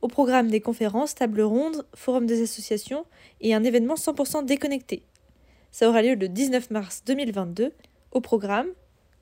Au 0.02 0.08
programme 0.08 0.48
des 0.48 0.60
conférences, 0.60 1.14
tables 1.14 1.40
rondes, 1.40 1.86
forums 1.94 2.26
des 2.26 2.42
associations 2.42 3.06
et 3.40 3.54
un 3.54 3.64
événement 3.64 3.94
100% 3.94 4.44
déconnecté. 4.44 5.02
Ça 5.72 5.88
aura 5.88 6.02
lieu 6.02 6.16
le 6.16 6.28
19 6.28 6.70
mars 6.70 7.02
2022. 7.06 7.72
Au 8.12 8.20
programme, 8.20 8.68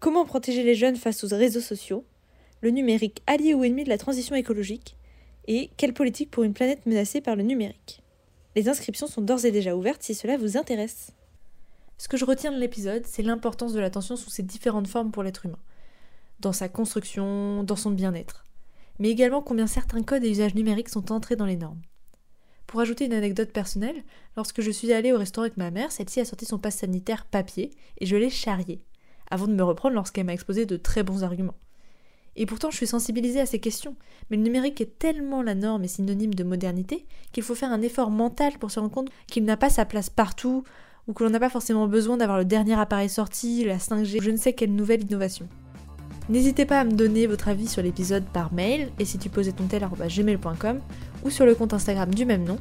comment 0.00 0.24
protéger 0.24 0.64
les 0.64 0.74
jeunes 0.74 0.96
face 0.96 1.22
aux 1.22 1.36
réseaux 1.36 1.60
sociaux, 1.60 2.04
le 2.60 2.70
numérique 2.70 3.22
allié 3.28 3.54
ou 3.54 3.62
ennemi 3.62 3.84
de 3.84 3.88
la 3.88 3.98
transition 3.98 4.34
écologique, 4.34 4.96
et 5.46 5.70
quelle 5.76 5.94
politique 5.94 6.32
pour 6.32 6.42
une 6.42 6.54
planète 6.54 6.86
menacée 6.86 7.20
par 7.20 7.36
le 7.36 7.44
numérique? 7.44 8.02
Les 8.54 8.68
inscriptions 8.68 9.06
sont 9.06 9.22
d'ores 9.22 9.46
et 9.46 9.50
déjà 9.50 9.74
ouvertes 9.74 10.02
si 10.02 10.14
cela 10.14 10.36
vous 10.36 10.58
intéresse. 10.58 11.12
Ce 11.96 12.08
que 12.08 12.16
je 12.16 12.24
retiens 12.24 12.52
de 12.52 12.58
l'épisode, 12.58 13.06
c'est 13.06 13.22
l'importance 13.22 13.72
de 13.72 13.80
l'attention 13.80 14.16
sous 14.16 14.28
ses 14.28 14.42
différentes 14.42 14.88
formes 14.88 15.10
pour 15.10 15.22
l'être 15.22 15.46
humain, 15.46 15.58
dans 16.40 16.52
sa 16.52 16.68
construction, 16.68 17.62
dans 17.64 17.76
son 17.76 17.92
bien-être, 17.92 18.44
mais 18.98 19.08
également 19.08 19.40
combien 19.40 19.66
certains 19.66 20.02
codes 20.02 20.24
et 20.24 20.30
usages 20.30 20.54
numériques 20.54 20.90
sont 20.90 21.12
entrés 21.12 21.36
dans 21.36 21.46
les 21.46 21.56
normes. 21.56 21.80
Pour 22.66 22.80
ajouter 22.80 23.06
une 23.06 23.14
anecdote 23.14 23.52
personnelle, 23.52 24.02
lorsque 24.36 24.60
je 24.60 24.70
suis 24.70 24.92
allée 24.92 25.12
au 25.12 25.18
restaurant 25.18 25.44
avec 25.44 25.56
ma 25.56 25.70
mère, 25.70 25.92
celle-ci 25.92 26.20
a 26.20 26.24
sorti 26.24 26.44
son 26.44 26.58
passe 26.58 26.76
sanitaire 26.76 27.24
papier 27.24 27.70
et 27.98 28.06
je 28.06 28.16
l'ai 28.16 28.30
charrié, 28.30 28.82
avant 29.30 29.46
de 29.46 29.54
me 29.54 29.64
reprendre 29.64 29.94
lorsqu'elle 29.94 30.26
m'a 30.26 30.34
exposé 30.34 30.66
de 30.66 30.76
très 30.76 31.02
bons 31.02 31.22
arguments. 31.22 31.58
Et 32.36 32.46
pourtant, 32.46 32.70
je 32.70 32.76
suis 32.76 32.86
sensibilisée 32.86 33.40
à 33.40 33.46
ces 33.46 33.58
questions. 33.58 33.94
Mais 34.30 34.36
le 34.36 34.42
numérique 34.42 34.80
est 34.80 34.98
tellement 34.98 35.42
la 35.42 35.54
norme 35.54 35.84
et 35.84 35.88
synonyme 35.88 36.34
de 36.34 36.44
modernité 36.44 37.04
qu'il 37.32 37.42
faut 37.42 37.54
faire 37.54 37.72
un 37.72 37.82
effort 37.82 38.10
mental 38.10 38.54
pour 38.58 38.70
se 38.70 38.80
rendre 38.80 38.92
compte 38.92 39.10
qu'il 39.26 39.44
n'a 39.44 39.56
pas 39.56 39.70
sa 39.70 39.84
place 39.84 40.10
partout 40.10 40.64
ou 41.08 41.12
que 41.12 41.24
l'on 41.24 41.30
n'a 41.30 41.40
pas 41.40 41.50
forcément 41.50 41.88
besoin 41.88 42.16
d'avoir 42.16 42.38
le 42.38 42.44
dernier 42.44 42.78
appareil 42.78 43.08
sorti, 43.08 43.64
la 43.64 43.78
5G, 43.78 44.18
ou 44.18 44.22
je 44.22 44.30
ne 44.30 44.36
sais 44.36 44.52
quelle 44.52 44.74
nouvelle 44.74 45.02
innovation. 45.02 45.48
N'hésitez 46.28 46.64
pas 46.64 46.80
à 46.80 46.84
me 46.84 46.92
donner 46.92 47.26
votre 47.26 47.48
avis 47.48 47.66
sur 47.66 47.82
l'épisode 47.82 48.24
par 48.32 48.52
mail 48.52 48.90
et 48.98 49.04
si 49.04 49.18
tu 49.18 49.28
posais 49.28 49.52
ton 49.52 49.64
tel 49.64 49.86
gmail.com 49.86 50.80
ou 51.24 51.30
sur 51.30 51.44
le 51.44 51.54
compte 51.54 51.74
Instagram 51.74 52.14
du 52.14 52.24
même 52.24 52.44
nom. 52.44 52.56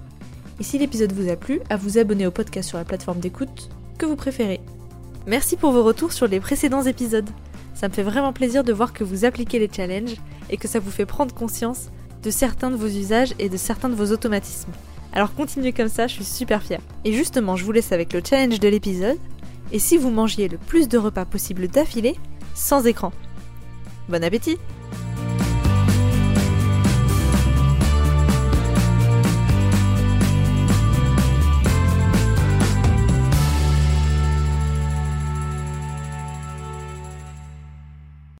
Et 0.59 0.63
si 0.63 0.78
l'épisode 0.78 1.13
vous 1.13 1.30
a 1.30 1.36
plu, 1.36 1.61
à 1.69 1.78
vous 1.78 1.97
abonner 1.97 2.26
au 2.26 2.32
podcast 2.32 2.69
sur 2.69 2.78
la 2.78 2.86
plateforme 2.86 3.19
d'écoute 3.19 3.69
que 3.97 4.05
vous 4.05 4.15
préférez. 4.15 4.59
Merci 5.28 5.55
pour 5.55 5.72
vos 5.72 5.84
retours 5.84 6.11
sur 6.11 6.28
les 6.28 6.39
précédents 6.39 6.82
épisodes. 6.82 7.30
Ça 7.82 7.88
me 7.88 7.93
fait 7.93 8.03
vraiment 8.03 8.32
plaisir 8.32 8.63
de 8.63 8.73
voir 8.73 8.93
que 8.93 9.03
vous 9.03 9.25
appliquez 9.25 9.57
les 9.57 9.67
challenges 9.67 10.13
et 10.51 10.57
que 10.57 10.67
ça 10.67 10.77
vous 10.77 10.91
fait 10.91 11.07
prendre 11.07 11.34
conscience 11.34 11.89
de 12.21 12.29
certains 12.29 12.69
de 12.69 12.75
vos 12.75 12.86
usages 12.86 13.34
et 13.39 13.49
de 13.49 13.57
certains 13.57 13.89
de 13.89 13.95
vos 13.95 14.11
automatismes. 14.11 14.69
Alors 15.13 15.34
continuez 15.34 15.73
comme 15.73 15.88
ça, 15.88 16.05
je 16.05 16.13
suis 16.13 16.23
super 16.23 16.61
fière. 16.61 16.82
Et 17.05 17.11
justement, 17.11 17.55
je 17.55 17.65
vous 17.65 17.71
laisse 17.71 17.91
avec 17.91 18.13
le 18.13 18.21
challenge 18.23 18.59
de 18.59 18.67
l'épisode. 18.67 19.17
Et 19.71 19.79
si 19.79 19.97
vous 19.97 20.11
mangiez 20.11 20.47
le 20.47 20.59
plus 20.59 20.89
de 20.89 20.99
repas 20.99 21.25
possible 21.25 21.69
d'affilée, 21.69 22.17
sans 22.53 22.86
écran. 22.86 23.11
Bon 24.09 24.23
appétit 24.23 24.59